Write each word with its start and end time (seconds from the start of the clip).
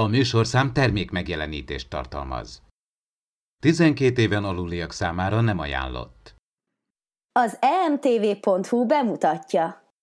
A 0.00 0.06
műsorszám 0.06 0.72
termék 0.72 1.10
megjelenítést 1.10 1.88
tartalmaz. 1.88 2.62
12 3.62 4.22
éven 4.22 4.44
aluliak 4.44 4.92
számára 4.92 5.40
nem 5.40 5.58
ajánlott. 5.58 6.34
Az 7.32 7.58
emtv.hu 7.60 8.86
bemutatja. 8.86 9.94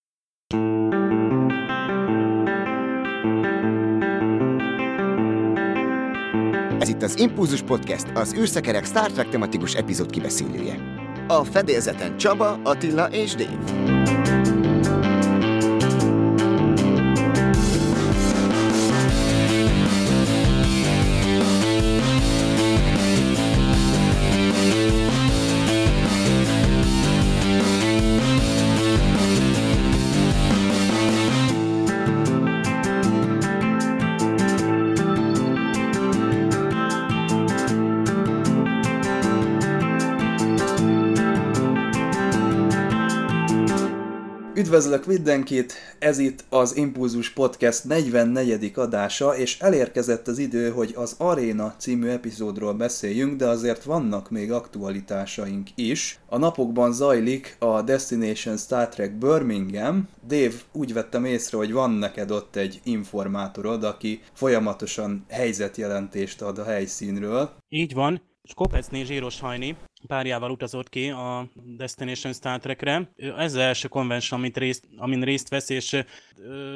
Ez 6.80 6.90
itt 6.90 7.02
az 7.02 7.20
Impulzus 7.20 7.62
Podcast, 7.62 8.08
az 8.14 8.34
űrszekerek 8.34 8.86
Star 8.86 9.12
Trek 9.12 9.30
tematikus 9.30 9.74
epizód 9.74 10.10
kibeszélője. 10.10 10.80
A 11.28 11.44
fedélzeten 11.44 12.18
Csaba, 12.18 12.60
Attila 12.64 13.08
és 13.08 13.36
Dave. 13.36 14.37
Üdvözlök 44.68 45.06
mindenkit, 45.06 45.74
ez 46.00 46.18
itt 46.20 46.46
az 46.50 46.76
Impulzus 46.76 47.30
Podcast 47.30 47.84
44. 47.84 48.72
adása, 48.76 49.38
és 49.38 49.60
elérkezett 49.60 50.28
az 50.28 50.38
idő, 50.38 50.70
hogy 50.70 50.94
az 50.96 51.16
Arena 51.18 51.76
című 51.78 52.08
epizódról 52.08 52.74
beszéljünk, 52.74 53.36
de 53.36 53.48
azért 53.48 53.84
vannak 53.84 54.30
még 54.30 54.52
aktualitásaink 54.52 55.70
is. 55.76 56.20
A 56.26 56.38
napokban 56.38 56.94
zajlik 56.94 57.56
a 57.60 57.82
Destination 57.82 58.58
Star 58.58 58.88
Trek 58.88 59.18
Birmingham. 59.18 60.08
Dave, 60.28 60.56
úgy 60.72 60.94
vettem 60.94 61.26
észre, 61.26 61.58
hogy 61.58 61.72
van 61.72 61.92
neked 61.92 62.32
ott 62.32 62.56
egy 62.56 62.80
informátorod, 62.84 63.84
aki 63.84 64.22
folyamatosan 64.34 65.26
helyzetjelentést 65.30 66.42
ad 66.42 66.58
a 66.58 66.64
helyszínről. 66.64 67.50
Így 67.70 67.94
van, 67.94 68.22
Skopecné 68.44 69.04
Zsíros 69.04 69.40
Hajni, 69.40 69.78
párjával 70.08 70.52
utazott 70.52 70.90
ki 70.90 71.10
a 71.10 71.50
Destination 71.54 72.34
Star 72.34 72.60
Trekre. 72.60 73.12
Ez 73.16 73.54
az 73.54 73.56
első 73.56 73.88
konvenció, 73.88 74.38
amit 74.38 74.58
részt, 74.58 74.88
amin 74.98 75.22
részt 75.22 75.50
vesz, 75.50 75.70
és 75.70 76.04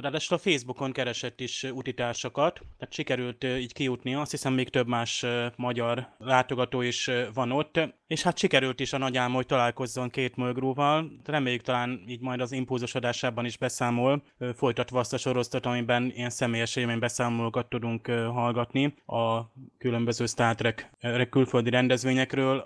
ráadásul 0.02 0.38
a 0.38 0.40
Facebookon 0.40 0.92
keresett 0.92 1.40
is 1.40 1.64
utitársakat, 1.64 2.62
tehát 2.78 2.94
sikerült 2.94 3.44
így 3.44 3.74
kijutni, 3.74 4.16
azt 4.16 4.32
hiszem 4.32 4.54
még 4.54 4.70
több 4.70 4.88
más 4.88 5.26
magyar 5.56 6.08
látogató 6.18 6.82
is 6.82 7.10
van 7.34 7.52
ott, 7.52 7.80
és 8.08 8.24
hát 8.24 8.38
sikerült 8.38 8.80
is 8.80 8.94
a 8.94 8.98
nagy 8.98 9.18
álma, 9.18 9.36
hogy 9.36 9.46
találkozzon 9.46 10.10
két 10.10 10.36
mögróval. 10.36 11.12
Reméljük 11.26 11.62
talán 11.62 12.04
így 12.08 12.22
majd 12.22 12.40
az 12.42 12.52
impulzus 12.52 12.96
adásában 12.96 13.46
is 13.46 13.58
beszámol, 13.58 14.24
folytatva 14.56 15.00
azt 15.00 15.14
a 15.14 15.18
sorosztot, 15.18 15.66
amiben 15.66 16.12
ilyen 16.16 16.30
személyes 16.30 16.76
élmény 16.76 17.00
beszámolókat 17.00 17.70
tudunk 17.70 18.08
hallgatni 18.08 18.94
a 19.06 19.42
különböző 19.78 20.26
Star 20.26 20.56
Trek 20.56 20.92
külföldi 21.30 21.70
rendezvényekről, 21.70 22.66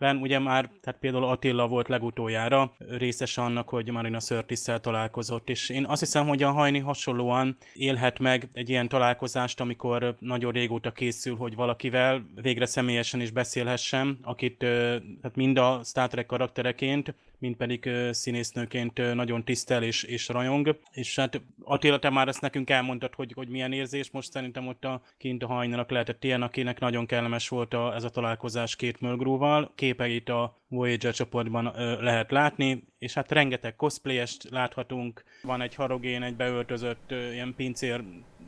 amikben 0.00 0.16
ugye 0.22 0.38
már, 0.38 0.70
tehát 0.80 1.00
például 1.00 1.24
Attila 1.24 1.68
volt 1.68 1.88
legutoljára 1.88 2.72
részes 2.78 3.38
annak, 3.38 3.68
hogy 3.68 3.90
Marina 3.90 4.20
sörtis 4.20 4.60
találkozott, 4.80 5.48
és 5.48 5.68
én 5.68 5.84
azt 5.84 6.00
hiszem, 6.00 6.26
hogy 6.26 6.42
a 6.42 6.50
Hajni 6.50 6.78
hasonlóan 6.78 7.56
élhet 7.74 8.18
meg 8.18 8.48
egy 8.52 8.68
ilyen 8.68 8.88
találkozást, 8.88 9.60
amikor 9.60 10.16
nagyon 10.18 10.52
régóta 10.52 10.90
készül, 10.92 11.36
hogy 11.36 11.54
valakivel 11.54 12.24
végre 12.42 12.66
személyesen 12.66 13.20
is 13.20 13.30
beszélhessem, 13.30 14.18
akit 14.22 14.58
tehát 14.58 15.32
mind 15.34 15.58
a 15.58 15.80
Star 15.84 16.08
Trek 16.08 16.26
karaktereként, 16.26 17.14
mint 17.40 17.56
pedig 17.56 17.90
színésznőként 18.10 19.14
nagyon 19.14 19.44
tisztel 19.44 19.82
és, 19.82 20.02
és 20.02 20.28
rajong. 20.28 20.80
És 20.92 21.16
hát 21.16 21.40
Attila, 21.62 21.98
te 21.98 22.10
már 22.10 22.28
ezt 22.28 22.40
nekünk 22.40 22.70
elmondtad, 22.70 23.14
hogy, 23.14 23.32
hogy 23.32 23.48
milyen 23.48 23.72
érzés, 23.72 24.10
most 24.10 24.30
szerintem 24.30 24.66
ott 24.66 24.84
a 24.84 25.02
kint 25.18 25.42
a 25.42 25.46
hajnának 25.46 25.90
lehetett 25.90 26.24
ilyen, 26.24 26.42
akinek 26.42 26.80
nagyon 26.80 27.06
kellemes 27.06 27.48
volt 27.48 27.74
a, 27.74 27.94
ez 27.94 28.04
a 28.04 28.10
találkozás 28.10 28.76
két 28.76 29.00
Mölgróval. 29.00 29.72
Képeit 29.74 30.28
a 30.28 30.58
Voyager 30.68 31.14
csoportban 31.14 31.72
ö, 31.76 32.02
lehet 32.02 32.30
látni, 32.30 32.84
és 32.98 33.14
hát 33.14 33.32
rengeteg 33.32 33.76
cosplayest 33.76 34.50
láthatunk. 34.50 35.24
Van 35.42 35.60
egy 35.60 35.74
harogén, 35.74 36.22
egy 36.22 36.36
beöltözött 36.36 37.10
ö, 37.10 37.32
ilyen 37.32 37.54
pincér 37.56 38.02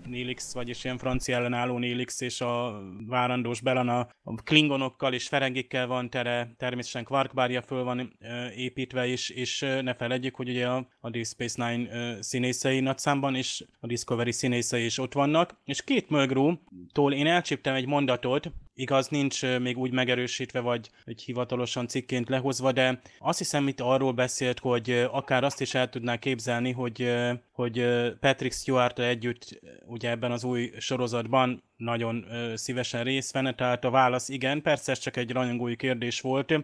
Nélix, 0.06 0.54
vagyis 0.54 0.84
ilyen 0.84 0.98
francia 0.98 1.36
ellenálló 1.36 1.78
Nélix, 1.78 2.20
és 2.20 2.40
a 2.40 2.82
várandós 3.06 3.60
Belana 3.60 3.98
a 4.22 4.42
klingonokkal 4.42 5.12
és 5.12 5.28
ferengikkel 5.28 5.86
van 5.86 6.10
tere, 6.10 6.54
természetesen 6.56 7.04
Quarkbárja 7.04 7.62
föl 7.62 7.84
van 7.84 8.16
építve 8.56 9.06
is, 9.06 9.28
és 9.28 9.60
ne 9.60 9.94
felejtjük, 9.94 10.34
hogy 10.34 10.48
ugye 10.48 10.68
a, 10.68 10.86
a 11.00 11.10
Deep 11.10 11.26
Space 11.26 11.68
Nine 11.68 12.22
színészei 12.22 12.80
nagy 12.80 12.98
számban, 12.98 13.34
és 13.34 13.64
a 13.80 13.86
Discovery 13.86 14.32
színészei 14.32 14.84
is 14.84 14.98
ott 14.98 15.12
vannak, 15.12 15.60
és 15.64 15.84
két 15.84 16.10
Mulgrew-tól 16.10 17.12
én 17.12 17.26
elcsíptem 17.26 17.74
egy 17.74 17.86
mondatot, 17.86 18.52
Igaz, 18.74 19.08
nincs 19.08 19.42
még 19.58 19.78
úgy 19.78 19.92
megerősítve, 19.92 20.60
vagy 20.60 20.90
egy 21.04 21.22
hivatalosan 21.22 21.88
cikként 21.88 22.28
lehozva, 22.28 22.72
de 22.72 23.00
azt 23.18 23.38
hiszem, 23.38 23.68
itt 23.68 23.80
arról 23.80 24.12
beszélt, 24.12 24.58
hogy 24.58 25.06
akár 25.10 25.44
azt 25.44 25.60
is 25.60 25.74
el 25.74 25.88
tudná 25.88 26.16
képzelni, 26.16 26.72
hogy, 26.72 27.14
hogy 27.52 27.86
Patrick 28.20 28.54
stewart 28.54 28.98
együtt 28.98 29.60
ugye 29.86 30.10
ebben 30.10 30.30
az 30.32 30.44
új 30.44 30.72
sorozatban 30.78 31.62
nagyon 31.76 32.26
szívesen 32.54 33.04
részt 33.04 33.32
venne, 33.32 33.54
tehát 33.54 33.84
a 33.84 33.90
válasz 33.90 34.28
igen, 34.28 34.62
persze 34.62 34.92
ez 34.92 34.98
csak 34.98 35.16
egy 35.16 35.30
rajongói 35.30 35.76
kérdés 35.76 36.20
volt, 36.20 36.54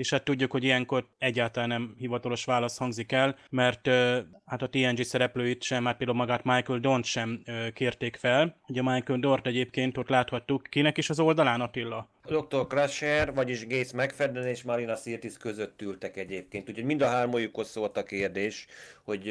és 0.00 0.10
hát 0.10 0.24
tudjuk, 0.24 0.50
hogy 0.50 0.64
ilyenkor 0.64 1.06
egyáltalán 1.18 1.68
nem 1.68 1.94
hivatalos 1.98 2.44
válasz 2.44 2.78
hangzik 2.78 3.12
el, 3.12 3.36
mert 3.50 3.86
hát 4.46 4.62
a 4.62 4.68
TNG 4.68 5.04
szereplőit 5.04 5.62
sem, 5.62 5.84
hát 5.84 5.96
például 5.96 6.18
magát 6.18 6.44
Michael 6.44 6.78
Dont 6.78 7.04
sem 7.04 7.42
kérték 7.74 8.16
fel. 8.16 8.56
Ugye 8.68 8.82
Michael 8.82 9.18
Dort 9.18 9.46
egyébként 9.46 9.98
ott 9.98 10.08
láthattuk, 10.08 10.62
kinek 10.62 10.98
is 10.98 11.10
az 11.10 11.20
oldalán 11.20 11.60
Attila? 11.60 12.08
Dr. 12.24 12.66
Crusher, 12.66 13.34
vagyis 13.34 13.66
Gates 13.66 13.92
McFadden 13.92 14.46
és 14.46 14.62
Marina 14.62 14.96
Sirtis 14.96 15.36
között 15.36 15.82
ültek 15.82 16.16
egyébként. 16.16 16.68
Úgyhogy 16.68 16.84
mind 16.84 17.02
a 17.02 17.08
hármójukhoz 17.08 17.68
szólt 17.68 17.96
a 17.96 18.02
kérdés, 18.02 18.66
hogy 19.04 19.26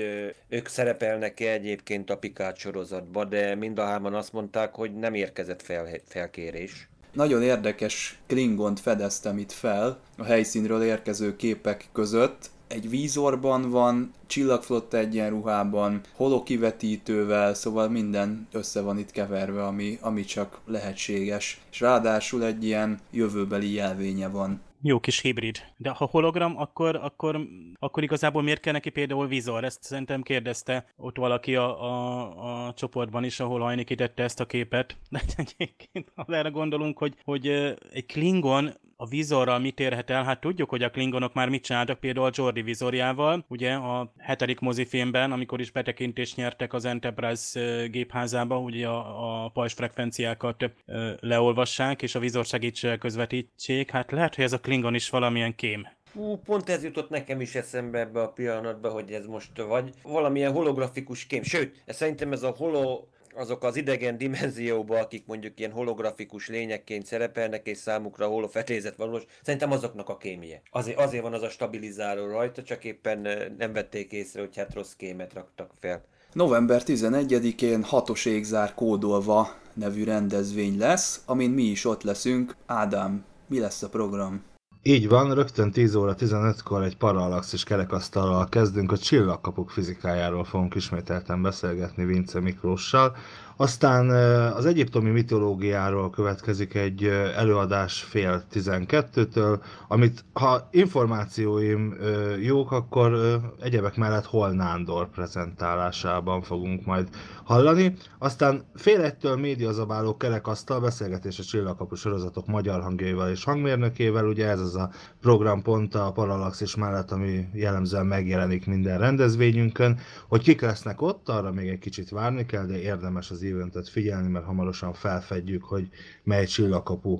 ők 0.50 0.68
szerepelnek-e 0.68 1.52
egyébként 1.52 2.10
a 2.10 2.18
Picard 2.18 2.58
sorozatban, 2.58 3.30
de 3.30 3.56
mind 3.56 3.80
a 3.80 3.86
hárman 3.86 4.14
azt 4.14 4.34
mondták, 4.34 4.76
hogy 4.76 4.96
nem 4.96 5.14
érkezett 5.14 5.62
fel, 5.62 5.88
felkérés. 6.06 6.90
Nagyon 7.14 7.42
érdekes 7.42 8.20
Klingont 8.28 8.80
fedeztem 8.80 9.38
itt 9.38 9.52
fel 9.52 10.00
a 10.18 10.24
helyszínről 10.24 10.84
érkező 10.84 11.36
képek 11.36 11.90
között. 11.94 12.50
Egy 12.68 12.90
vízorban 12.90 13.70
van, 13.70 14.14
csillagflotta 14.28 14.98
egyenruhában, 14.98 16.02
holokivetítővel, 16.16 17.54
szóval 17.54 17.90
minden 17.90 18.48
össze 18.52 18.82
van 18.82 18.98
itt 18.98 19.12
keverve, 19.12 19.66
ami, 19.66 19.98
ami 20.02 20.24
csak 20.24 20.60
lehetséges. 20.66 21.62
És 21.72 21.80
ráadásul 21.80 22.44
egy 22.44 22.66
ilyen 22.66 23.00
jövőbeli 23.12 23.74
jelvénye 23.74 24.28
van 24.28 24.62
jó 24.82 25.00
kis 25.00 25.20
hibrid. 25.20 25.58
De 25.78 25.90
ha 25.90 26.06
hologram, 26.06 26.58
akkor, 26.58 26.96
akkor, 26.96 27.48
akkor 27.80 28.04
igazából 28.04 28.42
miért 28.42 28.60
kell 28.60 28.74
neki 28.74 28.90
például 28.90 29.28
vizor? 29.28 29.64
Ezt 29.64 29.84
szerintem 29.84 30.22
kérdezte 30.22 30.86
ott 30.98 31.18
valaki 31.18 31.56
a, 31.56 31.84
a, 31.84 32.68
a 32.68 32.74
csoportban 32.74 33.24
is, 33.24 33.40
ahol 33.40 33.60
Hajni 33.60 33.84
kitette 33.84 34.24
ezt 34.24 34.40
a 34.40 34.46
képet. 34.46 34.98
De 35.10 35.22
egyébként, 35.36 36.12
ha 36.16 36.26
erre 36.28 36.50
gondolunk, 36.50 36.98
hogy, 36.98 37.16
hogy 37.24 37.48
egy 37.92 38.06
Klingon 38.06 38.74
a 39.02 39.06
vizorral 39.06 39.60
mit 39.60 39.80
érhet 39.80 40.10
el? 40.10 40.24
Hát 40.24 40.40
tudjuk, 40.40 40.70
hogy 40.70 40.84
a 40.84 40.90
Klingonok 40.90 41.34
már 41.34 41.50
mit 41.50 41.64
csináltak 41.64 42.00
például 42.00 42.26
a 42.26 42.32
Jordi 42.34 42.62
vizorjával, 42.62 43.46
ugye 43.48 43.74
a 43.74 44.14
hetedik 44.18 44.60
mozifilmben, 44.60 45.32
amikor 45.32 45.60
is 45.60 45.72
betekintést 45.72 46.36
nyertek 46.36 46.74
az 46.74 46.86
Enterprise 46.86 47.88
gépházába, 47.88 48.58
ugye 48.58 48.88
a, 48.88 49.44
a 49.44 49.50
pajzs 49.50 49.74
frekvenciákat 49.74 50.72
leolvassák, 51.20 52.02
és 52.02 52.16
a 52.16 52.20
vizor 52.20 52.46
segítségével 52.46 52.98
közvetítsék. 52.98 53.92
Hát 53.92 54.12
lehet, 54.12 54.36
hogy 54.36 54.44
ez 54.44 54.54
a 54.54 54.60
Klingon 54.60 54.96
is 54.96 55.10
valamilyen 55.10 55.56
kém. 55.56 55.88
Hú, 56.14 56.38
pont 56.38 56.70
ez 56.70 56.84
jutott 56.84 57.10
nekem 57.10 57.42
is 57.42 57.56
eszembe 57.56 58.00
ebbe 58.00 58.22
a 58.22 58.32
pillanatba, 58.32 58.90
hogy 58.90 59.12
ez 59.12 59.26
most 59.26 59.62
vagy 59.62 59.94
valamilyen 60.04 60.52
holografikus 60.52 61.26
kém. 61.26 61.44
Sőt, 61.44 61.82
ez 61.86 61.96
szerintem 61.96 62.32
ez 62.32 62.44
a 62.44 62.54
holo 62.58 63.08
azok 63.40 63.64
az 63.64 63.76
idegen 63.76 64.18
dimenzióba, 64.18 65.00
akik 65.00 65.26
mondjuk 65.26 65.60
ilyen 65.60 65.72
holografikus 65.72 66.48
lényekként 66.48 67.06
szerepelnek, 67.06 67.68
és 67.68 67.78
számukra 67.78 68.28
holofetézet 68.28 68.96
valós, 68.96 69.24
szerintem 69.44 69.72
azoknak 69.72 70.10
a 70.10 70.18
kémie. 70.18 70.62
Azért, 70.72 71.00
azért 71.00 71.24
van 71.24 71.34
az 71.34 71.42
a 71.42 71.50
stabilizáló 71.50 72.26
rajta, 72.26 72.64
csak 72.64 72.84
éppen 72.84 73.28
nem 73.58 73.74
vették 73.74 74.12
észre, 74.12 74.40
hogy 74.40 74.58
hát 74.58 74.74
rossz 74.74 74.94
kémet 74.94 75.34
raktak 75.34 75.72
fel. 75.80 76.04
November 76.34 76.82
11-én 76.86 77.84
hatos 77.84 78.26
égzár 78.26 78.74
kódolva 78.74 79.56
nevű 79.74 80.04
rendezvény 80.04 80.78
lesz, 80.78 81.22
amin 81.26 81.50
mi 81.50 81.64
is 81.64 81.86
ott 81.86 82.04
leszünk. 82.04 82.56
Ádám, 82.66 83.26
mi 83.48 83.60
lesz 83.60 83.84
a 83.84 83.90
program? 83.90 84.49
Így 84.84 85.10
van, 85.10 85.34
rögtön 85.34 85.72
10 85.72 85.96
óra 85.96 86.16
15-kor 86.20 86.84
egy 86.84 86.98
parallaxis 86.98 87.64
kerekasztallal 87.64 88.50
kezdünk, 88.50 88.92
a 88.92 88.98
csillagkapuk 88.98 89.70
fizikájáról 89.70 90.44
fogunk 90.44 90.76
ismételten 90.76 91.42
beszélgetni 91.42 92.06
Vince 92.06 92.40
Miklóssal. 92.40 93.16
Aztán 93.56 94.10
az 94.56 94.66
egyiptomi 94.66 95.10
mitológiáról 95.10 96.10
következik 96.10 96.74
egy 96.74 97.04
előadás 97.36 98.02
fél 98.02 98.44
12-től, 98.54 99.60
amit 99.88 100.26
ha 100.34 100.68
információim 100.72 101.98
jók, 102.42 102.72
akkor 102.72 103.40
egyebek 103.62 103.96
mellett 103.96 104.26
Hol 104.26 104.50
Nándor 104.50 105.10
prezentálásában 105.10 106.42
fogunk 106.42 106.86
majd 106.86 107.08
hallani. 107.44 107.96
Aztán 108.20 108.64
fél 108.76 109.02
egytől 109.02 109.36
médiazabáló 109.36 110.18
kerekasztal 110.18 110.80
beszélgetés 110.80 111.40
a 111.40 111.44
csillagkapu 111.44 111.96
sorozatok 111.96 112.48
magyar 112.48 112.82
hangjaival 112.82 113.30
és 113.30 113.44
hangmérnökével, 113.44 114.26
ugye 114.26 114.48
ez 114.48 114.60
az 114.60 114.69
a 114.76 114.92
programpont 115.22 115.96
a 115.96 116.12
Parallaxis 116.12 116.76
mellett, 116.76 117.12
ami 117.12 117.48
jellemzően 117.54 118.06
megjelenik 118.06 118.66
minden 118.66 119.00
rendezvényünkön, 119.00 120.00
hogy 120.28 120.42
kik 120.42 120.62
lesznek 120.62 121.02
ott, 121.02 121.30
arra 121.30 121.52
még 121.52 121.68
egy 121.68 121.80
kicsit 121.80 122.10
várni 122.10 122.46
kell, 122.46 122.66
de 122.66 122.82
érdemes 122.82 123.32
az 123.32 123.44
eventet 123.44 123.90
figyelni, 123.90 124.28
mert 124.28 124.46
hamarosan 124.46 124.94
felfedjük, 124.94 125.64
hogy 125.64 125.90
mely 126.24 126.46
csillagkapu 126.46 127.20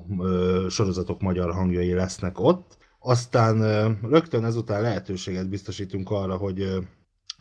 sorozatok 0.70 1.22
magyar 1.22 1.54
hangjai 1.54 1.94
lesznek 1.94 2.40
ott. 2.40 2.78
Aztán 3.00 3.58
rögtön 4.02 4.46
ezután 4.46 4.82
lehetőséget 4.82 5.50
biztosítunk 5.50 6.12
arra, 6.12 6.38
hogy 6.38 6.88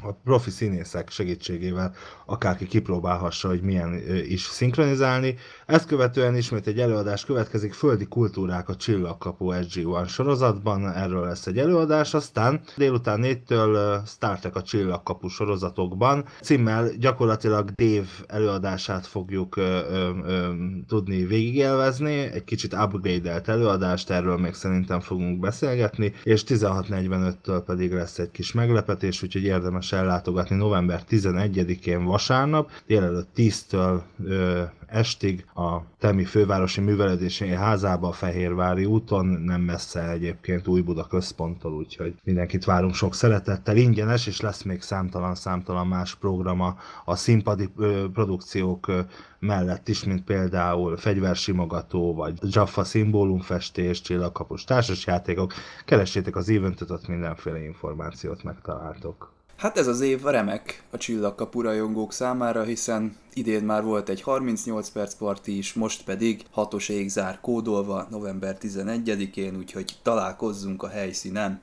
a 0.02 0.12
profi 0.24 0.50
színészek 0.50 1.10
segítségével 1.10 1.94
akárki 2.26 2.66
kipróbálhassa, 2.66 3.48
hogy 3.48 3.60
milyen 3.60 4.00
is 4.28 4.42
szinkronizálni. 4.42 5.34
Ezt 5.66 5.86
követően 5.86 6.36
ismét 6.36 6.66
egy 6.66 6.78
előadás 6.80 7.24
következik, 7.24 7.72
Földi 7.72 8.06
kultúrák 8.06 8.68
a 8.68 8.76
Csillagkapu 8.76 9.50
SG-1 9.52 10.08
sorozatban, 10.08 10.92
erről 10.92 11.24
lesz 11.24 11.46
egy 11.46 11.58
előadás, 11.58 12.14
aztán 12.14 12.60
délután 12.76 13.20
4-től 13.22 14.00
Star 14.06 14.38
Trek 14.38 14.56
a 14.56 14.62
Csillagkapu 14.62 15.28
sorozatokban. 15.28 16.24
Címmel 16.42 16.88
gyakorlatilag 16.98 17.70
Dave 17.70 18.08
előadását 18.26 19.06
fogjuk 19.06 19.56
ö, 19.56 19.78
ö, 20.24 20.52
tudni 20.86 21.24
végigélvezni, 21.24 22.14
egy 22.14 22.44
kicsit 22.44 22.72
upgrade-elt 22.72 23.48
előadást, 23.48 24.10
erről 24.10 24.36
még 24.36 24.54
szerintem 24.54 25.00
fogunk 25.00 25.40
beszélgetni, 25.40 26.12
és 26.22 26.42
16.45-től 26.46 27.62
pedig 27.66 27.92
lesz 27.92 28.18
egy 28.18 28.30
kis 28.30 28.52
meglepetés, 28.52 29.22
úgyhogy 29.22 29.42
érdemes 29.42 29.87
érdemes 29.92 30.08
ellátogatni 30.08 30.56
november 30.56 31.02
11-én 31.10 32.04
vasárnap, 32.04 32.70
délelőtt 32.86 33.28
10-től 33.36 34.00
ö, 34.24 34.62
estig 34.86 35.44
a 35.54 35.80
Temi 35.98 36.24
fővárosi 36.24 36.80
művelődési 36.80 37.48
házába 37.48 38.08
a 38.08 38.12
Fehérvári 38.12 38.84
úton, 38.84 39.26
nem 39.26 39.60
messze 39.60 40.10
egyébként 40.10 40.68
Új 40.68 40.80
Buda 40.80 41.06
központtól, 41.06 41.72
úgyhogy 41.72 42.14
mindenkit 42.24 42.64
várunk 42.64 42.94
sok 42.94 43.14
szeretettel, 43.14 43.76
ingyenes, 43.76 44.26
és 44.26 44.40
lesz 44.40 44.62
még 44.62 44.82
számtalan-számtalan 44.82 45.86
más 45.86 46.14
programa 46.14 46.76
a 47.04 47.16
színpadi 47.16 47.68
ö, 47.76 48.04
produkciók 48.12 48.88
ö, 48.88 49.00
mellett 49.38 49.88
is, 49.88 50.04
mint 50.04 50.24
például 50.24 50.96
fegyversimogató, 50.96 52.14
vagy 52.14 52.38
Jaffa 52.42 52.84
szimbólumfestés, 52.84 54.00
csillagkapus 54.00 54.64
társasjátékok. 54.64 55.52
Keressétek 55.84 56.36
az 56.36 56.48
eventet, 56.48 56.90
ott 56.90 57.08
mindenféle 57.08 57.64
információt 57.64 58.42
megtaláltok. 58.42 59.37
Hát 59.58 59.78
ez 59.78 59.86
az 59.86 60.00
év 60.00 60.22
remek 60.22 60.82
a 60.90 60.96
csillagkapu 60.96 61.60
rajongók 61.60 62.12
számára, 62.12 62.62
hiszen 62.62 63.16
idén 63.32 63.62
már 63.62 63.84
volt 63.84 64.08
egy 64.08 64.22
38 64.22 64.88
perc 64.88 65.14
parti 65.14 65.56
is, 65.56 65.72
most 65.72 66.04
pedig 66.04 66.44
hatos 66.50 66.88
ég 66.88 67.08
zár 67.08 67.40
kódolva 67.40 68.06
november 68.10 68.56
11-én, 68.60 69.56
úgyhogy 69.56 69.92
találkozzunk 70.02 70.82
a 70.82 70.88
helyszínen. 70.88 71.60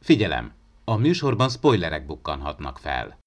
Figyelem! 0.00 0.52
A 0.84 0.96
műsorban 0.96 1.48
spoilerek 1.48 2.06
bukkanhatnak 2.06 2.78
fel. 2.78 3.18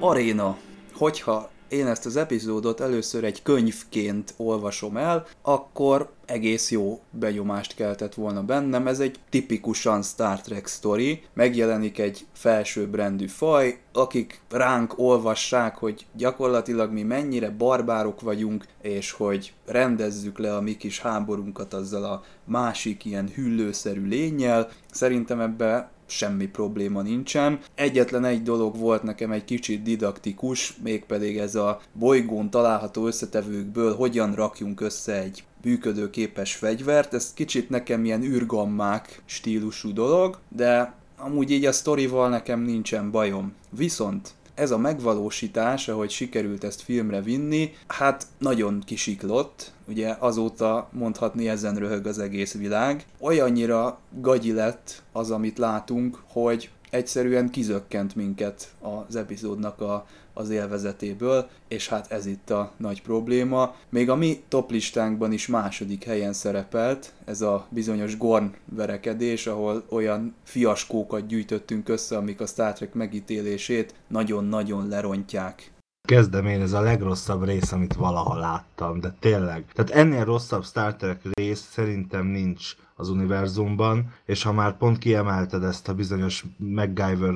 Aréna. 0.00 0.56
Hogyha 0.92 1.50
én 1.74 1.86
ezt 1.86 2.06
az 2.06 2.16
epizódot 2.16 2.80
először 2.80 3.24
egy 3.24 3.42
könyvként 3.42 4.34
olvasom 4.36 4.96
el, 4.96 5.26
akkor 5.42 6.12
egész 6.26 6.70
jó 6.70 7.00
benyomást 7.10 7.74
keltett 7.74 8.14
volna 8.14 8.42
bennem. 8.42 8.86
Ez 8.86 9.00
egy 9.00 9.18
tipikusan 9.30 10.02
Star 10.02 10.40
Trek 10.40 10.66
story. 10.66 11.22
Megjelenik 11.34 11.98
egy 11.98 12.26
felsőbbrendű 12.32 13.26
faj, 13.26 13.78
akik 13.92 14.40
ránk 14.50 14.98
olvassák, 14.98 15.76
hogy 15.76 16.06
gyakorlatilag 16.16 16.92
mi 16.92 17.02
mennyire 17.02 17.50
barbárok 17.50 18.20
vagyunk, 18.20 18.64
és 18.82 19.12
hogy 19.12 19.52
rendezzük 19.66 20.38
le 20.38 20.56
a 20.56 20.60
mi 20.60 20.76
kis 20.76 21.00
háborunkat 21.00 21.74
azzal 21.74 22.04
a 22.04 22.22
másik 22.44 23.04
ilyen 23.04 23.28
hüllőszerű 23.34 24.06
lényel. 24.06 24.68
Szerintem 24.90 25.40
ebbe 25.40 25.90
semmi 26.06 26.46
probléma 26.46 27.02
nincsen. 27.02 27.58
Egyetlen 27.74 28.24
egy 28.24 28.42
dolog 28.42 28.76
volt 28.76 29.02
nekem 29.02 29.32
egy 29.32 29.44
kicsit 29.44 29.82
didaktikus, 29.82 30.76
mégpedig 30.82 31.38
ez 31.38 31.54
a 31.54 31.80
bolygón 31.92 32.50
található 32.50 33.06
összetevőkből 33.06 33.94
hogyan 33.94 34.34
rakjunk 34.34 34.80
össze 34.80 35.22
egy 35.22 35.44
működőképes 35.62 36.54
fegyvert. 36.54 37.14
Ez 37.14 37.32
kicsit 37.34 37.70
nekem 37.70 38.04
ilyen 38.04 38.22
űrgammák 38.22 39.22
stílusú 39.24 39.92
dolog, 39.92 40.38
de 40.48 40.94
amúgy 41.18 41.50
így 41.50 41.64
a 41.64 41.72
sztorival 41.72 42.28
nekem 42.28 42.60
nincsen 42.60 43.10
bajom. 43.10 43.52
Viszont 43.70 44.30
ez 44.54 44.70
a 44.70 44.78
megvalósítás, 44.78 45.88
ahogy 45.88 46.10
sikerült 46.10 46.64
ezt 46.64 46.82
filmre 46.82 47.22
vinni, 47.22 47.72
hát 47.86 48.26
nagyon 48.38 48.82
kisiklott, 48.86 49.72
ugye 49.88 50.16
azóta 50.18 50.88
mondhatni 50.92 51.48
ezen 51.48 51.74
röhög 51.74 52.06
az 52.06 52.18
egész 52.18 52.54
világ. 52.54 53.06
Olyannyira 53.20 53.98
gagyi 54.20 54.52
lett 54.52 55.02
az, 55.12 55.30
amit 55.30 55.58
látunk, 55.58 56.22
hogy 56.28 56.70
egyszerűen 56.90 57.50
kizökkent 57.50 58.14
minket 58.14 58.74
az 59.08 59.16
epizódnak 59.16 59.80
a, 59.80 60.06
az 60.34 60.50
élvezetéből, 60.50 61.48
és 61.68 61.88
hát 61.88 62.12
ez 62.12 62.26
itt 62.26 62.50
a 62.50 62.72
nagy 62.76 63.02
probléma. 63.02 63.74
Még 63.88 64.10
a 64.10 64.14
mi 64.14 64.42
top 64.48 64.72
is 65.32 65.46
második 65.46 66.04
helyen 66.04 66.32
szerepelt 66.32 67.12
ez 67.24 67.40
a 67.40 67.66
bizonyos 67.68 68.16
Gorn 68.18 68.54
verekedés, 68.64 69.46
ahol 69.46 69.84
olyan 69.88 70.34
fiaskókat 70.44 71.26
gyűjtöttünk 71.26 71.88
össze, 71.88 72.16
amik 72.16 72.40
a 72.40 72.46
Star 72.46 72.72
Trek 72.72 72.94
megítélését 72.94 73.94
nagyon-nagyon 74.08 74.88
lerontják. 74.88 75.72
Kezdem 76.08 76.46
én, 76.46 76.60
ez 76.60 76.72
a 76.72 76.80
legrosszabb 76.80 77.44
rész, 77.44 77.72
amit 77.72 77.94
valaha 77.94 78.38
láttam, 78.38 79.00
de 79.00 79.14
tényleg. 79.18 79.64
Tehát 79.72 79.90
ennél 79.90 80.24
rosszabb 80.24 80.64
Star 80.64 80.96
Trek 80.96 81.20
rész 81.32 81.68
szerintem 81.70 82.26
nincs 82.26 82.76
az 82.94 83.08
univerzumban, 83.08 84.12
és 84.24 84.42
ha 84.42 84.52
már 84.52 84.76
pont 84.76 84.98
kiemelted 84.98 85.62
ezt 85.62 85.88
a 85.88 85.94
bizonyos 85.94 86.44
macgyver 86.56 87.34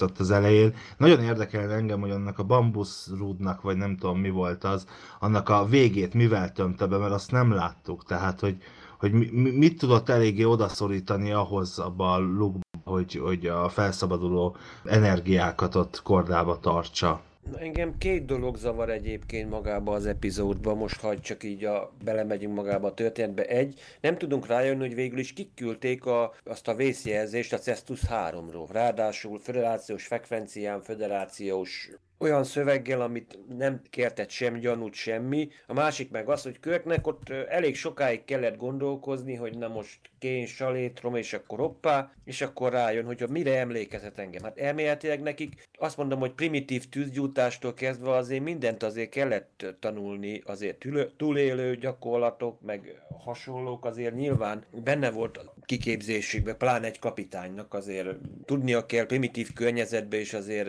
ott 0.00 0.18
az 0.18 0.30
elején, 0.30 0.74
nagyon 0.96 1.20
érdekel 1.20 1.72
engem, 1.72 2.00
hogy 2.00 2.10
annak 2.10 2.38
a 2.38 2.44
bambuszrúdnak, 2.44 3.62
vagy 3.62 3.76
nem 3.76 3.96
tudom 3.96 4.18
mi 4.18 4.30
volt 4.30 4.64
az, 4.64 4.86
annak 5.20 5.48
a 5.48 5.66
végét 5.66 6.14
mivel 6.14 6.52
tömte 6.52 6.86
be, 6.86 6.96
mert 6.96 7.12
azt 7.12 7.30
nem 7.30 7.52
láttuk, 7.52 8.04
tehát 8.04 8.40
hogy, 8.40 8.56
hogy 8.98 9.12
mit 9.32 9.78
tudott 9.78 10.08
eléggé 10.08 10.42
odaszorítani 10.42 11.32
ahhoz 11.32 11.78
abba 11.78 12.12
a 12.12 12.18
lukba, 12.18 12.60
hogy, 12.84 13.14
hogy 13.14 13.46
a 13.46 13.68
felszabaduló 13.68 14.56
energiákat 14.84 15.74
ott 15.74 16.00
kordába 16.02 16.58
tartsa. 16.60 17.20
Na, 17.50 17.58
engem 17.58 17.98
két 17.98 18.24
dolog 18.24 18.56
zavar 18.56 18.90
egyébként 18.90 19.50
magába 19.50 19.94
az 19.94 20.06
epizódba, 20.06 20.74
most 20.74 21.00
ha 21.00 21.20
csak 21.20 21.42
így 21.42 21.64
a, 21.64 21.92
belemegyünk 22.04 22.54
magába 22.54 22.86
a 22.86 22.94
történetbe. 22.94 23.44
Egy, 23.44 23.80
nem 24.00 24.18
tudunk 24.18 24.46
rájönni, 24.46 24.80
hogy 24.80 24.94
végül 24.94 25.18
is 25.18 25.32
kiküldték 25.32 26.06
a, 26.06 26.34
azt 26.44 26.68
a 26.68 26.74
vészjelzést 26.74 27.52
a 27.52 27.58
Cestus 27.58 28.00
3-ról. 28.08 28.68
Ráadásul 28.70 29.38
föderációs 29.38 30.06
frekvencián, 30.06 30.82
föderációs 30.82 31.90
olyan 32.18 32.44
szöveggel, 32.44 33.00
amit 33.00 33.38
nem 33.58 33.82
kértett 33.90 34.30
sem 34.30 34.58
gyanút, 34.58 34.94
semmi. 34.94 35.48
A 35.66 35.72
másik 35.72 36.10
meg 36.10 36.28
az, 36.28 36.42
hogy 36.42 36.60
Körknek 36.60 37.06
ott 37.06 37.28
elég 37.28 37.76
sokáig 37.76 38.24
kellett 38.24 38.56
gondolkozni, 38.56 39.34
hogy 39.34 39.58
na 39.58 39.68
most 39.68 39.98
kén, 40.18 40.46
salétrom, 40.46 41.14
és 41.14 41.32
akkor 41.32 41.58
hoppá, 41.58 42.12
és 42.24 42.40
akkor 42.40 42.72
rájön, 42.72 43.04
hogy 43.04 43.24
mire 43.28 43.58
emlékezhet 43.58 44.18
engem. 44.18 44.42
Hát 44.42 44.58
elméletileg 44.58 45.22
nekik 45.22 45.68
azt 45.78 45.96
mondom, 45.96 46.18
hogy 46.18 46.32
primitív 46.32 46.88
tűzgyújtástól 46.88 47.74
kezdve 47.74 48.10
azért 48.10 48.42
mindent 48.42 48.82
azért 48.82 49.10
kellett 49.10 49.66
tanulni, 49.80 50.42
azért 50.46 50.86
túlélő 51.16 51.76
gyakorlatok, 51.76 52.60
meg 52.60 53.02
hasonlók 53.24 53.84
azért 53.84 54.14
nyilván 54.14 54.64
benne 54.84 55.10
volt 55.10 55.36
a 55.36 55.54
kiképzésükben, 55.64 56.56
pláne 56.56 56.86
egy 56.86 56.98
kapitánynak 56.98 57.74
azért 57.74 58.08
tudnia 58.44 58.86
kell 58.86 59.06
primitív 59.06 59.52
környezetbe 59.52 60.20
is 60.20 60.34
azért 60.34 60.68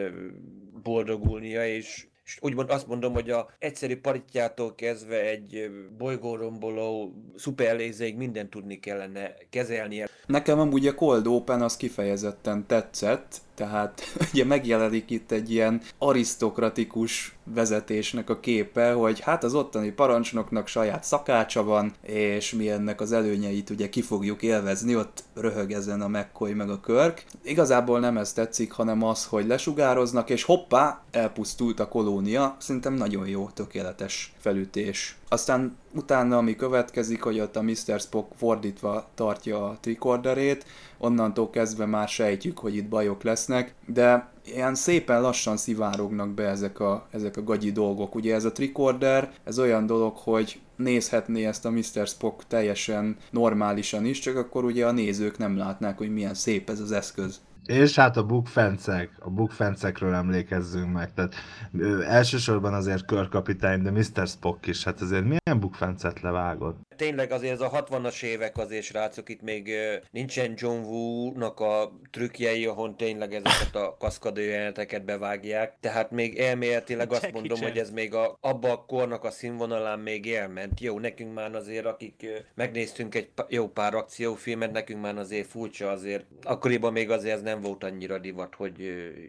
boldogulnia, 0.85 1.67
és 1.67 2.07
és 2.25 2.37
úgymond 2.41 2.69
azt 2.69 2.87
mondom, 2.87 3.13
hogy 3.13 3.29
a 3.29 3.49
egyszerű 3.59 3.97
paritjától 3.97 4.75
kezdve 4.75 5.21
egy 5.21 5.69
bolygóromboló 5.97 7.13
szuperlézeig 7.35 8.15
mindent 8.17 8.49
tudni 8.49 8.79
kellene 8.79 9.33
kezelnie. 9.49 10.09
Nekem 10.25 10.59
amúgy 10.59 10.87
a 10.87 10.95
Cold 10.95 11.27
Open 11.27 11.61
az 11.61 11.77
kifejezetten 11.77 12.65
tetszett, 12.67 13.37
Tehát 13.55 14.01
ugye 14.33 14.45
megjelenik 14.45 15.09
itt 15.09 15.31
egy 15.31 15.51
ilyen 15.51 15.81
arisztokratikus 15.97 17.35
vezetésnek 17.43 18.29
a 18.29 18.39
képe, 18.39 18.91
hogy 18.91 19.19
hát 19.19 19.43
az 19.43 19.53
ottani 19.53 19.91
parancsnoknak 19.91 20.67
saját 20.67 21.03
szakácsa 21.03 21.63
van, 21.63 21.93
és 22.01 22.53
mi 22.53 22.69
ennek 22.69 23.01
az 23.01 23.11
előnyeit 23.11 23.69
ugye 23.69 23.89
ki 23.89 24.01
fogjuk 24.01 24.41
élvezni, 24.41 24.95
ott 24.95 25.23
röhög 25.33 25.71
ezen 25.71 26.01
a 26.01 26.07
McCoy 26.07 26.53
meg 26.53 26.69
a 26.69 26.79
Körk. 26.79 27.25
Igazából 27.43 27.99
nem 27.99 28.17
ez 28.17 28.33
tetszik, 28.33 28.71
hanem 28.71 29.03
az, 29.03 29.25
hogy 29.25 29.47
lesugároznak, 29.47 30.29
és 30.29 30.43
hoppá, 30.43 31.03
elpusztult 31.11 31.79
a 31.79 31.87
kolónia. 31.87 32.55
Szerintem 32.59 32.93
nagyon 32.93 33.27
jó, 33.27 33.49
tökéletes 33.49 34.33
felütés. 34.37 35.17
Aztán 35.35 35.77
utána, 35.93 36.37
ami 36.37 36.55
következik, 36.55 37.21
hogy 37.21 37.39
ott 37.39 37.55
a 37.55 37.61
Mr. 37.61 37.99
Spock 37.99 38.31
fordítva 38.35 39.07
tartja 39.15 39.65
a 39.65 39.77
tricorderét, 39.79 40.65
onnantól 40.97 41.49
kezdve 41.49 41.85
már 41.85 42.07
sejtjük, 42.07 42.59
hogy 42.59 42.75
itt 42.75 42.87
bajok 42.87 43.23
lesznek, 43.23 43.73
de 43.85 44.29
ilyen 44.45 44.75
szépen 44.75 45.21
lassan 45.21 45.57
szivárognak 45.57 46.29
be 46.29 46.43
ezek 46.47 46.79
a, 46.79 47.07
ezek 47.11 47.37
a 47.37 47.43
gagyi 47.43 47.71
dolgok. 47.71 48.15
Ugye 48.15 48.33
ez 48.33 48.45
a 48.45 48.51
tricorder, 48.51 49.31
ez 49.43 49.59
olyan 49.59 49.85
dolog, 49.85 50.17
hogy 50.17 50.59
nézhetné 50.75 51.45
ezt 51.45 51.65
a 51.65 51.71
Mr. 51.71 52.07
Spock 52.07 52.47
teljesen 52.47 53.17
normálisan 53.31 54.05
is, 54.05 54.19
csak 54.19 54.37
akkor 54.37 54.63
ugye 54.63 54.87
a 54.87 54.91
nézők 54.91 55.37
nem 55.37 55.57
látnák, 55.57 55.97
hogy 55.97 56.13
milyen 56.13 56.33
szép 56.33 56.69
ez 56.69 56.79
az 56.79 56.91
eszköz. 56.91 57.39
És 57.65 57.95
hát 57.95 58.17
a 58.17 58.23
bukfencek, 58.23 59.09
a 59.19 59.29
bukfencekről 59.29 60.13
emlékezzünk 60.13 60.93
meg. 60.93 61.13
Tehát 61.13 61.33
ö, 61.79 62.01
elsősorban 62.03 62.73
azért 62.73 63.05
körkapitány, 63.05 63.81
de 63.81 63.91
Mr. 63.91 64.27
Spock 64.27 64.67
is, 64.67 64.83
hát 64.83 65.01
azért 65.01 65.23
milyen 65.23 65.59
bukfencet 65.59 66.21
levágott? 66.21 66.77
Tényleg 66.95 67.31
azért 67.31 67.53
ez 67.53 67.61
a 67.61 67.69
60-as 67.69 68.23
évek 68.23 68.57
azért, 68.57 68.83
srácok, 68.83 69.29
itt 69.29 69.41
még 69.41 69.71
nincsen 70.11 70.53
John 70.55 70.83
Woo-nak 70.83 71.59
a 71.59 71.91
trükkjei, 72.11 72.65
ahol 72.65 72.95
tényleg 72.95 73.33
ezeket 73.33 73.75
a 73.75 73.95
kaszkadő 73.99 74.41
jeleneteket 74.41 75.05
bevágják. 75.05 75.73
Tehát 75.79 76.11
még 76.11 76.37
elméletileg 76.37 77.11
azt 77.11 77.21
Jackie 77.21 77.39
mondom, 77.39 77.57
Chan. 77.57 77.69
hogy 77.69 77.77
ez 77.77 77.91
még 77.91 78.13
a, 78.13 78.37
abba 78.41 78.71
a 78.71 78.85
kornak 78.87 79.23
a 79.23 79.31
színvonalán 79.31 79.99
még 79.99 80.33
elment. 80.33 80.79
Jó, 80.79 80.99
nekünk 80.99 81.33
már 81.33 81.55
azért, 81.55 81.85
akik 81.85 82.25
megnéztünk 82.55 83.15
egy 83.15 83.29
jó 83.49 83.67
pár 83.67 83.93
akciófilmet, 83.93 84.71
nekünk 84.71 85.01
már 85.01 85.17
azért 85.17 85.47
furcsa 85.47 85.89
azért. 85.89 86.25
Akkoriban 86.43 86.91
még 86.93 87.09
azért 87.09 87.35
ez 87.35 87.41
nem 87.41 87.54
volt 87.61 87.83
annyira 87.83 88.19
divat, 88.19 88.55
hogy 88.55 88.79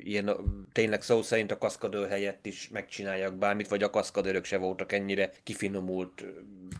ilyen 0.05 0.31
tényleg 0.73 1.03
szó 1.03 1.23
szerint 1.23 1.51
a 1.51 1.59
kaszkadőr 1.59 2.09
helyett 2.09 2.47
is 2.47 2.69
megcsináljak 2.69 3.35
bármit, 3.35 3.69
vagy 3.69 3.83
a 3.83 3.91
kaszkadőrök 3.91 4.45
se 4.45 4.59
voltak 4.59 4.93
ennyire 4.93 5.31
kifinomult 5.43 6.25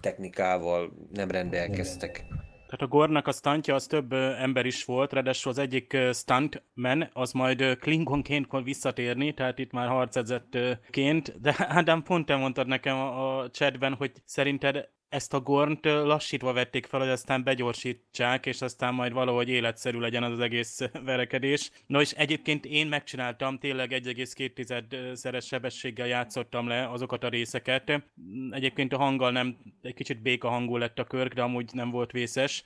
technikával, 0.01 0.93
nem 1.13 1.31
rendelkeztek. 1.31 2.25
Tehát 2.67 2.81
a 2.81 2.87
Gornak 2.87 3.27
a 3.27 3.33
stuntja 3.33 3.75
az 3.75 3.87
több 3.87 4.13
ember 4.13 4.67
is 4.67 4.85
volt, 4.85 5.13
ráadásul 5.13 5.53
az 5.53 5.59
egyik 5.59 5.97
stuntman, 6.13 7.09
az 7.13 7.33
majd 7.33 7.79
Klingonként 7.79 8.47
fog 8.49 8.65
visszatérni, 8.65 9.35
tehát 9.35 9.59
itt 9.59 9.73
már 9.73 9.89
harcedzettként, 9.89 11.41
de 11.41 11.55
Ádám 11.59 12.03
pont 12.03 12.27
te 12.27 12.37
mondtad 12.37 12.67
nekem 12.67 12.97
a 12.99 13.51
chatben, 13.51 13.95
hogy 13.95 14.13
szerinted 14.25 14.89
ezt 15.17 15.35
a 15.35 15.41
gornt 15.41 15.85
lassítva 15.85 16.53
vették 16.53 16.87
fel, 16.87 17.01
hogy 17.01 17.09
aztán 17.09 17.45
begyorsítsák, 17.45 18.47
és 18.47 18.63
aztán 18.63 18.95
majd 18.95 19.13
valahogy 19.13 19.49
életszerű 19.49 19.99
legyen 19.99 20.23
az, 20.23 20.33
az 20.33 20.41
egész 20.41 20.81
verekedés. 21.05 21.71
No 21.87 22.01
és 22.01 22.11
egyébként 22.11 22.65
én 22.65 22.87
megcsináltam, 22.87 23.59
tényleg 23.59 23.93
1,2-szeres 23.93 25.47
sebességgel 25.47 26.07
játszottam 26.07 26.69
le 26.69 26.91
azokat 26.91 27.25
a 27.25 27.29
részeket. 27.29 28.03
Egyébként 28.51 28.93
a 28.93 28.97
hanggal 28.97 29.31
nem, 29.31 29.57
egy 29.83 29.95
kicsit 29.95 30.23
béka 30.23 30.49
hangú 30.49 30.77
lett 30.77 30.99
a 30.99 31.05
körk, 31.05 31.33
de 31.33 31.43
amúgy 31.43 31.71
nem 31.73 31.91
volt 31.91 32.11
vészes. 32.11 32.65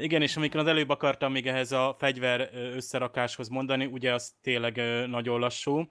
Igen, 0.00 0.22
és 0.22 0.36
amikor 0.36 0.60
az 0.60 0.66
előbb 0.66 0.88
akartam 0.88 1.32
még 1.32 1.46
ehhez 1.46 1.72
a 1.72 1.96
fegyver 1.98 2.50
összerakáshoz 2.52 3.48
mondani, 3.48 3.84
ugye 3.84 4.12
az 4.14 4.32
tényleg 4.42 4.80
nagyon 5.08 5.40
lassú, 5.40 5.88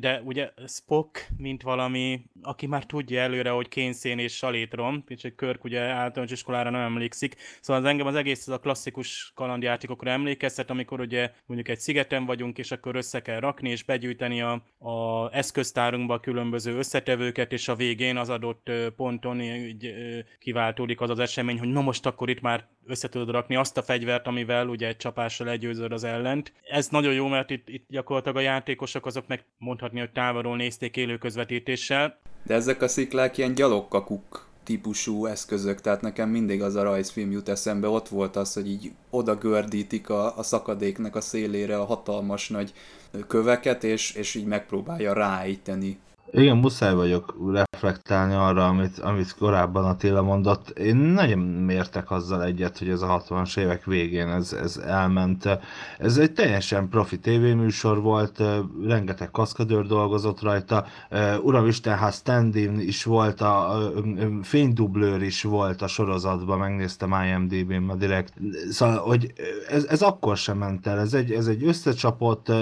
de 0.00 0.20
ugye 0.24 0.52
Spock, 0.66 1.28
mint 1.36 1.62
valami, 1.62 2.24
aki 2.42 2.66
már 2.66 2.84
tudja 2.84 3.20
előre, 3.20 3.50
hogy 3.50 3.68
kénszén 3.68 4.18
és 4.18 4.36
salétrom, 4.36 5.04
egy 5.24 5.34
Körk 5.34 5.64
ugye 5.64 5.80
általános 5.80 6.32
iskolára 6.32 6.70
nem 6.70 6.80
emlékszik, 6.80 7.36
szóval 7.60 7.82
az 7.82 7.88
engem 7.88 8.06
az 8.06 8.14
egész 8.14 8.46
az 8.46 8.54
a 8.54 8.58
klasszikus 8.58 9.32
kalandjátékokra 9.34 10.10
emlékeztet, 10.10 10.70
amikor 10.70 11.00
ugye 11.00 11.30
mondjuk 11.46 11.68
egy 11.68 11.78
szigeten 11.78 12.24
vagyunk, 12.26 12.58
és 12.58 12.70
akkor 12.70 12.96
össze 12.96 13.22
kell 13.22 13.40
rakni, 13.40 13.70
és 13.70 13.82
begyűjteni 13.84 14.42
a, 14.42 14.52
a 14.78 15.28
eszköztárunkba 15.32 16.14
a 16.14 16.20
különböző 16.20 16.76
összetevőket, 16.76 17.52
és 17.52 17.68
a 17.68 17.74
végén 17.74 18.16
az 18.16 18.28
adott 18.28 18.70
ponton 18.96 19.40
így, 19.40 19.94
kiváltódik 20.38 21.00
az 21.00 21.10
az 21.10 21.18
esemény, 21.18 21.58
hogy 21.58 21.68
na 21.68 21.80
most 21.80 22.06
akkor 22.06 22.28
itt 22.28 22.40
már 22.40 22.68
össze 22.86 23.08
tudod 23.08 23.30
rakni 23.30 23.56
azt 23.56 23.76
a 23.76 23.82
fegyvert, 23.82 24.26
amivel 24.26 24.68
ugye 24.68 24.86
egy 24.86 24.96
csapással 24.96 25.46
legyőzöd 25.46 25.92
az 25.92 26.04
ellent. 26.04 26.52
Ez 26.70 26.88
nagyon 26.88 27.12
jó, 27.12 27.26
mert 27.26 27.50
itt, 27.50 27.68
itt 27.68 27.86
gyakorlatilag 27.88 28.36
a 28.36 28.40
játékosok 28.40 29.06
azok 29.06 29.26
meg 29.26 29.44
mondhatni, 29.58 29.98
hogy 29.98 30.12
távolról 30.12 30.56
nézték 30.56 30.96
élő 30.96 31.18
közvetítéssel. 31.18 32.20
De 32.42 32.54
ezek 32.54 32.82
a 32.82 32.88
sziklák 32.88 33.38
ilyen 33.38 33.54
gyalogkakuk 33.54 34.43
típusú 34.64 35.26
eszközök, 35.26 35.80
tehát 35.80 36.00
nekem 36.00 36.28
mindig 36.28 36.62
az 36.62 36.74
a 36.74 36.82
rajzfilm 36.82 37.30
jut 37.30 37.48
eszembe, 37.48 37.88
ott 37.88 38.08
volt 38.08 38.36
az, 38.36 38.52
hogy 38.52 38.68
így 38.68 38.92
oda 39.10 39.34
gördítik 39.34 40.08
a, 40.10 40.38
a 40.38 40.42
szakadéknek 40.42 41.16
a 41.16 41.20
szélére 41.20 41.78
a 41.78 41.84
hatalmas 41.84 42.48
nagy 42.48 42.72
köveket, 43.26 43.84
és, 43.84 44.14
és 44.14 44.34
így 44.34 44.46
megpróbálja 44.46 45.12
ráejteni. 45.12 45.98
Igen, 46.36 46.56
muszáj 46.56 46.94
vagyok 46.94 47.34
reflektálni 47.52 48.34
arra, 48.34 48.66
amit, 48.66 48.98
amit 48.98 49.34
korábban 49.38 49.84
Attila 49.84 50.22
mondott. 50.22 50.68
Én 50.68 50.96
nagyon 50.96 51.70
értek 51.70 52.10
azzal 52.10 52.44
egyet, 52.44 52.78
hogy 52.78 52.88
ez 52.88 53.02
a 53.02 53.22
60-as 53.28 53.58
évek 53.58 53.84
végén 53.84 54.28
ez, 54.28 54.52
ez 54.52 54.76
elment. 54.76 55.58
Ez 55.98 56.16
egy 56.16 56.32
teljesen 56.32 56.88
profi 56.88 57.18
tévéműsor 57.18 58.00
volt, 58.00 58.42
rengeteg 58.86 59.30
kaszkadőr 59.30 59.86
dolgozott 59.86 60.40
rajta, 60.40 60.86
Uramisten, 61.42 61.96
hát 61.98 62.14
stand 62.14 62.54
is 62.78 63.04
volt, 63.04 63.40
a, 63.40 63.76
a 63.76 63.92
fénydublőr 64.42 65.22
is 65.22 65.42
volt 65.42 65.82
a 65.82 65.86
sorozatban, 65.86 66.58
megnéztem 66.58 67.14
IMDb-n 67.26 67.82
ma 67.82 67.94
direkt. 67.94 68.34
Szóval, 68.70 68.96
hogy 68.96 69.32
ez, 69.68 69.84
ez 69.84 70.02
akkor 70.02 70.36
sem 70.36 70.58
ment 70.58 70.86
el, 70.86 70.98
ez 70.98 71.14
egy, 71.14 71.32
ez 71.32 71.46
egy 71.46 71.64
összecsapott, 71.64 72.52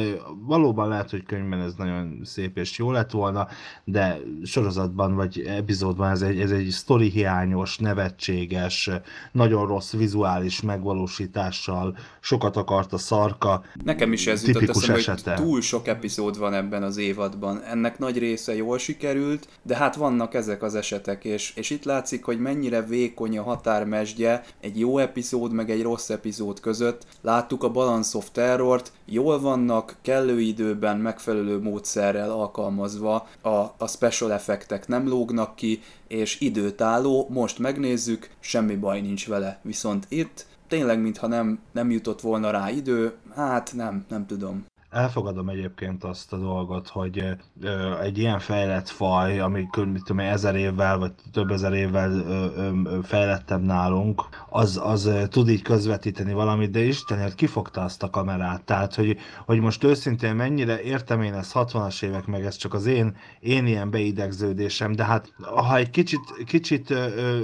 valóban 0.46 0.88
lehet, 0.88 1.10
hogy 1.10 1.24
könyvben 1.24 1.60
ez 1.60 1.74
nagyon 1.74 2.20
szép 2.24 2.58
és 2.58 2.78
jó 2.78 2.90
lett 2.90 3.10
volna, 3.10 3.46
de 3.84 4.20
sorozatban 4.44 5.14
vagy 5.14 5.40
epizódban 5.40 6.10
ez 6.10 6.22
egy, 6.22 6.40
ez 6.40 6.50
egy 6.50 6.68
sztori 6.68 7.08
hiányos, 7.08 7.78
nevetséges, 7.78 8.90
nagyon 9.32 9.66
rossz 9.66 9.92
vizuális 9.92 10.60
megvalósítással, 10.60 11.96
sokat 12.20 12.56
akart 12.56 12.92
a 12.92 12.98
szarka. 12.98 13.62
Nekem 13.84 14.12
is 14.12 14.26
ez 14.26 14.46
jutott 14.46 14.68
eszembe, 14.68 14.98
esete. 14.98 15.34
hogy 15.34 15.44
túl 15.44 15.60
sok 15.60 15.86
epizód 15.86 16.38
van 16.38 16.54
ebben 16.54 16.82
az 16.82 16.96
évadban. 16.96 17.62
Ennek 17.62 17.98
nagy 17.98 18.18
része 18.18 18.54
jól 18.54 18.78
sikerült, 18.78 19.48
de 19.62 19.76
hát 19.76 19.96
vannak 19.96 20.34
ezek 20.34 20.62
az 20.62 20.74
esetek, 20.74 21.24
és, 21.24 21.52
és 21.56 21.70
itt 21.70 21.84
látszik, 21.84 22.24
hogy 22.24 22.38
mennyire 22.38 22.82
vékony 22.82 23.38
a 23.38 23.42
határmesdje 23.42 24.44
egy 24.60 24.78
jó 24.78 24.98
epizód 24.98 25.52
meg 25.52 25.70
egy 25.70 25.82
rossz 25.82 26.10
epizód 26.10 26.60
között. 26.60 27.06
Láttuk 27.20 27.62
a 27.62 27.70
Balance 27.70 28.18
of 28.18 28.30
Terrort, 28.30 28.92
jól 29.12 29.40
vannak, 29.40 29.96
kellő 30.02 30.40
időben, 30.40 30.98
megfelelő 30.98 31.60
módszerrel 31.60 32.30
alkalmazva, 32.30 33.28
a, 33.40 33.48
a 33.78 33.86
special 33.86 34.32
effektek 34.32 34.88
nem 34.88 35.08
lógnak 35.08 35.54
ki, 35.54 35.80
és 36.08 36.40
időtálló, 36.40 37.26
most 37.30 37.58
megnézzük, 37.58 38.30
semmi 38.40 38.76
baj 38.76 39.00
nincs 39.00 39.28
vele. 39.28 39.58
Viszont 39.62 40.06
itt 40.08 40.46
tényleg, 40.68 41.00
mintha 41.00 41.26
nem, 41.26 41.58
nem 41.72 41.90
jutott 41.90 42.20
volna 42.20 42.50
rá 42.50 42.70
idő, 42.70 43.12
hát 43.34 43.72
nem, 43.74 44.04
nem 44.08 44.26
tudom. 44.26 44.64
Elfogadom 44.92 45.48
egyébként 45.48 46.04
azt 46.04 46.32
a 46.32 46.36
dolgot, 46.36 46.88
hogy 46.88 47.24
ö, 47.60 47.98
egy 48.00 48.18
ilyen 48.18 48.38
fejlett 48.38 48.88
faj, 48.88 49.40
ami 49.40 49.68
mit 49.74 50.04
tudom, 50.04 50.18
ezer 50.18 50.54
évvel, 50.54 50.98
vagy 50.98 51.12
több 51.32 51.50
ezer 51.50 51.72
évvel 51.72 52.10
ö, 52.10 52.46
ö, 52.56 52.98
fejlettebb 53.02 53.62
nálunk, 53.62 54.22
az, 54.48 54.80
az 54.82 55.06
ö, 55.06 55.26
tud 55.26 55.48
így 55.48 55.62
közvetíteni 55.62 56.32
valamit, 56.32 56.70
de 56.70 56.80
Istenért 56.80 57.34
kifogta 57.34 57.80
azt 57.80 58.02
a 58.02 58.10
kamerát. 58.10 58.62
Tehát, 58.62 58.94
hogy, 58.94 59.18
hogy 59.46 59.60
most 59.60 59.84
őszintén 59.84 60.34
mennyire 60.34 60.82
értem 60.82 61.22
én 61.22 61.34
ezt 61.34 61.52
60-as 61.54 62.02
évek, 62.02 62.26
meg 62.26 62.44
ez 62.44 62.56
csak 62.56 62.74
az 62.74 62.86
én, 62.86 63.16
én 63.40 63.66
ilyen 63.66 63.90
beidegződésem, 63.90 64.92
de 64.92 65.04
hát 65.04 65.32
ha 65.40 65.76
egy 65.76 65.90
kicsit, 65.90 66.44
kicsit 66.46 66.90
ö, 66.90 67.06
ö, 67.16 67.40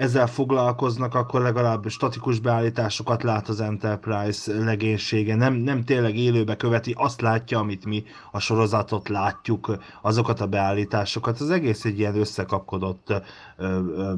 ezzel 0.00 0.26
foglalkoznak, 0.26 1.14
akkor 1.14 1.40
legalább 1.40 1.88
statikus 1.88 2.38
beállításokat 2.38 3.22
lát 3.22 3.48
az 3.48 3.60
Enterprise 3.60 4.64
legénysége, 4.64 5.34
nem, 5.34 5.54
nem 5.54 5.84
tényleg 5.84 6.16
élőbe 6.16 6.56
követi, 6.56 6.94
azt 6.98 7.20
látja, 7.20 7.58
amit 7.58 7.84
mi 7.84 8.04
a 8.32 8.38
sorozatot 8.38 9.08
látjuk, 9.08 9.76
azokat 10.02 10.40
a 10.40 10.46
beállításokat. 10.46 11.40
Az 11.40 11.50
egész 11.50 11.84
egy 11.84 11.98
ilyen 11.98 12.16
összekapkodott 12.16 13.10
ö, 13.10 13.16
ö, 13.56 14.12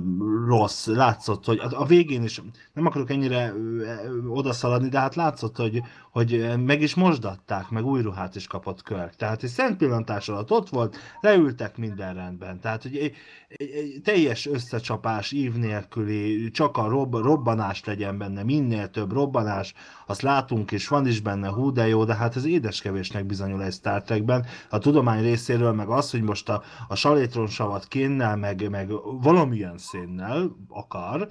rossz. 0.47 0.87
Látszott, 0.87 1.45
hogy 1.45 1.59
a, 1.59 1.81
a 1.81 1.85
végén 1.85 2.23
is, 2.23 2.43
nem 2.73 2.87
akarok 2.87 3.11
ennyire 3.11 3.53
ö, 3.53 4.29
odaszaladni, 4.29 4.89
de 4.89 4.99
hát 4.99 5.15
látszott, 5.15 5.57
hogy, 5.57 5.83
hogy 6.13 6.53
meg 6.65 6.83
is 6.83 6.95
mosdatták, 6.95 7.69
meg 7.71 7.85
új 7.85 8.03
ruhát 8.03 8.37
is 8.37 8.47
kapott 8.47 8.83
Kirk. 8.83 9.15
Tehát 9.17 9.43
egy 9.43 9.51
szent 9.51 9.77
pillantás 9.77 10.29
alatt 10.29 10.51
ott 10.51 10.69
volt, 10.69 10.97
leültek 11.21 11.77
minden 11.77 12.15
rendben. 12.15 12.61
Tehát, 12.61 12.83
hogy 12.83 12.97
egy, 12.97 13.15
egy, 13.49 13.71
egy 13.71 14.01
teljes 14.05 14.47
összecsapás 14.47 15.33
ív 15.33 15.55
nélküli, 15.55 16.51
csak 16.51 16.77
a 16.77 16.89
rob, 16.89 17.15
robbanás 17.15 17.85
legyen 17.85 18.19
benne, 18.19 18.43
minél 18.43 18.91
több 18.91 19.13
robbanás, 19.13 19.75
azt 20.07 20.23
látunk, 20.23 20.73
és 20.73 20.89
van 20.89 21.07
is 21.07 21.21
benne 21.21 21.49
hú, 21.49 21.73
de 21.73 21.89
jó, 21.89 22.05
de 22.05 22.15
hát 22.15 22.37
ez 22.37 22.45
édeskevésnek 22.45 23.25
bizonyul 23.25 23.63
egy 23.63 23.73
Star 23.73 24.03
Trekben. 24.03 24.47
A 24.71 24.79
tudomány 24.79 25.23
részéről 25.23 25.73
meg 25.73 25.89
az, 25.89 26.11
hogy 26.11 26.23
most 26.23 26.49
a, 26.49 26.63
a 26.89 26.95
salétronsavat 26.95 27.89
kénnel, 27.89 28.37
meg, 28.37 28.71
meg 28.71 28.91
valamilyen 29.21 29.79
szénnel 29.79 30.57
akar, 30.69 31.29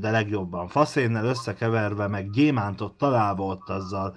de 0.00 0.10
legjobban 0.10 0.68
faszénnel 0.68 1.24
összekeverve, 1.24 2.06
meg 2.06 2.30
gyémántot 2.30 2.98
találva 2.98 3.44
ott 3.44 3.68
azzal 3.68 4.14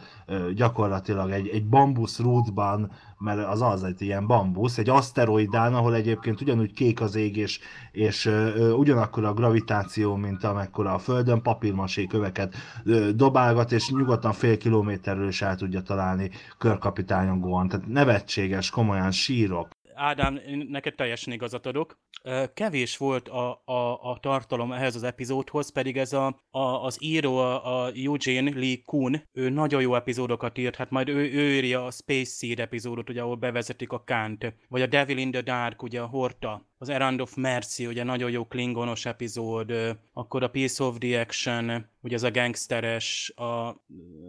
gyakorlatilag 0.55 1.31
egy, 1.31 1.47
egy 1.47 1.67
bambusz 1.67 2.19
rútban, 2.19 2.91
mert 3.17 3.47
az 3.47 3.61
az 3.61 3.83
egy 3.83 4.01
ilyen 4.01 4.27
bambusz, 4.27 4.77
egy 4.77 4.89
aszteroidán, 4.89 5.73
ahol 5.73 5.95
egyébként 5.95 6.41
ugyanúgy 6.41 6.73
kék 6.73 7.01
az 7.01 7.15
ég, 7.15 7.37
és, 7.37 7.59
és 7.91 8.31
ugyanakkor 8.77 9.25
a 9.25 9.33
gravitáció, 9.33 10.15
mint 10.15 10.43
amekkora 10.43 10.93
a 10.93 10.99
Földön, 10.99 11.41
papírmasé 11.41 12.05
köveket 12.05 12.55
ö, 12.83 13.11
dobálgat, 13.11 13.71
és 13.71 13.89
nyugodtan 13.89 14.31
fél 14.31 14.57
kilométerről 14.57 15.27
is 15.27 15.41
el 15.41 15.55
tudja 15.55 15.81
találni 15.81 16.29
körkapitányon 16.57 17.39
Gohan. 17.39 17.67
Tehát 17.67 17.87
nevetséges, 17.87 18.69
komolyan 18.69 19.11
sírok. 19.11 19.67
Ádám, 20.01 20.39
neked 20.67 20.95
teljesen 20.95 21.33
igazat 21.33 21.65
adok. 21.65 21.99
Kevés 22.53 22.97
volt 22.97 23.27
a, 23.27 23.61
a, 23.65 24.09
a 24.11 24.17
tartalom 24.21 24.71
ehhez 24.71 24.95
az 24.95 25.03
epizódhoz, 25.03 25.71
pedig 25.71 25.97
ez 25.97 26.13
a, 26.13 26.41
a, 26.49 26.59
az 26.59 26.97
író, 26.99 27.37
a, 27.37 27.83
a 27.83 27.91
Eugene 27.95 28.51
Lee 28.59 28.77
Kuhn, 28.85 29.15
ő 29.31 29.49
nagyon 29.49 29.81
jó 29.81 29.95
epizódokat 29.95 30.57
írt, 30.57 30.75
hát 30.75 30.89
majd 30.89 31.09
ő, 31.09 31.15
ő 31.15 31.53
írja 31.53 31.85
a 31.85 31.91
Space 31.91 32.31
Seed 32.37 32.59
epizódot, 32.59 33.09
ugye, 33.09 33.21
ahol 33.21 33.35
bevezetik 33.35 33.91
a 33.91 34.03
Kant, 34.05 34.53
vagy 34.69 34.81
a 34.81 34.87
Devil 34.87 35.17
in 35.17 35.31
the 35.31 35.41
Dark, 35.41 35.83
ugye 35.83 36.01
a 36.01 36.05
Horta, 36.05 36.69
az 36.77 36.89
Errand 36.89 37.21
of 37.21 37.35
Mercy, 37.35 37.87
ugye 37.87 38.03
nagyon 38.03 38.31
jó 38.31 38.45
klingonos 38.45 39.05
epizód, 39.05 39.73
akkor 40.13 40.43
a 40.43 40.49
Piece 40.49 40.83
of 40.83 40.97
the 40.97 41.19
Action, 41.19 41.89
ugye 42.01 42.15
ez 42.15 42.23
a 42.23 42.31
gangsteres, 42.31 43.33
a 43.35 43.75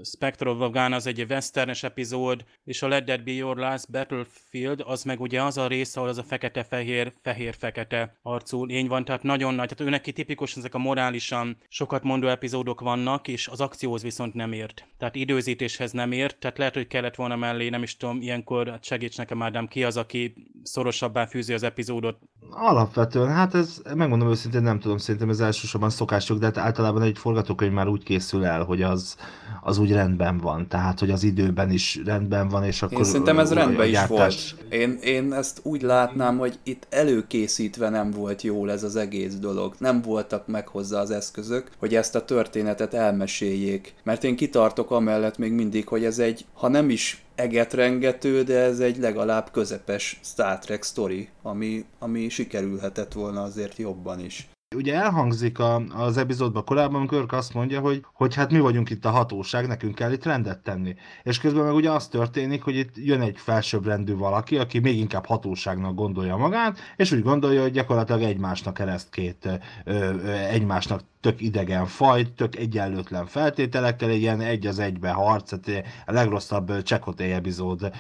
Spectre 0.02 0.50
of 0.50 0.61
Afghan 0.61 0.93
az 0.93 1.07
egy 1.07 1.26
westernes 1.29 1.83
epizód, 1.83 2.45
és 2.64 2.83
a 2.83 2.88
Let 2.88 3.05
That 3.05 3.25
Be 3.25 3.33
Your 3.33 3.57
Last 3.57 3.91
Battlefield, 3.91 4.83
az 4.87 5.02
meg 5.02 5.21
ugye 5.21 5.43
az 5.43 5.59
a 5.59 5.67
rész, 5.67 5.97
ahol 5.97 6.09
az 6.09 6.19
a 6.19 6.23
fekete-fehér, 6.23 7.12
fehér-fekete 7.23 8.17
arcú 8.23 8.64
lény 8.64 8.87
van, 8.87 9.05
tehát 9.05 9.23
nagyon 9.23 9.55
nagy, 9.55 9.69
tehát 9.69 9.87
ő 9.87 9.91
neki 9.91 10.12
tipikus 10.12 10.57
ezek 10.57 10.75
a 10.75 10.79
morálisan 10.79 11.57
sokat 11.69 12.02
mondó 12.02 12.29
epizódok 12.29 12.81
vannak, 12.81 13.29
és 13.29 13.49
az 13.49 13.61
akcióhoz 13.61 14.02
viszont 14.02 14.35
nem 14.35 14.52
ért. 14.52 14.87
Tehát 14.99 15.14
időzítéshez 15.14 15.93
nem 15.93 16.12
ért, 16.12 16.38
tehát 16.38 16.59
lehet, 16.59 16.75
hogy 16.75 16.87
kellett 16.87 17.14
volna 17.14 17.37
mellé, 17.37 17.69
nem 17.69 17.83
is 17.83 17.97
tudom, 17.97 18.21
ilyenkor 18.21 18.69
hát 18.69 18.85
segíts 18.85 19.17
nekem 19.17 19.43
Ádám, 19.43 19.67
ki 19.67 19.85
az, 19.85 19.97
aki 19.97 20.35
szorosabbá 20.62 21.26
fűzi 21.26 21.52
az 21.52 21.62
epizódot 21.62 22.19
Alapvetően, 22.50 23.29
hát 23.29 23.55
ez, 23.55 23.83
megmondom 23.95 24.29
őszintén, 24.29 24.62
nem 24.62 24.79
tudom, 24.79 24.97
szerintem 24.97 25.29
ez 25.31 25.41
elsősorban 25.41 25.91
szokások, 25.91 26.38
de 26.38 26.45
hát 26.45 26.59
általában 26.59 27.02
egy 27.02 27.19
forgatókönyv 27.19 27.62
már 27.71 27.88
úgy 27.88 28.02
készül 28.02 28.45
el, 28.45 28.62
hogy 28.62 28.83
az, 28.83 29.16
az 29.62 29.78
úgy 29.78 29.92
rendben 29.92 30.38
van, 30.38 30.69
tehát 30.69 30.99
hogy 30.99 31.11
az 31.11 31.23
időben 31.23 31.71
is 31.71 32.00
rendben 32.04 32.49
van, 32.49 32.64
és 32.64 32.83
akkor... 32.83 32.99
Én 32.99 33.04
szerintem 33.04 33.38
ez 33.38 33.52
rendben 33.52 33.88
is 33.88 34.07
volt. 34.07 34.35
Én, 34.69 34.99
én 35.02 35.33
ezt 35.33 35.61
úgy 35.62 35.83
látnám, 35.83 36.38
hogy 36.38 36.59
itt 36.62 36.87
előkészítve 36.90 37.88
nem 37.88 38.11
volt 38.11 38.42
jól 38.42 38.71
ez 38.71 38.83
az 38.83 38.97
egész 38.97 39.35
dolog. 39.35 39.75
Nem 39.78 40.02
voltak 40.02 40.47
meg 40.47 40.69
hozzá 40.69 41.00
az 41.00 41.11
eszközök, 41.11 41.71
hogy 41.78 41.95
ezt 41.95 42.14
a 42.14 42.25
történetet 42.25 42.95
elmeséljék. 42.95 43.95
Mert 44.02 44.25
én 44.25 44.37
kitartok 44.37 44.90
amellett 44.90 45.38
még 45.38 45.52
mindig, 45.52 45.88
hogy 45.88 46.04
ez 46.04 46.19
egy, 46.19 46.45
ha 46.54 46.69
nem 46.69 46.90
is 46.90 47.25
egetrengető, 47.35 48.42
de 48.42 48.59
ez 48.59 48.81
egy 48.81 48.99
legalább 48.99 49.50
közepes 49.50 50.21
Star 50.25 50.59
Trek 50.59 50.83
sztori, 50.83 51.28
ami, 51.42 51.85
ami 51.99 52.28
sikerülhetett 52.28 53.12
volna 53.12 53.42
azért 53.42 53.76
jobban 53.76 54.21
is. 54.21 54.51
Ugye 54.75 54.95
elhangzik 54.95 55.59
a, 55.59 55.83
az 55.95 56.17
epizódban 56.17 56.64
korábban, 56.64 56.97
amikor 56.97 57.26
azt 57.29 57.55
mondja, 57.55 57.81
hogy, 57.81 58.05
hogy 58.12 58.35
hát 58.35 58.52
mi 58.52 58.59
vagyunk 58.59 58.91
itt 58.91 59.05
a 59.05 59.11
hatóság, 59.11 59.67
nekünk 59.67 59.95
kell 59.95 60.12
itt 60.12 60.25
rendet 60.25 60.59
tenni. 60.59 60.95
És 61.23 61.38
közben 61.38 61.64
meg 61.64 61.75
ugye 61.75 61.91
az 61.91 62.09
történik, 62.09 62.62
hogy 62.62 62.76
itt 62.76 62.97
jön 62.97 63.21
egy 63.21 63.37
felsőbbrendű 63.38 64.17
valaki, 64.17 64.59
aki 64.59 64.79
még 64.79 64.99
inkább 64.99 65.26
hatóságnak 65.26 65.95
gondolja 65.95 66.37
magát, 66.37 66.79
és 66.97 67.12
úgy 67.12 67.23
gondolja, 67.23 67.62
hogy 67.62 67.73
gyakorlatilag 67.73 68.23
egymásnak 68.23 68.75
kereszt 68.75 69.11
két 69.11 69.45
ö, 69.45 69.55
ö, 69.85 70.31
egymásnak 70.31 71.00
tök 71.23 71.41
idegen 71.41 71.87
faj, 71.87 72.26
tök 72.37 72.57
egyenlőtlen 72.57 73.26
feltételekkel, 73.26 74.11
ilyen 74.11 74.41
egy 74.41 74.67
az 74.67 74.79
egybe 74.79 75.11
harc, 75.11 75.52
tehát 75.59 75.85
a 76.07 76.12
legrosszabb 76.12 76.83
Csekoté 76.83 77.33
epizód 77.33 77.91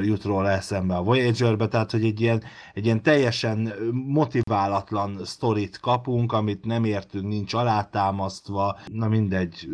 jut 0.00 0.24
róla 0.24 0.50
eszembe 0.50 0.94
a 0.94 1.02
Voyager-be, 1.02 1.68
tehát 1.68 1.90
hogy 1.90 2.04
egy 2.04 2.20
ilyen, 2.20 2.42
egy 2.74 2.84
ilyen 2.84 3.02
teljesen 3.02 3.72
motiválatlan 3.92 5.20
sztorit 5.24 5.78
kapunk, 5.80 6.21
amit 6.28 6.64
nem 6.64 6.84
értünk, 6.84 7.26
nincs 7.26 7.54
alátámasztva, 7.54 8.78
na 8.92 9.08
mindegy. 9.08 9.68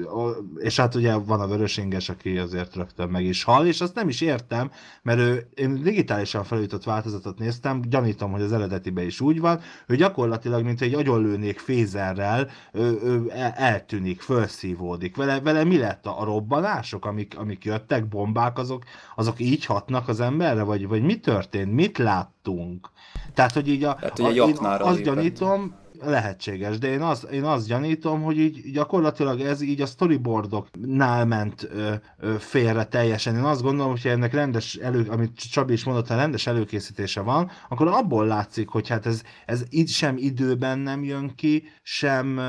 És 0.57 0.77
hát 0.77 0.95
ugye 0.95 1.15
van 1.15 1.41
a 1.41 1.47
vörösinges, 1.47 2.09
aki 2.09 2.39
azért 2.39 2.75
rögtön 2.75 3.09
meg 3.09 3.25
is 3.25 3.45
hal, 3.45 3.67
és 3.67 3.81
azt 3.81 3.95
nem 3.95 4.09
is 4.09 4.21
értem, 4.21 4.71
mert 5.03 5.19
ő, 5.19 5.49
én 5.55 5.83
digitálisan 5.83 6.45
felújított 6.45 6.85
változatot 6.85 7.39
néztem, 7.39 7.81
gyanítom, 7.89 8.31
hogy 8.31 8.43
az 8.43 8.53
eredetiben 8.53 9.05
is 9.05 9.21
úgy 9.21 9.41
van, 9.41 9.61
hogy 9.87 9.97
gyakorlatilag, 9.97 10.65
mint 10.65 10.81
egy 10.81 10.95
agyonlőnék 10.95 11.59
fézerrel, 11.59 12.49
ő, 12.73 12.99
ő 13.03 13.33
eltűnik, 13.55 14.21
felszívódik. 14.21 15.17
Vele, 15.17 15.41
vele 15.41 15.65
mi 15.65 15.79
lett 15.79 16.07
a, 16.07 16.21
a 16.21 16.25
robbanások, 16.25 17.05
amik, 17.05 17.39
amik 17.39 17.65
jöttek, 17.65 18.09
bombák, 18.09 18.59
azok, 18.59 18.83
azok 19.17 19.41
így 19.41 19.65
hatnak 19.65 20.09
az 20.09 20.21
emberre, 20.21 20.63
vagy, 20.63 20.89
vagy 20.89 21.03
mi 21.03 21.21
történt, 21.21 21.73
mit 21.73 21.99
láttunk? 21.99 22.91
Tehát, 23.35 23.53
hogy 23.53 23.69
így 23.69 23.85
a, 23.85 23.95
Tehát, 23.95 24.19
hogy 24.19 24.39
a, 24.39 24.45
a 24.45 24.49
én 24.49 24.57
azt 24.61 25.03
gyanítom, 25.03 25.75
lehetséges, 26.01 26.79
de 26.79 26.89
én 26.89 27.01
azt, 27.01 27.25
én 27.25 27.45
azt 27.45 27.67
gyanítom, 27.67 28.23
hogy 28.23 28.39
így 28.39 28.73
gyakorlatilag 28.73 29.41
ez 29.41 29.61
így 29.61 29.81
a 29.81 29.87
storyboardoknál 29.87 31.25
ment 31.25 31.69
ö, 31.73 31.93
ö, 32.19 32.35
félre 32.39 32.85
teljesen. 32.85 33.37
Én 33.37 33.43
azt 33.43 33.63
gondolom, 33.63 33.91
hogy 33.91 34.07
ennek 34.07 34.33
rendes 34.33 34.75
elő, 34.75 35.07
amit 35.11 35.51
Csabi 35.51 35.73
is 35.73 35.85
mondott, 35.85 36.07
ha 36.07 36.17
rendes 36.17 36.47
előkészítése 36.47 37.21
van, 37.21 37.51
akkor 37.69 37.87
abból 37.89 38.27
látszik, 38.27 38.69
hogy 38.69 38.89
hát 38.89 39.07
ez, 39.07 39.23
ez 39.47 39.63
így 39.71 39.89
sem 39.89 40.17
időben 40.17 40.79
nem 40.79 41.05
jön 41.05 41.35
ki, 41.35 41.65
sem, 41.83 42.41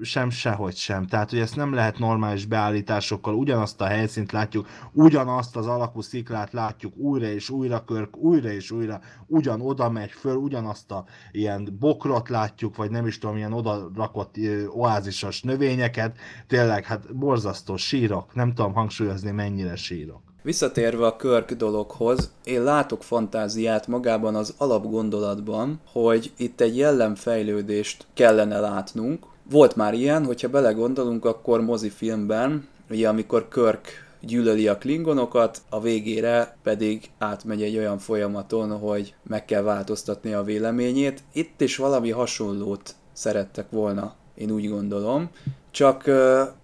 sem 0.00 0.30
sehogy 0.30 0.76
sem. 0.76 1.06
Tehát, 1.06 1.30
hogy 1.30 1.38
ezt 1.38 1.56
nem 1.56 1.72
lehet 1.74 1.98
normális 1.98 2.46
beállításokkal, 2.46 3.34
ugyanazt 3.34 3.80
a 3.80 3.86
helyszínt 3.86 4.32
látjuk, 4.32 4.66
ugyanazt 4.92 5.56
az 5.56 5.66
alakú 5.66 6.00
sziklát 6.00 6.52
látjuk 6.52 6.96
újra 6.96 7.26
és 7.26 7.50
újra, 7.50 7.84
körk, 7.84 8.16
újra 8.16 8.50
és 8.50 8.70
újra, 8.70 9.00
ugyan 9.26 9.60
oda 9.60 9.90
megy 9.90 10.10
föl, 10.10 10.36
ugyanazt 10.36 10.90
a 10.90 11.04
ilyen 11.32 11.76
bokrot 11.78 12.28
látjuk, 12.28 12.67
látjuk, 12.68 12.76
vagy 12.76 12.90
nem 12.90 13.06
is 13.06 13.18
tudom, 13.18 13.36
ilyen 13.36 13.52
oda 13.52 13.90
rakott 13.96 14.34
oázisos 14.68 15.42
növényeket, 15.42 16.16
tényleg, 16.46 16.84
hát 16.84 17.16
borzasztó 17.16 17.76
sírok, 17.76 18.34
nem 18.34 18.54
tudom 18.54 18.72
hangsúlyozni, 18.72 19.30
mennyire 19.30 19.76
sírok. 19.76 20.20
Visszatérve 20.42 21.06
a 21.06 21.16
Körk 21.16 21.52
dologhoz, 21.52 22.30
én 22.44 22.62
látok 22.62 23.02
fantáziát 23.02 23.86
magában 23.86 24.34
az 24.34 24.54
alapgondolatban, 24.58 25.80
hogy 25.92 26.32
itt 26.36 26.60
egy 26.60 26.76
jellemfejlődést 26.76 28.06
kellene 28.14 28.60
látnunk. 28.60 29.26
Volt 29.50 29.76
már 29.76 29.94
ilyen, 29.94 30.24
hogyha 30.24 30.48
belegondolunk, 30.48 31.24
akkor 31.24 31.60
mozifilmben, 31.60 32.68
ugye 32.90 33.08
amikor 33.08 33.48
Körk 33.48 34.07
gyűlöli 34.20 34.68
a 34.68 34.78
klingonokat, 34.78 35.62
a 35.68 35.80
végére 35.80 36.56
pedig 36.62 37.10
átmegy 37.18 37.62
egy 37.62 37.76
olyan 37.76 37.98
folyamaton, 37.98 38.78
hogy 38.78 39.14
meg 39.22 39.44
kell 39.44 39.62
változtatni 39.62 40.32
a 40.32 40.42
véleményét. 40.42 41.22
Itt 41.32 41.60
is 41.60 41.76
valami 41.76 42.10
hasonlót 42.10 42.94
szerettek 43.12 43.70
volna, 43.70 44.14
én 44.34 44.50
úgy 44.50 44.68
gondolom, 44.68 45.30
csak 45.70 46.04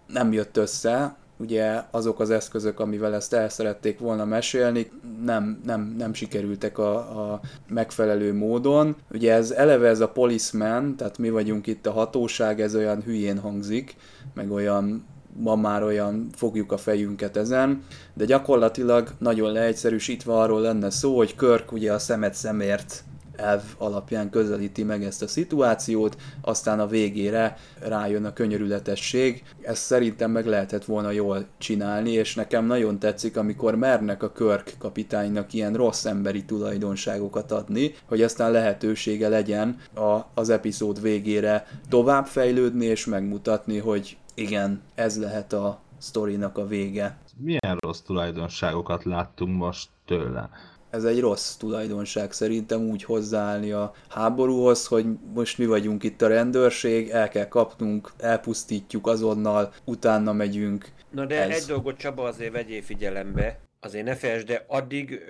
nem 0.06 0.32
jött 0.32 0.56
össze, 0.56 1.16
ugye 1.36 1.82
azok 1.90 2.20
az 2.20 2.30
eszközök, 2.30 2.80
amivel 2.80 3.14
ezt 3.14 3.32
el 3.32 3.48
szerették 3.48 3.98
volna 3.98 4.24
mesélni, 4.24 4.90
nem, 5.24 5.60
nem, 5.64 5.94
nem 5.98 6.14
sikerültek 6.14 6.78
a, 6.78 6.96
a 6.96 7.40
megfelelő 7.68 8.34
módon. 8.34 8.96
Ugye 9.12 9.32
ez 9.32 9.50
eleve 9.50 9.88
ez 9.88 10.00
a 10.00 10.08
policeman, 10.08 10.96
tehát 10.96 11.18
mi 11.18 11.30
vagyunk 11.30 11.66
itt 11.66 11.86
a 11.86 11.92
hatóság, 11.92 12.60
ez 12.60 12.74
olyan 12.74 13.02
hülyén 13.02 13.38
hangzik, 13.38 13.96
meg 14.34 14.50
olyan 14.50 15.04
van 15.36 15.58
már 15.58 15.82
olyan, 15.82 16.28
fogjuk 16.34 16.72
a 16.72 16.76
fejünket 16.76 17.36
ezen, 17.36 17.84
de 18.14 18.24
gyakorlatilag 18.24 19.14
nagyon 19.18 19.52
leegyszerűsítve 19.52 20.32
arról 20.32 20.60
lenne 20.60 20.90
szó, 20.90 21.16
hogy 21.16 21.34
Körk 21.34 21.72
ugye 21.72 21.92
a 21.92 21.98
szemet 21.98 22.34
szemért 22.34 23.04
elv 23.36 23.62
alapján 23.78 24.30
közelíti 24.30 24.82
meg 24.82 25.04
ezt 25.04 25.22
a 25.22 25.28
szituációt, 25.28 26.16
aztán 26.40 26.80
a 26.80 26.86
végére 26.86 27.56
rájön 27.80 28.24
a 28.24 28.32
könyörületesség. 28.32 29.42
Ezt 29.62 29.82
szerintem 29.82 30.30
meg 30.30 30.46
lehetett 30.46 30.84
volna 30.84 31.10
jól 31.10 31.46
csinálni, 31.58 32.10
és 32.10 32.34
nekem 32.34 32.66
nagyon 32.66 32.98
tetszik, 32.98 33.36
amikor 33.36 33.74
mernek 33.74 34.22
a 34.22 34.32
Körk 34.32 34.74
kapitánynak 34.78 35.52
ilyen 35.52 35.74
rossz 35.74 36.04
emberi 36.04 36.44
tulajdonságokat 36.44 37.52
adni, 37.52 37.94
hogy 38.04 38.22
aztán 38.22 38.50
lehetősége 38.50 39.28
legyen 39.28 39.76
a, 39.94 40.20
az 40.34 40.50
epizód 40.50 41.02
végére 41.02 41.66
továbbfejlődni 41.88 42.84
és 42.84 43.06
megmutatni, 43.06 43.78
hogy 43.78 44.16
igen, 44.34 44.82
ez 44.94 45.18
lehet 45.18 45.52
a 45.52 45.80
sztorinak 45.98 46.58
a 46.58 46.66
vége. 46.66 47.18
Milyen 47.36 47.76
rossz 47.78 48.00
tulajdonságokat 48.00 49.04
láttunk 49.04 49.56
most 49.56 49.88
tőle? 50.04 50.50
ez 50.94 51.04
egy 51.04 51.20
rossz 51.20 51.54
tulajdonság 51.54 52.32
szerintem 52.32 52.80
úgy 52.80 53.04
hozzáállni 53.04 53.70
a 53.70 53.94
háborúhoz, 54.08 54.86
hogy 54.86 55.06
most 55.34 55.58
mi 55.58 55.66
vagyunk 55.66 56.02
itt 56.02 56.22
a 56.22 56.28
rendőrség, 56.28 57.08
el 57.08 57.28
kell 57.28 57.48
kapnunk, 57.48 58.12
elpusztítjuk 58.18 59.06
azonnal, 59.06 59.72
utána 59.84 60.32
megyünk. 60.32 60.88
Na 61.10 61.24
de 61.24 61.42
ez... 61.42 61.62
egy 61.62 61.68
dolgot 61.68 61.96
Csaba 61.96 62.22
azért 62.22 62.52
vegyél 62.52 62.82
figyelembe, 62.82 63.60
azért 63.80 64.04
ne 64.04 64.14
felejtsd, 64.14 64.46
de 64.46 64.64
addig 64.68 65.20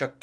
csak 0.00 0.14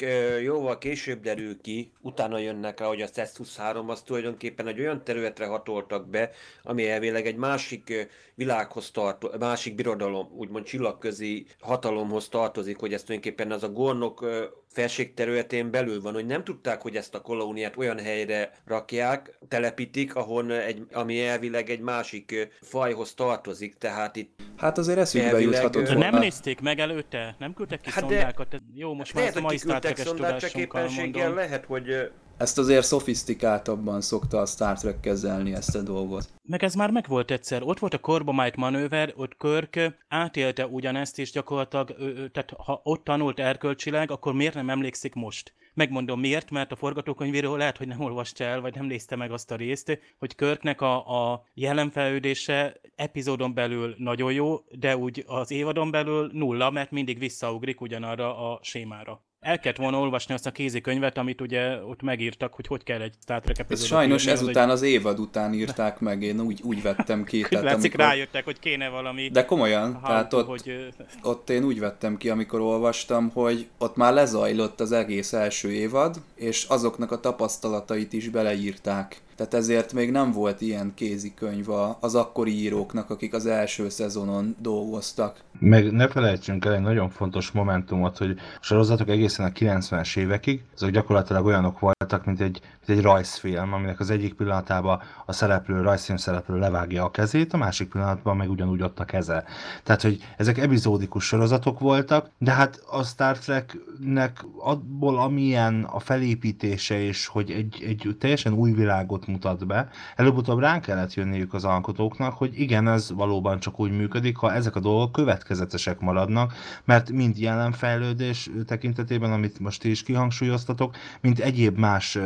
jóval 0.42 0.78
később 0.78 1.20
derül 1.20 1.60
ki, 1.60 1.92
utána 2.00 2.38
jönnek 2.38 2.80
rá, 2.80 2.86
hogy 2.86 3.02
a 3.02 3.06
123 3.06 3.88
az 3.88 4.02
tulajdonképpen 4.02 4.66
egy 4.66 4.80
olyan 4.80 5.04
területre 5.04 5.46
hatoltak 5.46 6.08
be, 6.08 6.30
ami 6.62 6.88
elvileg 6.88 7.26
egy 7.26 7.36
másik 7.36 8.08
világhoz 8.34 8.90
tartozik, 8.90 9.38
másik 9.38 9.74
birodalom, 9.74 10.28
úgymond 10.36 10.64
csillagközi 10.64 11.46
hatalomhoz 11.60 12.28
tartozik, 12.28 12.78
hogy 12.78 12.92
ez 12.92 13.02
tulajdonképpen 13.02 13.52
az 13.52 13.62
a 13.62 13.72
gornok 13.72 14.26
felség 14.68 15.14
területén 15.14 15.70
belül 15.70 16.00
van, 16.00 16.14
hogy 16.14 16.26
nem 16.26 16.44
tudták, 16.44 16.82
hogy 16.82 16.96
ezt 16.96 17.14
a 17.14 17.20
kolóniát 17.20 17.76
olyan 17.76 17.98
helyre 17.98 18.52
rakják, 18.66 19.38
telepítik, 19.48 20.14
ahol 20.14 20.52
egy, 20.52 20.82
ami 20.92 21.26
elvileg 21.26 21.70
egy 21.70 21.80
másik 21.80 22.48
fajhoz 22.60 23.14
tartozik, 23.14 23.74
tehát 23.78 24.16
itt 24.16 24.40
Hát 24.56 24.78
azért 24.78 24.98
eszükbe 24.98 25.28
elvileg, 25.28 25.52
juthatott 25.52 25.88
volna. 25.88 26.10
Nem 26.10 26.20
nézték 26.20 26.60
meg 26.60 26.78
előtte? 26.78 27.36
Nem 27.38 27.54
küldtek 27.54 27.80
ki 27.80 27.90
hát 27.90 28.00
szondákat? 28.00 28.48
De, 28.48 28.58
Jó, 28.74 28.94
most 28.94 29.14
már 29.14 29.32
a 29.36 29.40
mai 29.40 29.58
tudásunkkal 29.58 30.88
mondom. 30.88 31.34
lehet, 31.34 31.64
hogy 31.64 32.10
ezt 32.38 32.58
azért 32.58 32.86
szofisztikáltabban 32.86 34.00
szokta 34.00 34.38
a 34.38 34.46
Star 34.46 34.78
Trek 34.78 35.00
kezelni 35.00 35.54
ezt 35.54 35.74
a 35.74 35.82
dolgot. 35.82 36.28
Meg 36.42 36.62
ez 36.62 36.74
már 36.74 36.90
megvolt 36.90 37.30
egyszer. 37.30 37.62
Ott 37.62 37.78
volt 37.78 37.94
a 37.94 37.98
Corbomite 37.98 38.56
manőver, 38.56 39.12
ott 39.16 39.36
Körk 39.36 40.04
átélte 40.08 40.66
ugyanezt, 40.66 41.18
és 41.18 41.30
gyakorlatilag, 41.30 41.94
tehát 42.32 42.54
ha 42.56 42.80
ott 42.84 43.04
tanult 43.04 43.38
erkölcsileg, 43.38 44.10
akkor 44.10 44.32
miért 44.32 44.54
nem 44.54 44.70
emlékszik 44.70 45.14
most? 45.14 45.52
Megmondom 45.74 46.20
miért, 46.20 46.50
mert 46.50 46.72
a 46.72 46.76
forgatókönyvéről 46.76 47.56
lehet, 47.56 47.76
hogy 47.76 47.86
nem 47.86 48.00
olvasta 48.00 48.44
el, 48.44 48.60
vagy 48.60 48.74
nem 48.74 48.86
nézte 48.86 49.16
meg 49.16 49.30
azt 49.30 49.50
a 49.50 49.56
részt, 49.56 49.98
hogy 50.18 50.34
Körknek 50.34 50.80
a, 50.80 51.32
a 51.32 51.44
jelenfejlődése 51.54 52.80
epizódon 52.96 53.54
belül 53.54 53.94
nagyon 53.98 54.32
jó, 54.32 54.56
de 54.70 54.96
úgy 54.96 55.24
az 55.26 55.50
évadon 55.50 55.90
belül 55.90 56.30
nulla, 56.32 56.70
mert 56.70 56.90
mindig 56.90 57.18
visszaugrik 57.18 57.80
ugyanarra 57.80 58.52
a 58.52 58.58
sémára. 58.62 59.22
El 59.40 59.58
kellett 59.58 59.78
volna 59.78 59.98
olvasni 59.98 60.34
azt 60.34 60.46
a 60.46 60.50
kézikönyvet, 60.50 61.18
amit 61.18 61.40
ugye 61.40 61.84
ott 61.84 62.02
megírtak, 62.02 62.54
hogy 62.54 62.66
hogy 62.66 62.82
kell 62.82 63.00
egy 63.00 63.14
Star 63.22 63.40
Trek 63.40 63.58
epizódot. 63.58 63.90
Sajnos 63.90 64.22
írni, 64.22 64.32
ezután 64.32 64.70
az, 64.70 64.82
egy... 64.82 64.88
az 64.88 64.94
évad 64.94 65.18
után 65.18 65.54
írták 65.54 66.00
meg, 66.00 66.22
én 66.22 66.40
úgy, 66.40 66.60
úgy 66.62 66.82
vettem 66.82 67.24
ki. 67.24 67.40
tehát 67.48 67.64
Látszik 67.64 67.94
amikor... 67.94 68.12
rájöttek, 68.12 68.44
hogy 68.44 68.58
kéne 68.58 68.88
valami... 68.88 69.28
De 69.28 69.44
komolyan, 69.44 70.00
tehát 70.04 70.32
ott, 70.32 70.46
hogy... 70.46 70.92
ott 71.22 71.50
én 71.50 71.64
úgy 71.64 71.78
vettem 71.78 72.16
ki, 72.16 72.30
amikor 72.30 72.60
olvastam, 72.60 73.30
hogy 73.30 73.68
ott 73.78 73.96
már 73.96 74.12
lezajlott 74.12 74.80
az 74.80 74.92
egész 74.92 75.32
első 75.32 75.72
évad, 75.72 76.16
és 76.34 76.64
azoknak 76.64 77.12
a 77.12 77.20
tapasztalatait 77.20 78.12
is 78.12 78.28
beleírták 78.28 79.20
tehát 79.38 79.54
ezért 79.54 79.92
még 79.92 80.10
nem 80.10 80.32
volt 80.32 80.60
ilyen 80.60 80.92
kézikönyv 80.94 81.68
az 82.00 82.14
akkori 82.14 82.60
íróknak, 82.60 83.10
akik 83.10 83.34
az 83.34 83.46
első 83.46 83.88
szezonon 83.88 84.56
dolgoztak. 84.58 85.40
Meg 85.58 85.92
ne 85.92 86.08
felejtsünk 86.08 86.64
el 86.64 86.74
egy 86.74 86.80
nagyon 86.80 87.10
fontos 87.10 87.50
momentumot, 87.50 88.18
hogy 88.18 88.30
a 88.30 88.58
sorozatok 88.60 89.08
egészen 89.08 89.46
a 89.46 89.48
90-es 89.48 90.16
évekig, 90.16 90.62
azok 90.74 90.90
gyakorlatilag 90.90 91.44
olyanok 91.44 91.78
voltak, 91.78 92.24
mint 92.24 92.40
egy, 92.40 92.60
mint 92.88 93.00
egy 93.00 93.06
rajzfilm, 93.06 93.72
aminek 93.72 94.00
az 94.00 94.10
egyik 94.10 94.34
pillanatában 94.34 95.00
a 95.26 95.32
szereplő, 95.32 95.80
rajzfilm 95.80 96.18
szereplő 96.18 96.58
levágja 96.58 97.04
a 97.04 97.10
kezét, 97.10 97.52
a 97.52 97.56
másik 97.56 97.88
pillanatban 97.88 98.36
meg 98.36 98.50
ugyanúgy 98.50 98.82
ott 98.82 99.00
a 99.00 99.04
keze. 99.04 99.44
Tehát, 99.82 100.02
hogy 100.02 100.24
ezek 100.36 100.58
epizódikus 100.58 101.24
sorozatok 101.24 101.78
voltak, 101.78 102.30
de 102.38 102.52
hát 102.52 102.82
a 102.90 103.02
Star 103.02 103.38
Treknek 103.38 104.44
abból, 104.58 105.18
amilyen 105.18 105.82
a 105.82 105.98
felépítése, 105.98 107.00
és 107.00 107.26
hogy 107.26 107.50
egy, 107.50 107.84
egy 107.86 108.16
teljesen 108.18 108.52
új 108.52 108.72
világot 108.72 109.26
mutat 109.26 109.66
be. 109.66 109.88
Előbb-utóbb 110.16 110.58
rá 110.58 110.80
kellett 110.80 111.14
jönniük 111.14 111.54
az 111.54 111.64
alkotóknak, 111.64 112.34
hogy 112.34 112.60
igen, 112.60 112.88
ez 112.88 113.12
valóban 113.12 113.58
csak 113.58 113.80
úgy 113.80 113.90
működik, 113.90 114.36
ha 114.36 114.52
ezek 114.52 114.76
a 114.76 114.80
dolgok 114.80 115.12
következetesek 115.12 116.00
maradnak, 116.00 116.54
mert 116.84 117.10
mind 117.10 117.38
jelenfejlődés 117.38 118.50
tekintetében, 118.66 119.32
amit 119.32 119.58
most 119.58 119.84
is 119.84 120.02
kihangsúlyoztatok, 120.02 120.94
mint 121.20 121.38
egyéb 121.38 121.78
más 121.78 122.18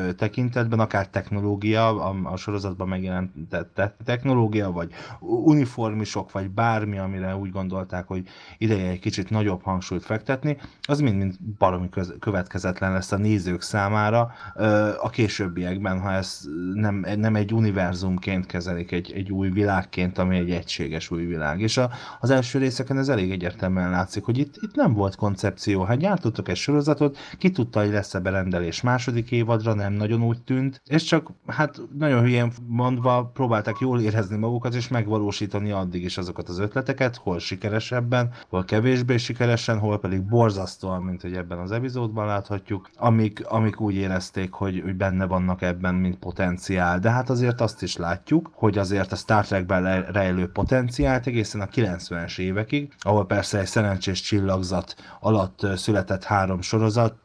tekintetben, 0.53 0.87
akár 0.87 1.09
technológia, 1.09 2.05
a, 2.09 2.33
a 2.33 2.37
sorozatban 2.37 2.89
megjelent 2.89 3.33
technológia, 4.05 4.71
vagy 4.71 4.93
uniformisok, 5.21 6.33
vagy 6.33 6.51
bármi, 6.51 6.99
amire 6.99 7.37
úgy 7.37 7.51
gondolták, 7.51 8.07
hogy 8.07 8.27
ideje 8.59 8.91
egy 8.91 8.99
kicsit 8.99 9.31
nagyobb 9.31 9.63
hangsúlyt 9.63 10.05
fektetni, 10.05 10.59
az 10.83 11.01
mind-mind 11.01 11.35
baromi 11.59 11.89
következetlen 12.19 12.93
lesz 12.93 13.13
a 13.13 13.17
nézők 13.17 13.63
számára 13.63 14.33
a 15.03 15.11
későbbiekben, 15.11 16.01
ha 16.01 16.13
ez 16.13 16.41
nem 16.75 17.05
nem, 17.17 17.37
egy 17.37 17.53
univerzumként 17.53 18.47
kezelik, 18.47 18.93
egy, 18.93 19.13
egy 19.13 19.33
új 19.33 19.49
világként, 19.51 20.19
ami 20.19 20.37
egy 20.37 20.51
egységes 20.51 21.11
új 21.11 21.25
világ. 21.25 21.61
És 21.61 21.77
a, 21.77 21.91
az 22.21 22.31
első 22.31 22.59
részeken 22.59 22.99
ez 22.99 23.09
elég 23.09 23.31
egyértelműen 23.31 23.91
látszik, 23.91 24.25
hogy 24.25 24.39
itt, 24.39 24.55
itt 24.61 24.75
nem 24.75 24.93
volt 24.93 25.17
koncepció. 25.17 25.83
Hát 25.83 25.99
gyártottak 25.99 26.49
egy 26.49 26.57
sorozatot, 26.57 27.19
ki 27.39 27.51
tudta, 27.51 27.81
hogy 27.81 27.91
lesz-e 27.91 28.21
berendelés 28.21 28.81
második 28.81 29.31
évadra, 29.31 29.75
nem 29.75 29.93
nagyon 29.93 30.23
úgy 30.23 30.42
tűnt, 30.45 30.83
és 30.85 31.03
csak 31.03 31.31
hát 31.47 31.81
nagyon 31.99 32.21
hülyén 32.21 32.53
mondva 32.67 33.31
próbálták 33.35 33.77
jól 33.81 34.01
érezni 34.01 34.37
magukat, 34.37 34.75
és 34.75 34.89
megvalósítani 34.89 35.71
addig 35.71 36.05
is 36.05 36.19
azokat 36.19 36.49
az 36.49 36.59
ötleteket, 36.59 37.17
hol 37.17 37.39
sikeresebben, 37.39 38.31
hol 38.49 38.65
kevésbé 38.65 39.17
sikeresen, 39.17 39.79
hol 39.79 39.99
pedig 39.99 40.23
borzasztóan, 40.23 41.03
mint 41.03 41.23
hogy 41.23 41.35
ebben 41.35 41.59
az 41.59 41.71
epizódban 41.73 42.27
láthatjuk, 42.27 42.91
amik, 42.97 43.47
amik 43.47 43.81
úgy 43.81 43.95
érezték, 43.95 44.53
hogy, 44.53 44.81
hogy 44.85 44.97
benne 44.97 45.27
vannak 45.27 45.63
ebben, 45.63 45.95
mint 45.95 46.19
potenciál. 46.19 46.99
De 46.99 47.11
hát 47.11 47.31
azért 47.31 47.61
azt 47.61 47.83
is 47.83 47.97
látjuk, 47.97 48.51
hogy 48.55 48.79
azért 48.79 49.13
a 49.13 49.17
Star 49.17 49.47
Trekben 49.47 50.03
rejlő 50.03 50.51
potenciált 50.51 51.27
egészen 51.27 51.61
a 51.61 51.67
90-es 51.67 52.39
évekig, 52.39 52.93
ahol 52.99 53.27
persze 53.27 53.59
egy 53.59 53.67
szerencsés 53.67 54.21
csillagzat 54.21 54.95
alatt 55.21 55.67
született 55.77 56.25
három 56.25 56.61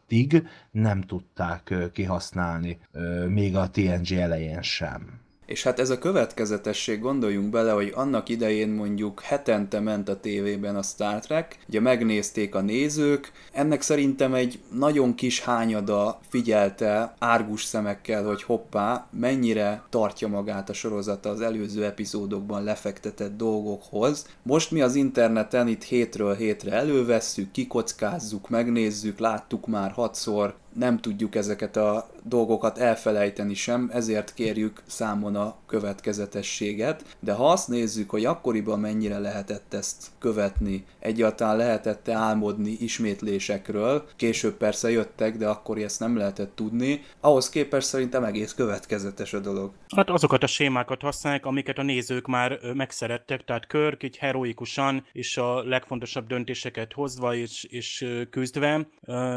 sorozatig 0.07 0.47
nem 0.71 1.01
tudták 1.01 1.73
kihasználni, 1.93 2.79
még 3.27 3.55
a 3.55 3.69
TNG 3.69 4.11
elején 4.11 4.61
sem. 4.61 5.25
És 5.47 5.63
hát 5.63 5.79
ez 5.79 5.89
a 5.89 5.97
következetesség, 5.97 6.99
gondoljunk 6.99 7.49
bele, 7.49 7.71
hogy 7.71 7.91
annak 7.95 8.29
idején 8.29 8.69
mondjuk 8.69 9.21
hetente 9.21 9.79
ment 9.79 10.09
a 10.09 10.19
tévében 10.19 10.75
a 10.75 10.81
Star 10.81 11.19
Trek, 11.19 11.57
ugye 11.67 11.79
megnézték 11.79 12.55
a 12.55 12.61
nézők, 12.61 13.31
ennek 13.51 13.81
szerintem 13.81 14.33
egy 14.33 14.59
nagyon 14.71 15.15
kis 15.15 15.41
hányada 15.41 16.19
figyelte 16.29 17.13
árgus 17.19 17.63
szemekkel, 17.63 18.23
hogy 18.23 18.43
hoppá, 18.43 19.07
mennyire 19.19 19.83
tartja 19.89 20.27
magát 20.27 20.69
a 20.69 20.73
sorozata 20.73 21.29
az 21.29 21.41
előző 21.41 21.85
epizódokban 21.85 22.63
lefektetett 22.63 23.37
dolgokhoz. 23.37 24.27
Most 24.43 24.71
mi 24.71 24.81
az 24.81 24.95
interneten 24.95 25.67
itt 25.67 25.83
hétről 25.83 26.35
hétre 26.35 26.71
elővesszük, 26.71 27.51
kikockázzuk, 27.51 28.49
megnézzük, 28.49 29.19
láttuk 29.19 29.67
már 29.67 29.91
hatszor, 29.91 30.55
nem 30.77 30.97
tudjuk 30.99 31.35
ezeket 31.35 31.77
a 31.77 32.09
dolgokat 32.23 32.77
elfelejteni 32.77 33.53
sem, 33.53 33.89
ezért 33.93 34.33
kérjük 34.33 34.81
számon 34.85 35.35
a 35.35 35.55
következetességet, 35.65 37.15
de 37.19 37.33
ha 37.33 37.51
azt 37.51 37.67
nézzük, 37.67 38.09
hogy 38.09 38.25
akkoriban 38.25 38.79
mennyire 38.79 39.19
lehetett 39.19 39.73
ezt 39.73 40.05
követni, 40.19 40.85
egyáltalán 40.99 41.57
lehetett 41.57 42.09
álmodni 42.09 42.77
ismétlésekről, 42.79 44.07
később 44.15 44.53
persze 44.53 44.91
jöttek, 44.91 45.37
de 45.37 45.47
akkor 45.47 45.77
ezt 45.77 45.99
nem 45.99 46.17
lehetett 46.17 46.55
tudni, 46.55 47.03
ahhoz 47.19 47.49
képest 47.49 47.87
szerintem 47.87 48.23
egész 48.23 48.53
következetes 48.53 49.33
a 49.33 49.39
dolog. 49.39 49.71
Hát 49.95 50.09
azokat 50.09 50.43
a 50.43 50.47
sémákat 50.47 51.01
használják, 51.01 51.45
amiket 51.45 51.77
a 51.77 51.83
nézők 51.83 52.27
már 52.27 52.59
megszerettek, 52.73 53.43
tehát 53.43 53.67
Körk 53.67 54.03
így 54.03 54.17
heroikusan 54.17 55.05
és 55.11 55.37
a 55.37 55.63
legfontosabb 55.63 56.27
döntéseket 56.27 56.93
hozva 56.93 57.35
és, 57.35 57.63
és 57.63 58.05
küzdve, 58.29 58.87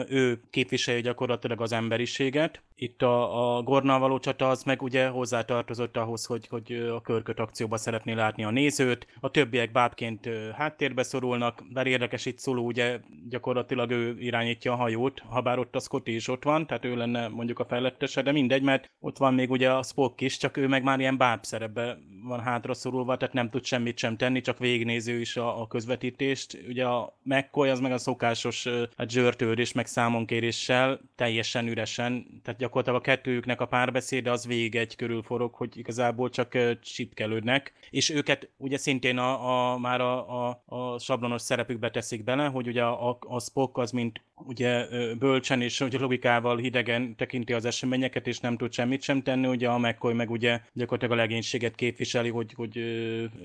ő 0.08 0.40
képviselje 0.50 1.00
gyakorlatilag 1.00 1.29
gyakorlatilag 1.30 1.60
az 1.60 1.72
emberiséget. 1.72 2.62
Itt 2.82 3.02
a, 3.02 3.56
a 3.56 3.62
Gornal 3.62 3.98
való 3.98 4.18
csata 4.18 4.48
az 4.48 4.62
meg 4.62 4.82
ugye 4.82 5.08
hozzátartozott 5.08 5.96
ahhoz, 5.96 6.24
hogy, 6.24 6.46
hogy 6.46 6.72
a 6.72 7.00
körköt 7.00 7.40
akcióba 7.40 7.76
szeretné 7.76 8.12
látni 8.12 8.44
a 8.44 8.50
nézőt. 8.50 9.06
A 9.20 9.30
többiek 9.30 9.72
bábként 9.72 10.28
háttérbe 10.54 11.02
szorulnak, 11.02 11.62
bár 11.72 11.86
érdekes 11.86 12.26
itt 12.26 12.38
szóló, 12.38 12.64
ugye 12.64 13.00
gyakorlatilag 13.28 13.90
ő 13.90 14.16
irányítja 14.18 14.72
a 14.72 14.76
hajót, 14.76 15.22
ha 15.28 15.40
bár 15.40 15.58
ott 15.58 15.76
a 15.76 15.80
Scotty 15.80 16.08
is 16.14 16.28
ott 16.28 16.44
van, 16.44 16.66
tehát 16.66 16.84
ő 16.84 16.96
lenne 16.96 17.28
mondjuk 17.28 17.58
a 17.58 17.64
fejlettese, 17.64 18.22
de 18.22 18.32
mindegy, 18.32 18.62
mert 18.62 18.90
ott 19.00 19.18
van 19.18 19.34
még 19.34 19.50
ugye 19.50 19.70
a 19.70 19.82
Spock 19.82 20.20
is, 20.20 20.36
csak 20.36 20.56
ő 20.56 20.68
meg 20.68 20.82
már 20.82 21.00
ilyen 21.00 21.16
báb 21.16 21.44
szerepbe 21.44 21.98
van 22.24 22.40
hátra 22.40 22.74
szorulva, 22.74 23.16
tehát 23.16 23.34
nem 23.34 23.50
tud 23.50 23.64
semmit 23.64 23.98
sem 23.98 24.16
tenni, 24.16 24.40
csak 24.40 24.58
végignéző 24.58 25.20
is 25.20 25.36
a, 25.36 25.60
a 25.60 25.66
közvetítést. 25.66 26.58
Ugye 26.68 26.84
a 26.84 27.18
McCoy 27.22 27.68
az 27.68 27.80
meg 27.80 27.92
a 27.92 27.98
szokásos 27.98 28.68
hát 28.96 29.10
zsörtődés, 29.10 29.72
meg 29.72 29.86
számonkéréssel 29.86 31.00
teljesen 31.14 31.68
üresen, 31.68 32.40
tehát 32.42 32.60
gyakorlatilag 32.70 33.00
a 33.00 33.16
kettőjüknek 33.16 33.60
a 33.60 33.66
párbeszéde 33.66 34.30
az 34.30 34.46
végig 34.46 34.76
egy 34.76 34.96
körül 34.96 35.22
forog, 35.22 35.54
hogy 35.54 35.78
igazából 35.78 36.30
csak 36.30 36.78
csipkelődnek, 36.80 37.72
és 37.90 38.10
őket 38.10 38.48
ugye 38.56 38.78
szintén 38.78 39.18
a, 39.18 39.72
a 39.72 39.78
már 39.78 40.00
a, 40.00 40.46
a, 40.48 40.62
a 40.66 40.98
sablonos 40.98 41.42
szerepükbe 41.42 41.90
teszik 41.90 42.24
bele, 42.24 42.46
hogy 42.46 42.66
ugye 42.66 42.82
a, 42.82 43.18
a 43.20 43.40
Spock 43.40 43.78
az 43.78 43.90
mint 43.90 44.22
ugye 44.44 44.86
bölcsen 45.18 45.60
és 45.60 45.80
ugye 45.80 45.98
logikával 45.98 46.56
hidegen 46.56 47.16
tekinti 47.16 47.52
az 47.52 47.64
eseményeket, 47.64 48.26
és 48.26 48.38
nem 48.38 48.56
tud 48.56 48.72
semmit 48.72 49.02
sem 49.02 49.22
tenni, 49.22 49.46
ugye 49.46 49.68
a 49.68 49.78
McCoy 49.78 50.12
meg 50.12 50.30
ugye 50.30 50.60
gyakorlatilag 50.72 51.18
a 51.18 51.20
legénységet 51.20 51.74
képviseli, 51.74 52.28
hogy, 52.28 52.52
hogy 52.52 52.80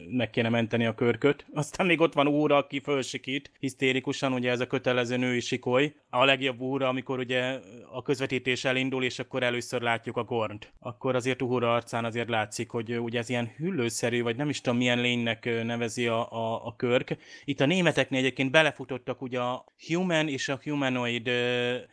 meg 0.10 0.30
kéne 0.30 0.50
menteni 0.50 0.86
a 0.86 0.96
körköt. 0.96 1.46
Aztán 1.54 1.86
még 1.86 2.02
ott 2.02 2.14
van 2.14 2.28
óra, 2.28 2.56
aki 2.56 2.80
fölsikít 2.80 3.52
hisztérikusan, 3.60 4.34
ugye 4.34 4.52
ez 4.52 4.60
a 4.60 4.68
kötelező 4.68 5.18
női 5.18 5.40
sikoly. 5.40 5.94
A 6.10 6.26
legjobb 6.26 6.62
óra, 6.62 6.88
amikor 6.88 7.20
ugye 7.20 7.60
a 7.92 8.02
közvetítés 8.02 8.66
elindul, 8.66 9.04
és 9.04 9.20
akkor 9.20 9.44
először 9.44 9.82
látjuk 9.82 10.18
a 10.18 10.24
gornt. 10.24 10.74
Akkor 10.80 11.16
azért 11.16 11.42
Uhura 11.42 11.74
arcán 11.74 12.06
azért 12.06 12.30
látszik, 12.30 12.70
hogy 12.70 13.00
ugye 13.00 13.20
ez 13.20 13.30
ilyen 13.30 13.52
hüllőszerű, 13.58 14.22
vagy 14.22 14.36
nem 14.36 14.50
is 14.50 14.62
tudom 14.62 14.80
milyen 14.80 15.02
lénynek 15.02 15.64
nevezi 15.64 16.08
a, 16.08 16.32
a, 16.32 16.66
a 16.66 16.76
körk. 16.76 17.18
Itt 17.46 17.60
a 17.60 17.66
németeknél 17.66 18.20
egyébként 18.20 18.52
belefutottak 18.52 19.22
ugye 19.22 19.40
a 19.40 19.66
human 19.88 20.28
és 20.28 20.50
a 20.50 20.60
humanoid 20.86 21.30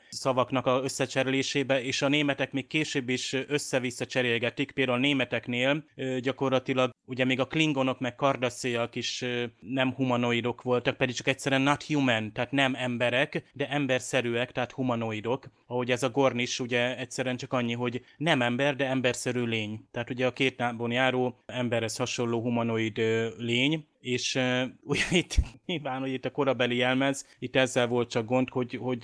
szavaknak 0.08 0.66
a 0.66 0.80
összecserélésébe, 0.82 1.82
és 1.82 2.02
a 2.02 2.08
németek 2.08 2.52
még 2.52 2.66
később 2.66 3.08
is 3.08 3.36
össze-vissza 3.46 4.06
cserélgetik. 4.06 4.70
Például 4.70 4.96
a 4.96 5.00
németeknél 5.00 5.84
gyakorlatilag 6.20 6.90
ugye 7.04 7.24
még 7.24 7.40
a 7.40 7.46
klingonok 7.46 8.00
meg 8.00 8.14
kardaszéjak 8.14 8.94
is 8.94 9.24
nem 9.60 9.92
humanoidok 9.94 10.62
voltak, 10.62 10.96
pedig 10.96 11.14
csak 11.14 11.26
egyszerűen 11.26 11.60
not 11.60 11.82
human, 11.82 12.32
tehát 12.32 12.52
nem 12.52 12.74
emberek, 12.74 13.50
de 13.52 13.68
emberszerűek, 13.68 14.52
tehát 14.52 14.72
humanoidok. 14.72 15.46
Ahogy 15.66 15.90
ez 15.90 16.02
a 16.02 16.10
Gorn 16.10 16.38
is 16.38 16.60
ugye 16.60 16.98
egyszerűen 16.98 17.36
csak 17.36 17.52
annyi, 17.52 17.72
hogy 17.72 18.04
nem 18.16 18.42
ember, 18.42 18.76
de 18.76 18.86
emberszerű 18.86 19.44
lény. 19.44 19.84
Tehát 19.90 20.10
ugye 20.10 20.26
a 20.26 20.32
két 20.32 20.58
lábon 20.58 20.90
járó 20.90 21.42
emberhez 21.46 21.96
hasonló 21.96 22.40
humanoid 22.40 22.96
lény, 23.38 23.86
és 24.02 24.34
uh, 24.34 24.62
ugye 24.92 25.04
itt 25.10 25.36
nyilván, 25.66 26.00
hogy 26.00 26.12
itt 26.12 26.24
a 26.24 26.30
korabeli 26.30 26.76
jelmez, 26.76 27.26
itt 27.38 27.56
ezzel 27.56 27.86
volt 27.86 28.10
csak 28.10 28.26
gond, 28.26 28.48
hogy, 28.48 28.78
hogy 28.80 29.00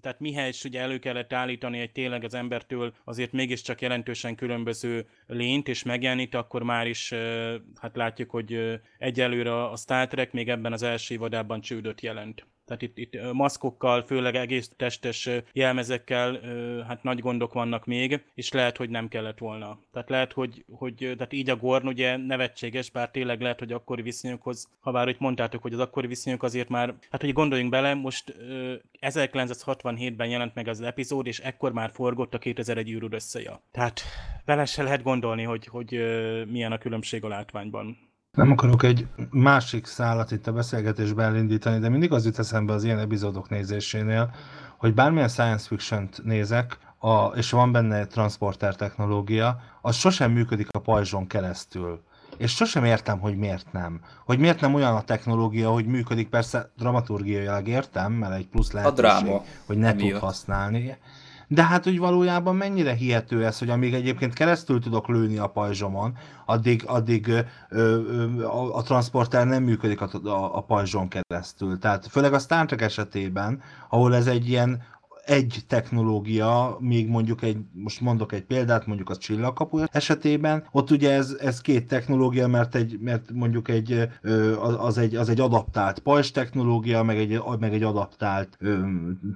tehát 0.00 0.20
mihez 0.20 0.64
ugye 0.64 0.80
elő 0.80 0.98
kellett 0.98 1.32
állítani 1.32 1.78
egy 1.78 1.92
tényleg 1.92 2.24
az 2.24 2.34
embertől 2.34 2.94
azért 3.04 3.32
mégiscsak 3.32 3.80
jelentősen 3.80 4.34
különböző 4.34 5.06
lényt, 5.26 5.68
és 5.68 5.82
megjelenít, 5.82 6.34
akkor 6.34 6.62
már 6.62 6.86
is 6.86 7.10
uh, 7.10 7.54
hát 7.80 7.96
látjuk, 7.96 8.30
hogy 8.30 8.54
uh, 8.54 8.74
egyelőre 8.98 9.64
a 9.64 9.76
Star 9.76 10.06
Trek 10.06 10.32
még 10.32 10.48
ebben 10.48 10.72
az 10.72 10.82
első 10.82 11.14
évadában 11.14 11.60
csődöt 11.60 12.00
jelent. 12.00 12.46
Tehát 12.68 12.82
itt, 12.82 12.98
itt 12.98 13.32
maszkokkal, 13.32 14.02
főleg 14.02 14.34
egész 14.34 14.70
testes 14.76 15.28
jelmezekkel 15.52 16.40
hát 16.88 17.02
nagy 17.02 17.20
gondok 17.20 17.52
vannak 17.52 17.86
még, 17.86 18.24
és 18.34 18.52
lehet, 18.52 18.76
hogy 18.76 18.90
nem 18.90 19.08
kellett 19.08 19.38
volna. 19.38 19.78
Tehát 19.92 20.08
lehet, 20.08 20.32
hogy, 20.32 20.64
hogy 20.70 20.94
tehát 20.94 21.32
így 21.32 21.50
a 21.50 21.56
Gorn 21.56 21.86
ugye 21.86 22.16
nevetséges, 22.16 22.90
bár 22.90 23.10
tényleg 23.10 23.40
lehet, 23.40 23.58
hogy 23.58 23.72
akkori 23.72 24.02
viszonyokhoz, 24.02 24.68
ha 24.80 24.90
bár 24.90 25.04
hogy 25.04 25.16
mondtátok, 25.18 25.62
hogy 25.62 25.72
az 25.72 25.78
akkori 25.78 26.06
viszonyok 26.06 26.42
azért 26.42 26.68
már, 26.68 26.94
hát 27.10 27.20
hogy 27.20 27.32
gondoljunk 27.32 27.70
bele, 27.70 27.94
most 27.94 28.34
1967-ben 29.00 30.28
jelent 30.28 30.54
meg 30.54 30.68
az 30.68 30.80
epizód, 30.80 31.26
és 31.26 31.38
ekkor 31.38 31.72
már 31.72 31.90
forgott 31.90 32.34
a 32.34 32.38
2001 32.38 32.90
űrűr 32.90 33.12
összeja. 33.12 33.62
Tehát 33.70 34.00
vele 34.44 34.64
se 34.64 34.82
lehet 34.82 35.02
gondolni, 35.02 35.42
hogy, 35.42 35.66
hogy 35.66 35.90
milyen 36.46 36.72
a 36.72 36.78
különbség 36.78 37.24
a 37.24 37.28
látványban. 37.28 38.07
Nem 38.38 38.50
akarok 38.50 38.82
egy 38.82 39.06
másik 39.30 39.86
szállat 39.86 40.30
itt 40.30 40.46
a 40.46 40.52
beszélgetésben 40.52 41.26
elindítani, 41.26 41.78
de 41.78 41.88
mindig 41.88 42.12
az 42.12 42.24
jut 42.24 42.38
eszembe 42.38 42.72
az 42.72 42.84
ilyen 42.84 42.98
epizódok 42.98 43.48
nézésénél, 43.48 44.30
hogy 44.76 44.94
bármilyen 44.94 45.28
science 45.28 45.66
fiction-t 45.66 46.20
nézek, 46.24 46.78
a, 46.98 47.24
és 47.24 47.50
van 47.50 47.72
benne 47.72 48.06
transporter 48.06 48.76
technológia, 48.76 49.60
az 49.82 49.96
sosem 49.96 50.32
működik 50.32 50.68
a 50.70 50.78
pajzson 50.78 51.26
keresztül. 51.26 52.02
És 52.36 52.54
sosem 52.54 52.84
értem, 52.84 53.18
hogy 53.18 53.36
miért 53.36 53.72
nem. 53.72 54.00
Hogy 54.24 54.38
miért 54.38 54.60
nem 54.60 54.74
olyan 54.74 54.96
a 54.96 55.02
technológia, 55.02 55.70
hogy 55.70 55.86
működik, 55.86 56.28
persze 56.28 56.70
dramaturgiailag 56.76 57.68
értem, 57.68 58.12
mert 58.12 58.34
egy 58.34 58.46
plusz 58.46 58.72
lehetőség, 58.72 59.04
a 59.04 59.20
dráma, 59.20 59.42
hogy 59.66 59.76
ne 59.76 59.94
tud 59.94 60.12
használni. 60.12 60.96
De 61.48 61.62
hát 61.62 61.86
úgy 61.86 61.98
valójában 61.98 62.56
mennyire 62.56 62.94
hihető 62.94 63.44
ez, 63.44 63.58
hogy 63.58 63.70
amíg 63.70 63.94
egyébként 63.94 64.32
keresztül 64.32 64.80
tudok 64.80 65.08
lőni 65.08 65.38
a 65.38 65.46
pajzsomon, 65.46 66.16
addig, 66.46 66.82
addig 66.86 67.28
ö, 67.28 67.40
ö, 67.68 68.42
a, 68.42 68.76
a 68.76 68.82
transporter 68.82 69.46
nem 69.46 69.62
működik 69.62 70.00
a, 70.00 70.10
a, 70.24 70.56
a 70.56 70.60
pajzson 70.60 71.08
keresztül. 71.08 71.78
Tehát 71.78 72.06
főleg 72.06 72.32
a 72.32 72.38
Star 72.38 72.66
Trek 72.66 72.82
esetében, 72.82 73.62
ahol 73.88 74.14
ez 74.14 74.26
egy 74.26 74.48
ilyen 74.48 74.82
egy 75.28 75.58
technológia, 75.66 76.76
még 76.80 77.08
mondjuk 77.08 77.42
egy, 77.42 77.58
most 77.72 78.00
mondok 78.00 78.32
egy 78.32 78.44
példát, 78.44 78.86
mondjuk 78.86 79.10
a 79.10 79.16
csillagkapu 79.16 79.82
esetében, 79.90 80.64
ott 80.70 80.90
ugye 80.90 81.12
ez, 81.12 81.36
ez 81.40 81.60
két 81.60 81.86
technológia, 81.86 82.46
mert, 82.46 82.74
egy, 82.74 82.98
mert 83.00 83.30
mondjuk 83.32 83.68
egy, 83.68 84.08
az, 84.78 84.98
egy, 84.98 85.14
az 85.14 85.28
egy 85.28 85.40
adaptált 85.40 85.98
pajzs 85.98 86.30
technológia, 86.30 87.02
meg 87.02 87.18
egy, 87.18 87.40
meg 87.58 87.72
egy 87.74 87.82
adaptált 87.82 88.58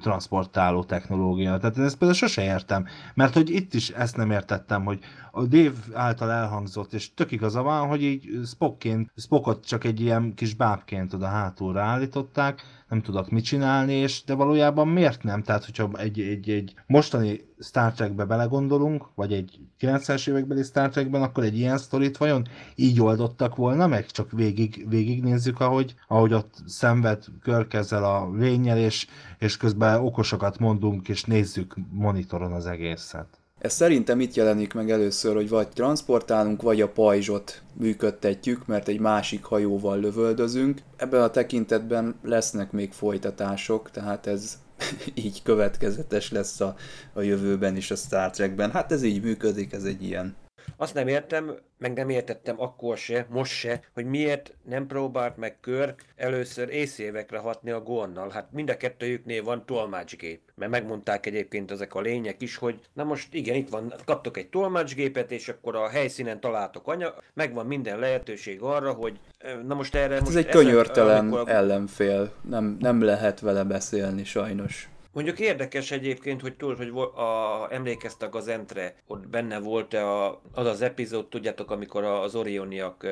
transportáló 0.00 0.84
technológia. 0.84 1.58
Tehát 1.58 1.78
ezt 1.78 1.96
például 1.96 2.18
sose 2.18 2.42
értem, 2.42 2.86
mert 3.14 3.34
hogy 3.34 3.50
itt 3.50 3.74
is 3.74 3.90
ezt 3.90 4.16
nem 4.16 4.30
értettem, 4.30 4.84
hogy 4.84 4.98
a 5.30 5.44
Dave 5.44 5.72
által 5.92 6.30
elhangzott, 6.30 6.92
és 6.92 7.14
tök 7.14 7.30
igaza 7.30 7.62
van, 7.62 7.88
hogy 7.88 8.02
így 8.02 8.28
Spockként, 8.46 9.12
Spockot 9.16 9.66
csak 9.66 9.84
egy 9.84 10.00
ilyen 10.00 10.34
kis 10.34 10.54
bábként 10.54 11.14
oda 11.14 11.26
hátulra 11.26 11.82
állították, 11.82 12.62
nem 12.92 13.02
tudok 13.02 13.30
mit 13.30 13.44
csinálni, 13.44 13.92
és 13.92 14.24
de 14.24 14.34
valójában 14.34 14.88
miért 14.88 15.22
nem? 15.22 15.42
Tehát, 15.42 15.64
hogyha 15.64 15.90
egy, 15.98 16.20
egy, 16.20 16.50
egy 16.50 16.74
mostani 16.86 17.40
Star 17.58 17.92
Trekbe 17.92 18.24
belegondolunk, 18.24 19.08
vagy 19.14 19.32
egy 19.32 19.58
90-es 19.80 20.28
évekbeli 20.28 20.62
Star 20.62 20.88
Trekben, 20.88 21.22
akkor 21.22 21.44
egy 21.44 21.58
ilyen 21.58 21.78
sztorit 21.78 22.16
vajon 22.16 22.48
így 22.74 23.00
oldottak 23.00 23.56
volna 23.56 23.86
meg? 23.86 24.06
Csak 24.06 24.30
végig, 24.30 24.88
végignézzük, 24.88 25.60
ahogy, 25.60 25.94
ahogy 26.08 26.32
ott 26.32 26.54
szenved 26.66 27.24
körkezzel 27.42 28.04
a 28.04 28.30
lényel, 28.36 28.78
és, 28.78 29.06
és 29.38 29.56
közben 29.56 30.00
okosokat 30.00 30.58
mondunk, 30.58 31.08
és 31.08 31.24
nézzük 31.24 31.74
monitoron 31.90 32.52
az 32.52 32.66
egészet. 32.66 33.41
Ez 33.62 33.72
szerintem 33.72 34.20
itt 34.20 34.34
jelenik 34.34 34.74
meg 34.74 34.90
először, 34.90 35.34
hogy 35.34 35.48
vagy 35.48 35.68
transportálunk, 35.68 36.62
vagy 36.62 36.80
a 36.80 36.88
pajzsot 36.88 37.62
működtetjük, 37.72 38.66
mert 38.66 38.88
egy 38.88 39.00
másik 39.00 39.44
hajóval 39.44 40.00
lövöldözünk. 40.00 40.82
Ebben 40.96 41.22
a 41.22 41.30
tekintetben 41.30 42.14
lesznek 42.22 42.72
még 42.72 42.92
folytatások, 42.92 43.90
tehát 43.90 44.26
ez 44.26 44.58
így 45.24 45.42
következetes 45.42 46.30
lesz 46.30 46.60
a, 46.60 46.74
a 47.12 47.20
jövőben 47.20 47.76
is 47.76 47.90
a 47.90 47.96
Star 47.96 48.30
Trekben. 48.30 48.70
Hát 48.70 48.92
ez 48.92 49.02
így 49.02 49.22
működik, 49.22 49.72
ez 49.72 49.84
egy 49.84 50.02
ilyen 50.02 50.36
azt 50.76 50.94
nem 50.94 51.08
értem, 51.08 51.56
meg 51.78 51.92
nem 51.92 52.08
értettem 52.08 52.60
akkor 52.60 52.96
se, 52.96 53.26
most 53.30 53.52
se, 53.52 53.80
hogy 53.94 54.04
miért 54.04 54.54
nem 54.62 54.86
próbált 54.86 55.36
meg 55.36 55.60
Körk 55.60 56.02
először 56.16 56.68
észévekre 56.68 57.38
hatni 57.38 57.70
a 57.70 57.80
Gornnal. 57.80 58.30
Hát 58.30 58.52
mind 58.52 58.70
a 58.70 58.76
kettőjüknél 58.76 59.42
van 59.42 59.66
tolmácsgép. 59.66 60.40
Mert 60.54 60.70
megmondták 60.70 61.26
egyébként 61.26 61.70
ezek 61.70 61.94
a 61.94 62.00
lények 62.00 62.42
is, 62.42 62.56
hogy 62.56 62.80
na 62.92 63.04
most 63.04 63.34
igen, 63.34 63.54
itt 63.54 63.68
van, 63.68 63.94
kaptok 64.04 64.36
egy 64.36 64.48
tolmácsgépet, 64.48 65.30
és 65.30 65.48
akkor 65.48 65.76
a 65.76 65.88
helyszínen 65.88 66.40
találtok 66.40 66.88
anya, 66.88 67.14
megvan 67.34 67.66
minden 67.66 67.98
lehetőség 67.98 68.62
arra, 68.62 68.92
hogy 68.92 69.20
na 69.66 69.74
most 69.74 69.94
erre... 69.94 70.14
Hát 70.14 70.22
most 70.22 70.36
ez 70.36 70.44
egy 70.44 70.50
könyörtelen 70.50 71.32
a... 71.32 71.48
ellenfél, 71.48 72.32
nem, 72.48 72.76
nem 72.80 73.02
lehet 73.02 73.40
vele 73.40 73.64
beszélni 73.64 74.24
sajnos. 74.24 74.91
Mondjuk 75.12 75.38
érdekes 75.38 75.90
egyébként, 75.90 76.40
hogy 76.40 76.56
túl, 76.56 76.76
hogy 76.76 76.88
a, 77.14 77.66
emlékeztek 77.70 78.34
az 78.34 78.48
Entre, 78.48 78.94
ott 79.06 79.28
benne 79.28 79.58
volt-e 79.58 80.06
a, 80.08 80.40
az 80.52 80.66
az 80.66 80.82
epizód, 80.82 81.28
tudjátok, 81.28 81.70
amikor 81.70 82.04
az 82.04 82.34
Orioniak 82.34 83.06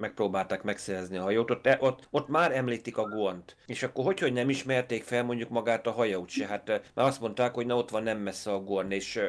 megpróbálták 0.00 0.62
megszerezni 0.62 1.16
a 1.16 1.22
hajót, 1.22 1.50
ott, 1.50 1.66
e, 1.66 1.78
ott, 1.80 2.08
ott 2.10 2.28
már 2.28 2.52
említik 2.56 2.96
a 2.96 3.08
Gont. 3.08 3.56
És 3.66 3.82
akkor 3.82 4.04
hogy, 4.04 4.18
hogy 4.18 4.32
nem 4.32 4.48
ismerték 4.48 5.04
fel 5.04 5.24
mondjuk 5.24 5.48
magát 5.48 5.86
a 5.86 5.90
hajót 5.90 6.28
se? 6.28 6.46
Hát 6.46 6.68
már 6.94 7.06
azt 7.06 7.20
mondták, 7.20 7.54
hogy 7.54 7.66
na 7.66 7.76
ott 7.76 7.90
van 7.90 8.02
nem 8.02 8.18
messze 8.18 8.52
a 8.52 8.60
Gorn, 8.60 8.90
és 8.90 9.20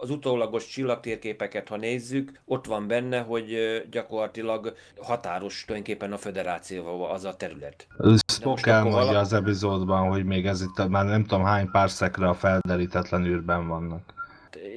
az 0.00 0.10
utólagos 0.10 0.66
csillagtérképeket, 0.66 1.68
ha 1.68 1.76
nézzük, 1.76 2.40
ott 2.44 2.66
van 2.66 2.86
benne, 2.86 3.20
hogy 3.20 3.56
gyakorlatilag 3.90 4.74
határos 4.96 5.64
tulajdonképpen 5.64 6.12
a 6.12 6.16
föderációval 6.16 7.10
az 7.10 7.24
a 7.24 7.36
terület. 7.36 7.86
Spock 8.32 8.66
elmondja 8.66 9.04
vala... 9.04 9.18
az 9.18 9.32
epizódban, 9.32 10.08
hogy 10.08 10.24
még 10.24 10.46
ez 10.46 10.62
itt 10.62 10.88
már 10.88 11.04
nem 11.04 11.24
tudom 11.24 11.44
hány 11.44 11.70
pár 11.70 11.90
szekre 11.90 12.28
a 12.28 12.34
felderítetlen 12.34 13.24
űrben 13.24 13.68
vannak. 13.68 14.16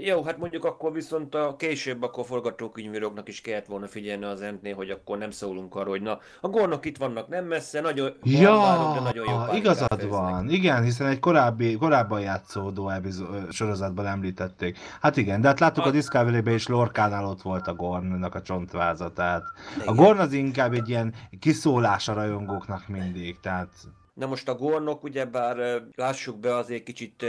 Jó, 0.04 0.24
hát 0.24 0.38
mondjuk 0.38 0.66
akkor 0.66 0.94
viszont 0.94 1.36
a 1.36 1.56
később 1.58 2.04
akkor 2.04 2.26
forgatókönyvíróknak 2.26 3.28
is 3.28 3.42
kellett 3.42 3.66
volna 3.66 3.88
figyelni 3.88 4.24
az 4.24 4.42
entnél, 4.42 4.76
hogy 4.76 4.90
akkor 4.90 5.18
nem 5.18 5.32
szólunk 5.32 5.76
arról, 5.76 5.90
hogy 5.90 6.02
na, 6.02 6.20
a 6.42 6.48
gornok 6.48 6.86
itt 6.86 6.98
vannak 6.98 7.28
nem 7.28 7.46
messze, 7.46 7.82
nagyon, 7.82 8.14
ja, 8.24 8.56
várok, 8.56 8.94
de 8.94 9.00
nagyon 9.00 9.26
jó 9.30 9.56
igazad 9.56 10.08
van, 10.08 10.50
igen, 10.50 10.84
hiszen 10.84 11.08
egy 11.08 11.20
korábbi, 11.20 11.76
korábban 11.76 12.22
játszódó 12.22 12.90
epizó- 12.90 13.26
sorozatban 13.50 14.06
említették. 14.06 14.78
Hát 15.02 15.18
igen, 15.18 15.42
de 15.42 15.48
hát 15.48 15.60
láttuk 15.60 15.86
a, 15.86 15.88
a 15.88 15.92
Discovery-ben 15.92 16.54
is 16.54 16.68
Lorkánál 16.68 17.26
ott 17.26 17.42
volt 17.42 17.68
a 17.68 17.74
Gornnak 17.74 18.36
a 18.36 18.42
csontváza, 18.42 19.14
tehát 19.14 19.44
igen. 19.76 19.88
a 19.88 19.94
Gorn 19.94 20.20
az 20.20 20.34
inkább 20.34 20.74
egy 20.74 20.90
ilyen 20.90 21.14
kiszólás 21.40 22.08
a 22.08 22.14
rajongóknak 22.14 22.88
mindig, 22.88 23.40
tehát 23.40 23.70
Na 24.22 24.28
most 24.28 24.50
a 24.50 24.56
gornok 24.56 25.04
ugyebár 25.04 25.82
lássuk 25.96 26.40
be 26.40 26.56
azért 26.56 26.84
kicsit 26.84 27.26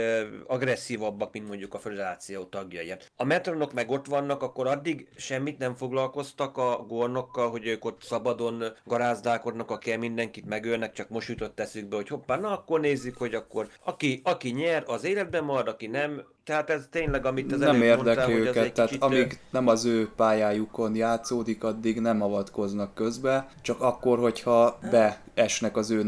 agresszívabbak, 0.47 1.33
mint 1.33 1.47
mondjuk 1.47 1.73
a 1.73 1.79
föderáció 1.79 2.43
tagjai. 2.43 2.93
A 3.15 3.23
metronok 3.23 3.73
meg 3.73 3.89
ott 3.89 4.05
vannak, 4.05 4.41
akkor 4.41 4.67
addig 4.67 5.07
semmit 5.15 5.57
nem 5.57 5.75
foglalkoztak 5.75 6.57
a 6.57 6.85
gornokkal, 6.87 7.49
hogy 7.49 7.67
ők 7.67 7.85
ott 7.85 8.01
szabadon 8.03 8.63
garázdálkodnak, 8.85 9.71
akár 9.71 9.97
mindenkit 9.97 10.45
megölnek, 10.45 10.93
csak 10.93 11.09
most 11.09 11.29
jutott 11.29 11.59
eszükbe, 11.59 11.95
hogy 11.95 12.07
hoppá, 12.07 12.37
na 12.37 12.51
akkor 12.51 12.79
nézzük, 12.79 13.17
hogy 13.17 13.33
akkor 13.33 13.67
aki, 13.83 14.21
aki 14.23 14.49
nyer, 14.49 14.83
az 14.87 15.03
életben 15.03 15.43
marad, 15.43 15.67
aki 15.67 15.87
nem, 15.87 16.23
tehát 16.43 16.69
ez 16.69 16.87
tényleg, 16.89 17.25
amit 17.25 17.51
az 17.51 17.59
Nem 17.59 17.81
érdekli 17.81 18.03
mondtál, 18.03 18.25
hogy 18.25 18.35
őket, 18.35 18.63
egy 18.63 18.73
tehát 18.73 18.89
kicsit, 18.89 19.03
amíg 19.03 19.39
nem 19.49 19.67
az 19.67 19.85
ő 19.85 20.09
pályájukon 20.15 20.95
játszódik, 20.95 21.63
addig 21.63 21.99
nem 21.99 22.21
avatkoznak 22.21 22.93
közbe, 22.93 23.49
csak 23.61 23.81
akkor, 23.81 24.19
hogyha 24.19 24.79
beesnek 24.91 25.77
az 25.77 25.91
ő 25.91 26.03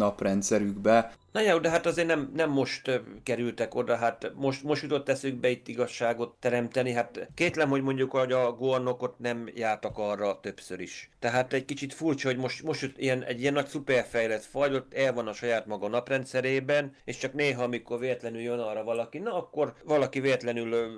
be. 0.81 1.24
Na 1.35 1.41
jó, 1.41 1.57
de 1.57 1.69
hát 1.69 1.85
azért 1.85 2.07
nem, 2.07 2.31
nem 2.35 2.49
most 2.49 3.01
kerültek 3.23 3.75
oda, 3.75 3.95
hát 3.95 4.31
most, 4.35 4.63
most 4.63 4.81
jutott 4.81 5.09
eszükbe 5.09 5.49
itt 5.49 5.67
igazságot 5.67 6.35
teremteni, 6.39 6.91
hát 6.91 7.27
kétlem, 7.33 7.69
hogy 7.69 7.81
mondjuk 7.81 8.11
hogy 8.11 8.31
a 8.31 8.51
gornokot 8.51 9.19
nem 9.19 9.49
jártak 9.55 9.97
arra 9.97 10.39
többször 10.39 10.79
is. 10.79 11.09
Tehát 11.19 11.53
egy 11.53 11.65
kicsit 11.65 11.93
furcsa, 11.93 12.27
hogy 12.27 12.37
most, 12.37 12.63
most 12.63 12.93
ilyen, 12.97 13.23
egy 13.23 13.41
ilyen 13.41 13.53
nagy 13.53 13.67
szuperfejlett 13.67 14.43
faj, 14.43 14.75
ott 14.75 14.93
el 14.93 15.13
van 15.13 15.27
a 15.27 15.33
saját 15.33 15.65
maga 15.65 15.87
naprendszerében, 15.87 16.95
és 17.05 17.17
csak 17.17 17.33
néha, 17.33 17.63
amikor 17.63 17.99
véletlenül 17.99 18.41
jön 18.41 18.59
arra 18.59 18.83
valaki, 18.83 19.17
na 19.17 19.37
akkor 19.37 19.73
valaki 19.83 20.19
véletlenül 20.19 20.89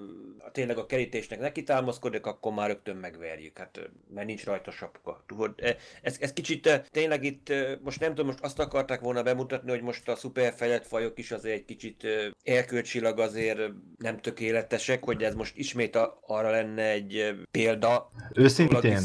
tényleg 0.52 0.78
a 0.78 0.86
kerítésnek 0.86 1.40
neki 1.40 1.64
támaszkodik, 1.64 2.26
akkor 2.26 2.54
már 2.54 2.68
rögtön 2.68 2.96
megverjük, 2.96 3.58
hát 3.58 3.90
mert 4.14 4.28
nincs 4.28 4.46
rajta 4.46 4.72
sapka. 4.72 5.24
Tudod, 5.28 5.54
e, 5.58 5.76
ez, 6.02 6.18
ez 6.20 6.34
kicsit 6.34 6.88
tényleg 6.92 7.24
itt, 7.24 7.54
most 7.82 8.00
nem 8.00 8.10
tudom, 8.10 8.26
most 8.26 8.44
azt 8.44 8.60
akarták 8.60 9.00
volna 9.00 9.24
bemutatni, 9.24 9.70
hogy 9.70 9.82
most 9.82 10.10
a 10.10 10.16
szuperfejlett 10.28 10.88
fajok 10.88 11.20
is 11.20 11.32
azért 11.32 11.56
egy 11.56 11.66
kicsit 11.66 12.08
erkölcsilag 12.44 13.20
azért 13.20 13.60
nem 13.98 14.20
tökéletesek, 14.20 15.04
hogy 15.04 15.24
ez 15.24 15.36
most 15.36 15.58
ismét 15.58 15.96
a, 15.96 16.20
arra 16.28 16.50
lenne 16.50 16.90
egy 16.90 17.36
példa, 17.52 18.12
Őszintén, 18.34 19.00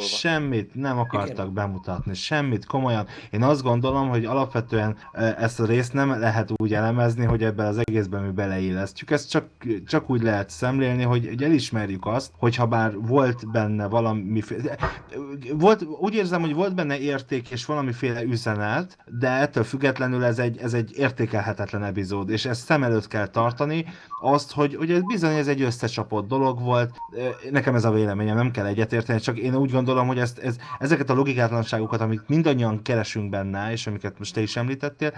semmit 0.00 0.74
nem 0.74 0.98
akartak 0.98 1.38
Igen. 1.38 1.54
bemutatni, 1.54 2.14
semmit 2.14 2.66
komolyan. 2.66 3.06
Én 3.30 3.42
azt 3.42 3.62
gondolom, 3.62 4.08
hogy 4.08 4.24
alapvetően 4.24 4.96
ezt 5.12 5.60
a 5.60 5.66
részt 5.66 5.92
nem 5.92 6.20
lehet 6.20 6.50
úgy 6.56 6.74
elemezni, 6.74 7.24
hogy 7.24 7.42
ebben 7.42 7.66
az 7.66 7.78
egészben 7.78 8.22
mi 8.22 8.32
beleillesztjük. 8.32 9.10
Ezt 9.10 9.30
csak, 9.30 9.46
csak 9.86 10.10
úgy 10.10 10.22
lehet 10.22 10.50
szemlélni, 10.50 11.02
hogy, 11.02 11.26
hogy 11.26 11.42
elismerjük 11.42 12.06
azt, 12.06 12.30
hogyha 12.38 12.66
bár 12.66 12.92
volt 12.94 13.50
benne 13.50 13.86
valamiféle... 13.86 14.76
Volt, 15.52 15.82
úgy 15.82 16.14
érzem, 16.14 16.40
hogy 16.40 16.54
volt 16.54 16.74
benne 16.74 16.98
érték 16.98 17.50
és 17.50 17.64
valamiféle 17.64 18.22
üzenet, 18.22 18.96
de 19.18 19.28
ettől 19.28 19.64
függetlenül 19.64 20.24
ez 20.24 20.38
egy, 20.38 20.58
ez 20.64 20.74
egy 20.74 20.92
értékelhetetlen 20.96 21.84
epizód, 21.84 22.30
és 22.30 22.44
ezt 22.44 22.64
szem 22.64 22.82
előtt 22.82 23.08
kell 23.08 23.26
tartani, 23.26 23.84
azt, 24.20 24.52
hogy, 24.52 24.90
ez 24.90 25.02
bizony 25.02 25.34
ez 25.36 25.48
egy 25.48 25.62
összecsapott 25.62 26.28
dolog 26.28 26.60
volt. 26.60 26.96
Nekem 27.50 27.74
ez 27.74 27.84
a 27.84 27.90
véleményem, 27.90 28.36
nem 28.36 28.50
kell 28.50 28.66
egyetérteni, 28.66 29.20
csak 29.20 29.38
én 29.38 29.54
úgy 29.54 29.70
gondolom, 29.70 30.06
hogy 30.06 30.18
ezt, 30.18 30.38
ez, 30.38 30.56
ezeket 30.78 31.10
a 31.10 31.14
logikátlanságokat, 31.14 32.00
amit 32.00 32.28
mindannyian 32.28 32.82
keresünk 32.82 33.30
benne, 33.30 33.72
és 33.72 33.86
amiket 33.86 34.18
most 34.18 34.34
te 34.34 34.40
is 34.40 34.56
említettél, 34.56 35.12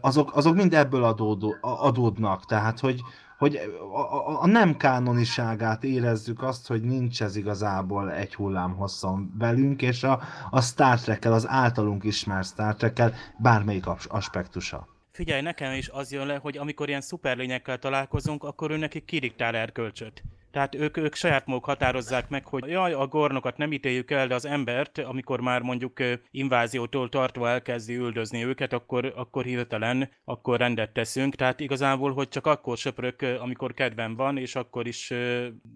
azok, 0.00 0.36
azok 0.36 0.54
mind 0.54 0.74
ebből 0.74 1.04
adódó, 1.04 1.54
adódnak. 1.60 2.44
Tehát, 2.44 2.80
hogy, 2.80 3.00
hogy 3.42 3.56
a, 3.92 3.98
a, 3.98 4.42
a 4.42 4.46
nem 4.46 4.76
kánoniságát 4.76 5.84
érezzük 5.84 6.42
azt, 6.42 6.66
hogy 6.66 6.82
nincs 6.82 7.22
ez 7.22 7.36
igazából 7.36 8.12
egy 8.12 8.34
hullám 8.34 8.74
hosszon 8.74 9.32
velünk, 9.38 9.82
és 9.82 10.02
a, 10.02 10.20
a 10.50 10.60
Star 10.60 11.00
Trek-kel, 11.00 11.32
az 11.32 11.48
általunk 11.48 12.04
ismert 12.04 12.46
Star 12.46 12.74
Trek-kel 12.74 13.14
bármelyik 13.38 13.86
as- 13.86 14.06
aspektusa. 14.06 14.86
Figyelj, 15.10 15.40
nekem 15.40 15.72
is 15.72 15.88
az 15.88 16.12
jön 16.12 16.26
le, 16.26 16.36
hogy 16.36 16.58
amikor 16.58 16.88
ilyen 16.88 17.00
szuperlényekkel 17.00 17.78
találkozunk, 17.78 18.44
akkor 18.44 18.70
ő 18.70 18.76
nekik 18.76 19.04
kiriktál 19.04 19.54
erkölcsöt. 19.56 20.22
Tehát 20.52 20.74
ők, 20.74 20.96
ők 20.96 21.14
saját 21.14 21.46
maguk 21.46 21.64
határozzák 21.64 22.28
meg, 22.28 22.46
hogy 22.46 22.66
jaj, 22.66 22.92
a 22.92 23.06
gornokat 23.06 23.56
nem 23.56 23.72
ítéljük 23.72 24.10
el, 24.10 24.26
de 24.26 24.34
az 24.34 24.44
embert, 24.44 24.98
amikor 24.98 25.40
már 25.40 25.62
mondjuk 25.62 26.00
inváziótól 26.30 27.08
tartva 27.08 27.48
elkezdi 27.48 27.94
üldözni 27.94 28.44
őket, 28.44 28.72
akkor, 28.72 29.12
akkor 29.16 29.44
hirtelen, 29.44 30.10
akkor 30.24 30.58
rendet 30.58 30.92
teszünk. 30.92 31.34
Tehát 31.34 31.60
igazából, 31.60 32.12
hogy 32.12 32.28
csak 32.28 32.46
akkor 32.46 32.76
söprök, 32.76 33.22
amikor 33.40 33.74
kedvem 33.74 34.16
van, 34.16 34.36
és 34.36 34.54
akkor 34.54 34.86
is 34.86 35.12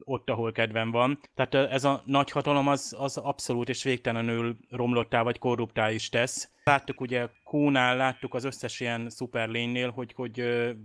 ott, 0.05 0.31
ahol 0.31 0.53
kedvem 0.53 0.91
van. 0.91 1.21
Tehát 1.35 1.73
ez 1.73 1.85
a 1.85 2.03
nagy 2.05 2.31
hatalom 2.31 2.69
az, 2.69 2.97
az 2.99 3.17
abszolút 3.17 3.69
és 3.69 3.83
végtelenül 3.83 4.57
romlottá 4.71 5.23
vagy 5.23 5.39
korruptá 5.39 5.91
is 5.91 6.09
tesz. 6.09 6.51
Láttuk 6.65 7.01
ugye 7.01 7.29
Kónál, 7.45 7.97
láttuk 7.97 8.35
az 8.35 8.45
összes 8.45 8.81
ilyen 8.81 9.11
szuperlénynél, 9.11 9.91
hogy, 9.91 10.13
hogy 10.15 10.43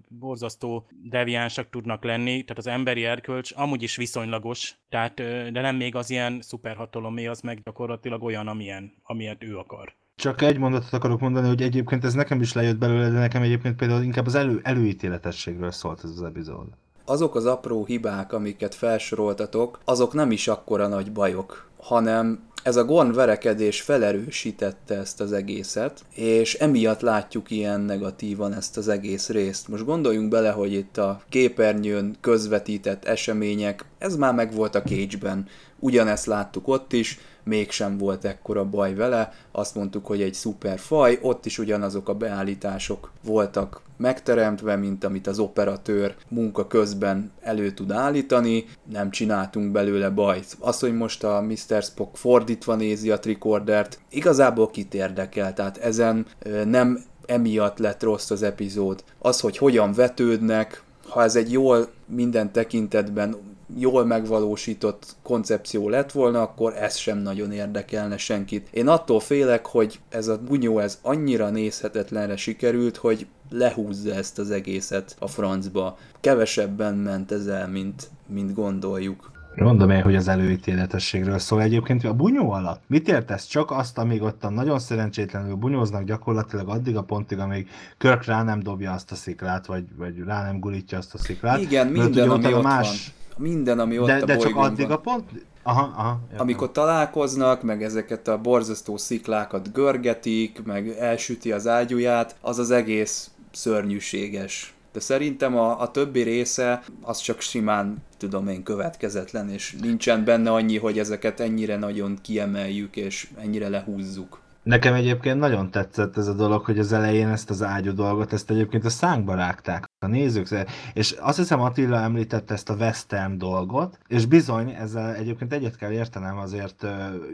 borzasztó 0.07 0.87
deviánsak 1.03 1.69
tudnak 1.69 2.03
lenni, 2.03 2.31
tehát 2.31 2.57
az 2.57 2.67
emberi 2.67 3.05
erkölcs 3.05 3.51
amúgy 3.55 3.80
is 3.81 3.95
viszonylagos, 3.95 4.75
tehát, 4.89 5.13
de 5.51 5.61
nem 5.61 5.75
még 5.75 5.95
az 5.95 6.09
ilyen 6.09 6.41
szuperhatalomé, 6.41 7.25
az 7.25 7.41
meg 7.41 7.61
gyakorlatilag 7.63 8.23
olyan, 8.23 8.47
amilyen, 8.47 8.93
amilyet 9.03 9.43
ő 9.43 9.57
akar. 9.57 9.93
Csak 10.15 10.41
egy 10.41 10.57
mondatot 10.57 10.93
akarok 10.93 11.19
mondani, 11.19 11.47
hogy 11.47 11.61
egyébként 11.61 12.03
ez 12.03 12.13
nekem 12.13 12.41
is 12.41 12.53
lejött 12.53 12.77
belőle, 12.77 13.09
de 13.09 13.19
nekem 13.19 13.41
egyébként 13.41 13.75
például 13.75 14.03
inkább 14.03 14.25
az 14.25 14.35
elő, 14.35 14.59
előítéletességről 14.63 15.71
szólt 15.71 16.03
ez 16.03 16.09
az 16.09 16.23
epizód. 16.23 16.67
azok 17.05 17.35
az 17.35 17.45
apró 17.45 17.85
hibák, 17.85 18.33
amiket 18.33 18.75
felsoroltatok, 18.75 19.79
azok 19.85 20.13
nem 20.13 20.31
is 20.31 20.47
akkora 20.47 20.87
nagy 20.87 21.11
bajok, 21.11 21.69
hanem 21.77 22.49
ez 22.63 22.75
a 22.75 22.85
Gorn 22.85 23.11
verekedés 23.11 23.81
felerősítette 23.81 24.95
ezt 24.95 25.21
az 25.21 25.31
egészet, 25.31 25.99
és 26.15 26.53
emiatt 26.53 27.01
látjuk 27.01 27.51
ilyen 27.51 27.81
negatívan 27.81 28.53
ezt 28.53 28.77
az 28.77 28.87
egész 28.87 29.29
részt. 29.29 29.67
Most 29.67 29.85
gondoljunk 29.85 30.29
bele, 30.29 30.49
hogy 30.51 30.73
itt 30.73 30.97
a 30.97 31.21
képernyőn 31.29 32.15
közvetített 32.21 33.05
események, 33.05 33.85
ez 33.97 34.15
már 34.15 34.33
megvolt 34.33 34.75
a 34.75 34.81
Cage-ben. 34.81 35.47
Ugyanezt 35.79 36.25
láttuk 36.25 36.67
ott 36.67 36.93
is, 36.93 37.19
mégsem 37.43 37.97
volt 37.97 38.25
ekkora 38.25 38.65
baj 38.65 38.93
vele, 38.95 39.33
azt 39.51 39.75
mondtuk, 39.75 40.05
hogy 40.05 40.21
egy 40.21 40.33
szuper 40.33 40.79
faj, 40.79 41.19
ott 41.21 41.45
is 41.45 41.59
ugyanazok 41.59 42.09
a 42.09 42.13
beállítások 42.13 43.11
voltak 43.23 43.81
megteremtve, 43.97 44.75
mint 44.75 45.03
amit 45.03 45.27
az 45.27 45.39
operatőr 45.39 46.15
munka 46.27 46.67
közben 46.67 47.31
elő 47.41 47.71
tud 47.71 47.91
állítani, 47.91 48.65
nem 48.91 49.09
csináltunk 49.09 49.71
belőle 49.71 50.09
bajt. 50.09 50.57
Az, 50.59 50.79
hogy 50.79 50.93
most 50.93 51.23
a 51.23 51.41
Mr. 51.41 51.83
Spock 51.83 52.15
fordítva 52.15 52.75
nézi 52.75 53.11
a 53.11 53.19
tricordert, 53.19 53.99
igazából 54.09 54.69
kit 54.69 54.93
érdekel, 54.93 55.53
tehát 55.53 55.77
ezen 55.77 56.25
nem 56.65 57.03
emiatt 57.25 57.77
lett 57.77 58.03
rossz 58.03 58.31
az 58.31 58.43
epizód. 58.43 59.03
Az, 59.19 59.39
hogy 59.39 59.57
hogyan 59.57 59.93
vetődnek, 59.93 60.83
ha 61.07 61.23
ez 61.23 61.35
egy 61.35 61.51
jól 61.51 61.87
minden 62.05 62.51
tekintetben 62.51 63.35
jól 63.77 64.05
megvalósított 64.05 65.15
koncepció 65.23 65.89
lett 65.89 66.11
volna, 66.11 66.41
akkor 66.41 66.73
ez 66.73 66.95
sem 66.95 67.17
nagyon 67.17 67.51
érdekelne 67.51 68.17
senkit. 68.17 68.67
Én 68.71 68.87
attól 68.87 69.19
félek, 69.19 69.65
hogy 69.65 69.99
ez 70.09 70.27
a 70.27 70.37
bunyó 70.37 70.79
ez 70.79 70.99
annyira 71.01 71.49
nézhetetlenre 71.49 72.35
sikerült, 72.35 72.97
hogy 72.97 73.27
lehúzza 73.49 74.13
ezt 74.13 74.39
az 74.39 74.51
egészet 74.51 75.15
a 75.19 75.27
francba. 75.27 75.97
Kevesebben 76.19 76.95
ment 76.95 77.31
ez 77.31 77.45
el, 77.45 77.67
mint, 77.67 78.09
mint 78.27 78.53
gondoljuk. 78.53 79.31
Mondom 79.55 79.89
én, 79.89 80.01
hogy 80.01 80.15
az 80.15 80.27
előítéletességről 80.27 81.39
szól. 81.39 81.61
Egyébként 81.61 82.03
a 82.03 82.13
bunyó 82.13 82.51
alatt 82.51 82.81
mit 82.87 83.07
értesz? 83.07 83.45
Csak 83.45 83.71
azt, 83.71 83.97
amíg 83.97 84.21
ott 84.21 84.43
a 84.43 84.49
nagyon 84.49 84.79
szerencsétlenül 84.79 85.55
bunyóznak 85.55 86.03
gyakorlatilag 86.03 86.69
addig 86.69 86.97
a 86.97 87.01
pontig, 87.01 87.39
amíg 87.39 87.69
Körk 87.97 88.25
rá 88.25 88.43
nem 88.43 88.59
dobja 88.59 88.91
azt 88.91 89.11
a 89.11 89.15
sziklát, 89.15 89.65
vagy, 89.65 89.83
vagy 89.97 90.17
rá 90.25 90.43
nem 90.43 90.59
gulítja 90.59 90.97
azt 90.97 91.13
a 91.13 91.17
sziklát. 91.17 91.59
Igen, 91.59 91.87
Mert 91.87 92.05
minden, 92.05 92.23
ugye 92.23 92.33
ami 92.33 92.39
utána 92.39 92.57
ott 92.57 92.63
más... 92.63 92.87
van. 92.87 93.19
Minden, 93.41 93.79
ami 93.79 93.99
ott 93.99 94.07
De, 94.07 94.15
a 94.15 94.25
de 94.25 94.37
csak 94.37 94.55
addig 94.55 94.91
a 94.91 94.99
pont? 94.99 95.29
Aha, 95.63 95.93
aha. 95.95 96.19
Amikor 96.37 96.71
találkoznak, 96.71 97.63
meg 97.63 97.83
ezeket 97.83 98.27
a 98.27 98.37
borzasztó 98.37 98.97
sziklákat 98.97 99.73
görgetik, 99.73 100.63
meg 100.63 100.87
elsüti 100.87 101.51
az 101.51 101.67
ágyúját, 101.67 102.35
az 102.41 102.59
az 102.59 102.71
egész 102.71 103.31
szörnyűséges. 103.51 104.73
De 104.93 104.99
szerintem 104.99 105.57
a, 105.57 105.81
a 105.81 105.91
többi 105.91 106.21
része 106.21 106.83
az 107.01 107.19
csak 107.19 107.39
simán, 107.39 107.97
tudom 108.17 108.47
én, 108.47 108.63
következetlen, 108.63 109.49
és 109.49 109.75
nincsen 109.81 110.23
benne 110.23 110.51
annyi, 110.51 110.77
hogy 110.77 110.99
ezeket 110.99 111.39
ennyire 111.39 111.77
nagyon 111.77 112.17
kiemeljük, 112.21 112.95
és 112.95 113.27
ennyire 113.41 113.69
lehúzzuk. 113.69 114.39
Nekem 114.63 114.93
egyébként 114.93 115.39
nagyon 115.39 115.71
tetszett 115.71 116.17
ez 116.17 116.27
a 116.27 116.33
dolog, 116.33 116.65
hogy 116.65 116.79
az 116.79 116.93
elején 116.93 117.27
ezt 117.27 117.49
az 117.49 117.63
ágyú 117.63 117.93
dolgot, 117.93 118.33
ezt 118.33 118.49
egyébként 118.49 118.85
a 118.85 118.89
szánkba 118.89 119.35
rágták. 119.35 119.90
A 120.03 120.07
nézők. 120.07 120.47
És 120.93 121.11
azt 121.11 121.37
hiszem 121.37 121.61
Attila 121.61 121.97
említette 121.97 122.53
ezt 122.53 122.69
a 122.69 122.73
western 122.73 123.37
dolgot, 123.37 123.97
és 124.07 124.25
bizony, 124.25 124.69
ezzel 124.69 125.15
egyébként 125.15 125.53
egyet 125.53 125.75
kell 125.75 125.91
értenem 125.91 126.37
azért, 126.37 126.85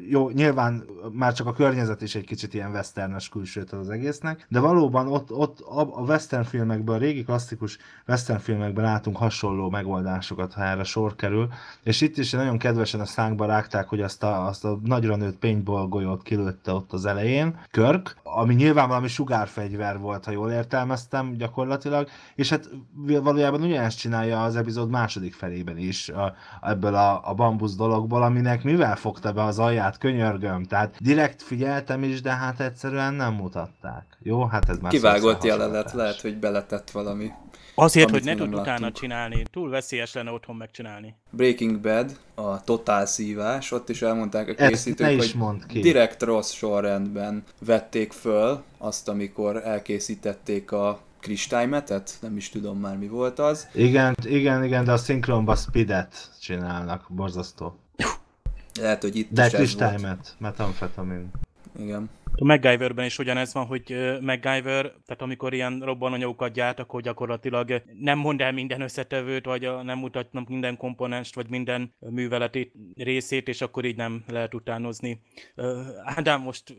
jó, 0.10 0.30
nyilván 0.30 0.84
már 1.12 1.34
csak 1.34 1.48
a 1.48 1.54
környezet 1.54 2.02
is 2.02 2.16
egy 2.16 2.26
kicsit 2.26 2.54
ilyen 2.54 2.72
westernes 2.72 3.30
külsőt 3.30 3.72
az 3.72 3.90
egésznek, 3.90 4.46
de 4.50 4.60
valóban 4.60 5.08
ott, 5.08 5.32
ott 5.32 5.60
a 5.70 6.02
western 6.02 6.44
filmekben, 6.44 6.96
a 6.96 6.98
régi 6.98 7.24
klasszikus 7.24 7.78
western 8.08 8.40
filmekben 8.40 8.84
látunk 8.84 9.18
hasonló 9.18 9.70
megoldásokat, 9.70 10.54
ha 10.54 10.64
erre 10.64 10.84
sor 10.84 11.16
kerül, 11.16 11.48
és 11.84 12.02
itt 12.02 12.18
is 12.18 12.32
nagyon 12.32 12.58
kedvesen 12.58 13.00
a 13.00 13.06
szánkba 13.06 13.46
rágták, 13.46 13.88
hogy 13.88 14.02
azt 14.02 14.24
a, 14.24 14.46
azt 14.46 14.66
a 14.66 14.80
nagyra 14.84 15.16
nőtt 15.16 15.38
paintball 15.38 15.88
golyót 15.88 16.24
kilőtte 16.24 16.72
ott 16.72 16.94
az 16.94 17.06
elején, 17.06 17.60
Körk, 17.72 18.16
ami 18.24 18.54
nyilván 18.54 18.88
valami 18.88 19.08
sugárfegyver 19.08 20.00
volt, 20.00 20.26
ha 20.26 20.32
jól 20.32 20.52
értelmeztem 20.52 21.34
gyakorlatilag, 21.38 22.08
és 22.36 22.56
hát 22.58 23.24
valójában 23.24 23.62
ugyanezt 23.62 24.00
csinálja 24.00 24.44
az 24.44 24.56
epizód 24.56 24.90
második 24.90 25.34
felében 25.34 25.78
is 25.78 26.10
a, 26.10 26.36
ebből 26.62 26.96
a, 26.96 27.30
a 27.30 27.34
bambusz 27.34 27.76
dologból, 27.76 28.24
aminek 28.24 28.64
mivel 28.64 28.96
fogta 28.96 29.32
be 29.32 29.44
az 29.44 29.60
alját, 29.60 29.98
könyörgöm, 29.98 30.64
tehát 30.64 30.96
direkt 31.00 31.42
figyeltem 31.42 32.04
is, 32.04 32.22
de 32.22 32.32
hát 32.32 32.60
egyszerűen 32.60 33.14
nem 33.14 33.34
mutatták. 33.34 34.18
Jó, 34.20 34.46
hát 34.46 34.70
ez 34.70 34.78
már 34.78 34.92
Kivágott 34.92 35.44
jelenet, 35.44 35.94
lehet, 35.94 36.22
hogy 36.22 36.38
beletett 36.38 36.92
valami 36.92 37.32
Azért, 37.80 38.10
hogy 38.10 38.24
ne 38.24 38.36
tud 38.36 38.54
utána 38.54 38.92
csinálni. 38.92 39.44
Túl 39.52 39.70
veszélyes 39.70 40.14
lenne 40.14 40.32
otthon 40.32 40.56
megcsinálni. 40.56 41.16
Breaking 41.32 41.80
Bad, 41.80 42.18
a 42.36 42.64
totál 42.64 43.06
szívás, 43.06 43.72
ott 43.72 43.90
is 43.90 44.02
elmondták 44.02 44.50
a 44.50 44.54
készítők, 44.54 45.18
hogy 45.18 45.36
ki. 45.68 45.80
direkt 45.80 46.24
rossz 46.24 46.52
sorrendben 46.52 47.44
vették 47.66 48.12
föl 48.12 48.64
azt, 48.78 49.08
amikor 49.08 49.62
elkészítették 49.66 50.72
a 50.72 51.00
kristálymetet, 51.20 52.18
nem 52.22 52.38
is 52.38 52.50
tudom 52.50 52.80
már 52.80 52.98
mi 52.98 53.08
volt 53.08 53.40
az. 53.40 53.68
Igen, 53.74 54.16
igen, 54.24 54.64
igen, 54.64 54.84
de 54.84 54.92
a 54.92 54.98
szinkronba 54.98 55.56
speedet 55.56 56.32
csinálnak, 56.42 57.06
borzasztó. 57.10 57.80
Lehet, 58.80 59.02
hogy 59.02 59.16
itt 59.16 59.32
de 59.32 59.46
is 59.46 59.52
kristálymet, 59.52 60.36
metamfetamin. 60.38 61.32
Igen. 61.80 62.10
A 62.40 62.46
MacGyverben 62.46 63.06
is 63.06 63.20
ugyanez 63.20 63.54
van, 63.54 63.66
hogy 63.66 64.18
MacGyver, 64.22 64.82
tehát 64.82 65.22
amikor 65.22 65.54
ilyen 65.54 65.80
robbananyagokat 65.84 66.54
gyárt, 66.54 66.80
akkor 66.80 67.02
gyakorlatilag 67.02 67.82
nem 68.00 68.20
mond 68.20 68.42
el 68.42 68.52
minden 68.52 68.82
összetevőt, 68.82 69.46
vagy 69.46 69.70
nem 69.84 69.98
mutatnak 69.98 70.50
minden 70.50 70.78
komponenst, 70.78 71.36
vagy 71.36 71.50
minden 71.50 71.94
műveleti 72.00 72.72
részét, 72.96 73.48
és 73.48 73.62
akkor 73.62 73.86
így 73.86 73.96
nem 73.96 74.24
lehet 74.28 74.54
utánozni. 74.54 75.22
Ádám, 76.04 76.42
most 76.42 76.76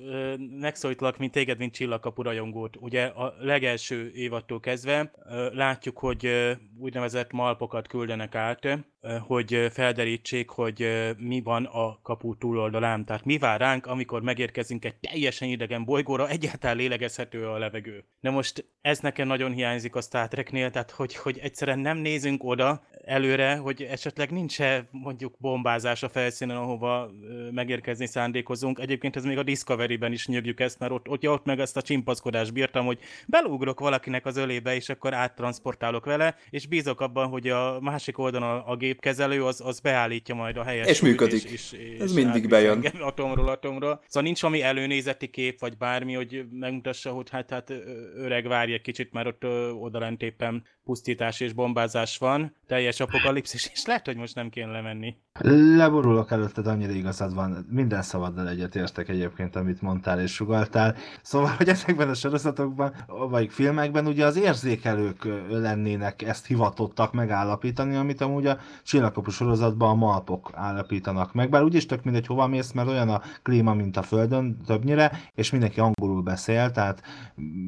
megszólítlak, 0.60 1.18
mint 1.18 1.32
téged, 1.32 1.58
mint 1.58 1.74
csillagkapu 1.74 2.22
rajongót. 2.22 2.76
Ugye 2.80 3.04
a 3.04 3.34
legelső 3.40 4.10
évattól 4.14 4.60
kezdve 4.60 5.12
látjuk, 5.52 5.98
hogy 5.98 6.56
úgynevezett 6.78 7.32
malpokat 7.32 7.88
küldenek 7.88 8.34
át, 8.34 8.78
hogy 9.26 9.68
felderítsék, 9.72 10.50
hogy 10.50 10.88
mi 11.16 11.40
van 11.40 11.64
a 11.64 11.98
kapu 12.02 12.36
túloldalán. 12.36 13.04
Tehát 13.04 13.24
mi 13.24 13.38
vár 13.38 13.60
ránk, 13.60 13.86
amikor 13.86 14.22
megérkezünk 14.22 14.84
egy 14.84 14.94
teljesen 14.94 15.48
idegen 15.48 15.84
bolygóra, 15.84 16.28
egyáltalán 16.28 16.76
lélegezhető 16.76 17.48
a 17.48 17.58
levegő. 17.58 18.04
Na 18.20 18.30
most 18.30 18.64
ez 18.80 18.98
nekem 18.98 19.26
nagyon 19.26 19.52
hiányzik 19.52 19.94
a 19.94 20.00
Star 20.00 20.28
Treknél, 20.28 20.70
tehát 20.70 20.90
hogy, 20.90 21.14
hogy 21.14 21.38
egyszerűen 21.38 21.78
nem 21.78 21.96
nézünk 21.96 22.44
oda 22.44 22.86
előre, 23.04 23.56
hogy 23.56 23.82
esetleg 23.82 24.30
nincs-e 24.30 24.88
mondjuk 24.90 25.34
bombázás 25.38 26.02
a 26.02 26.08
felszínen, 26.08 26.56
ahova 26.56 27.10
megérkezni 27.50 28.06
szándékozunk. 28.06 28.78
Egyébként 28.78 29.16
ez 29.16 29.24
még 29.24 29.38
a 29.38 29.42
Discovery-ben 29.42 30.12
is 30.12 30.26
nyögjük 30.26 30.60
ezt, 30.60 30.78
mert 30.78 30.92
ott, 30.92 31.08
ott, 31.08 31.28
ott 31.28 31.44
meg 31.44 31.60
ezt 31.60 31.76
a 31.76 31.82
csimpaszkodást 31.82 32.52
bírtam, 32.52 32.86
hogy 32.86 32.98
belugrok 33.26 33.80
valakinek 33.80 34.26
az 34.26 34.36
ölébe, 34.36 34.74
és 34.74 34.88
akkor 34.88 35.14
áttransportálok 35.14 36.04
vele, 36.04 36.36
és 36.50 36.66
bízok 36.66 37.00
abban, 37.00 37.28
hogy 37.28 37.48
a 37.48 37.80
másik 37.80 38.18
oldalon 38.18 38.48
a, 38.48 38.70
a 38.70 38.76
gépkezelő 38.88 39.44
az, 39.44 39.60
az 39.64 39.80
beállítja 39.80 40.34
majd 40.34 40.56
a 40.56 40.62
helyes 40.62 40.86
És 40.86 41.00
működik. 41.00 41.44
És, 41.44 41.52
és, 41.52 41.72
és 41.72 41.98
Ez 41.98 42.12
mindig 42.12 42.48
bejön. 42.48 42.84
Atomról 43.00 43.48
atomra. 43.48 44.00
Szóval 44.06 44.22
nincs 44.22 44.40
valami 44.40 44.62
előnézeti 44.62 45.28
kép, 45.28 45.60
vagy 45.60 45.76
bármi, 45.76 46.14
hogy 46.14 46.44
megmutassa, 46.50 47.10
hogy 47.10 47.30
hát, 47.30 47.50
hát 47.50 47.70
öreg 48.16 48.46
várj 48.46 48.72
egy 48.72 48.80
kicsit, 48.80 49.12
mert 49.12 49.26
ott 49.26 49.44
odalent 49.80 50.22
éppen 50.22 50.64
pusztítás 50.84 51.40
és 51.40 51.52
bombázás 51.52 52.18
van, 52.18 52.56
teljes 52.66 53.00
apokalipszis, 53.00 53.70
és 53.72 53.84
lehet, 53.84 54.06
hogy 54.06 54.16
most 54.16 54.34
nem 54.34 54.50
kéne 54.50 54.70
lemenni. 54.70 55.16
Leborulok 55.40 56.30
előtted, 56.30 56.66
annyira 56.66 56.92
igazad 56.92 57.34
van. 57.34 57.66
Minden 57.70 58.02
szabaddal 58.02 58.48
egyet 58.48 58.76
értek 58.76 59.08
egyébként, 59.08 59.56
amit 59.56 59.82
mondtál 59.82 60.20
és 60.20 60.32
sugaltál. 60.32 60.94
Szóval, 61.22 61.52
hogy 61.56 61.68
ezekben 61.68 62.08
a 62.08 62.14
sorozatokban, 62.14 62.92
vagy 63.30 63.48
filmekben 63.50 64.06
ugye 64.06 64.26
az 64.26 64.36
érzékelők 64.36 65.28
lennének 65.50 66.22
ezt 66.22 66.46
hivatottak 66.46 67.12
megállapítani, 67.12 67.96
amit 67.96 68.20
amúgy 68.20 68.46
a 68.46 68.58
csillagkapu 68.82 69.30
sorozatban 69.30 69.90
a 69.90 69.94
malpok 69.94 70.50
állapítanak 70.54 71.34
meg. 71.34 71.50
Bár 71.50 71.62
úgyis 71.62 71.86
tök 71.86 72.04
mindegy, 72.04 72.26
hova 72.26 72.46
mész, 72.46 72.72
mert 72.72 72.88
olyan 72.88 73.08
a 73.08 73.22
klíma, 73.42 73.74
mint 73.74 73.96
a 73.96 74.02
Földön 74.02 74.56
többnyire, 74.66 75.20
és 75.34 75.50
mindenki 75.50 75.80
angolul 75.80 76.22
beszél, 76.22 76.70
tehát 76.70 77.02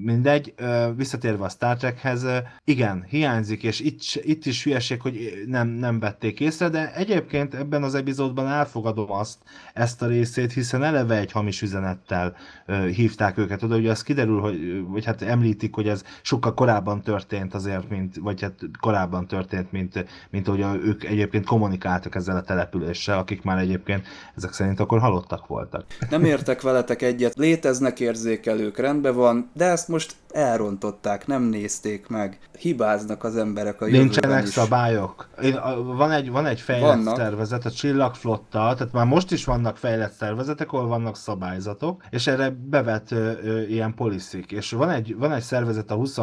mindegy. 0.04 0.54
Visszatérve 0.96 1.44
a 1.44 1.48
Star 1.48 1.76
Trekhez, 1.76 2.26
igen, 2.64 3.04
hiányzik, 3.08 3.62
és 3.62 3.80
itt, 3.80 4.00
itt 4.22 4.46
is 4.46 4.64
hülyeség, 4.64 5.00
hogy 5.00 5.44
nem, 5.46 5.68
nem 5.68 5.98
vették 5.98 6.40
észre, 6.40 6.68
de 6.68 6.94
egyébként 6.94 7.59
ebben 7.60 7.82
az 7.82 7.94
epizódban 7.94 8.48
elfogadom 8.48 9.12
azt, 9.12 9.38
ezt 9.74 10.02
a 10.02 10.06
részét, 10.06 10.52
hiszen 10.52 10.82
eleve 10.82 11.16
egy 11.16 11.32
hamis 11.32 11.62
üzenettel 11.62 12.36
uh, 12.66 12.86
hívták 12.86 13.38
őket 13.38 13.62
oda, 13.62 13.76
ugye 13.76 13.90
az 13.90 14.02
kiderül, 14.02 14.40
hogy, 14.40 14.84
vagy 14.88 15.04
hát 15.04 15.22
említik, 15.22 15.74
hogy 15.74 15.88
ez 15.88 16.02
sokkal 16.22 16.54
korábban 16.54 17.02
történt 17.02 17.54
azért, 17.54 17.88
mint, 17.88 18.16
vagy 18.16 18.40
hát 18.40 18.54
korábban 18.80 19.26
történt, 19.26 19.72
mint, 19.72 20.04
mint 20.30 20.46
hogy 20.46 20.64
ők 20.84 21.04
egyébként 21.04 21.46
kommunikáltak 21.46 22.14
ezzel 22.14 22.36
a 22.36 22.42
településsel, 22.42 23.18
akik 23.18 23.42
már 23.42 23.58
egyébként 23.58 24.06
ezek 24.36 24.52
szerint 24.52 24.80
akkor 24.80 25.00
halottak 25.00 25.46
voltak. 25.46 25.84
Nem 26.10 26.24
értek 26.24 26.60
veletek 26.60 27.02
egyet, 27.02 27.34
léteznek 27.36 28.00
érzékelők, 28.00 28.78
rendben 28.78 29.14
van, 29.14 29.50
de 29.52 29.64
ezt 29.64 29.88
most 29.88 30.16
elrontották, 30.32 31.26
nem 31.26 31.42
nézték 31.42 32.06
meg. 32.08 32.38
Hibáznak 32.58 33.24
az 33.24 33.36
emberek 33.36 33.80
a 33.80 33.86
Nincsenek 33.86 34.42
is. 34.42 34.48
szabályok. 34.48 35.28
Én, 35.42 35.58
van 35.96 36.10
egy, 36.10 36.30
van 36.30 36.46
egy 36.46 36.60
fejlett 36.60 36.88
vannak. 36.88 37.16
Szervezet, 37.50 37.72
a 37.72 37.76
Csillagflotta, 37.76 38.74
tehát 38.76 38.92
már 38.92 39.06
most 39.06 39.30
is 39.30 39.44
vannak 39.44 39.76
fejlett 39.76 40.12
szervezetek, 40.12 40.72
ahol 40.72 40.86
vannak 40.86 41.16
szabályzatok, 41.16 42.02
és 42.10 42.26
erre 42.26 42.50
bevet 42.50 43.10
ö, 43.10 43.32
ö, 43.42 43.60
ilyen 43.60 43.94
poliszik. 43.94 44.52
És 44.52 44.70
van 44.70 44.90
egy, 44.90 45.16
van 45.16 45.32
egy 45.32 45.42
szervezet 45.42 45.90
a 45.90 45.94
20, 45.94 46.16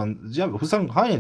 20 0.52 0.74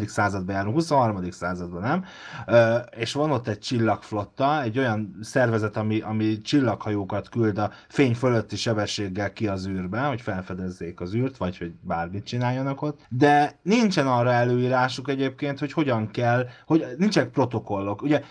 században 0.05 0.55
járunk, 0.55 0.75
23. 0.75 1.31
században, 1.31 1.81
nem? 1.81 2.05
Ö, 2.45 2.75
és 2.97 3.13
van 3.13 3.31
ott 3.31 3.47
egy 3.47 3.59
Csillagflotta, 3.59 4.61
egy 4.61 4.77
olyan 4.79 5.17
szervezet, 5.21 5.77
ami, 5.77 5.99
ami 5.99 6.41
csillaghajókat 6.41 7.29
küld 7.29 7.57
a 7.57 7.71
fény 7.87 8.15
fölötti 8.15 8.55
sebességgel 8.55 9.33
ki 9.33 9.47
az 9.47 9.67
űrbe, 9.67 10.01
hogy 10.01 10.21
felfedezzék 10.21 11.01
az 11.01 11.13
űrt, 11.13 11.37
vagy 11.37 11.57
hogy 11.57 11.73
bármit 11.81 12.25
csináljanak 12.25 12.77
alkot, 12.77 13.01
de 13.09 13.59
nincsen 13.61 14.07
arra 14.07 14.31
előírásuk 14.31 15.09
egyébként, 15.09 15.59
hogy 15.59 15.71
hogyan 15.71 16.11
kell, 16.11 16.47
hogy 16.65 16.85
nincsenek 16.97 17.29
protokollok. 17.29 18.01
Ugye, 18.01 18.21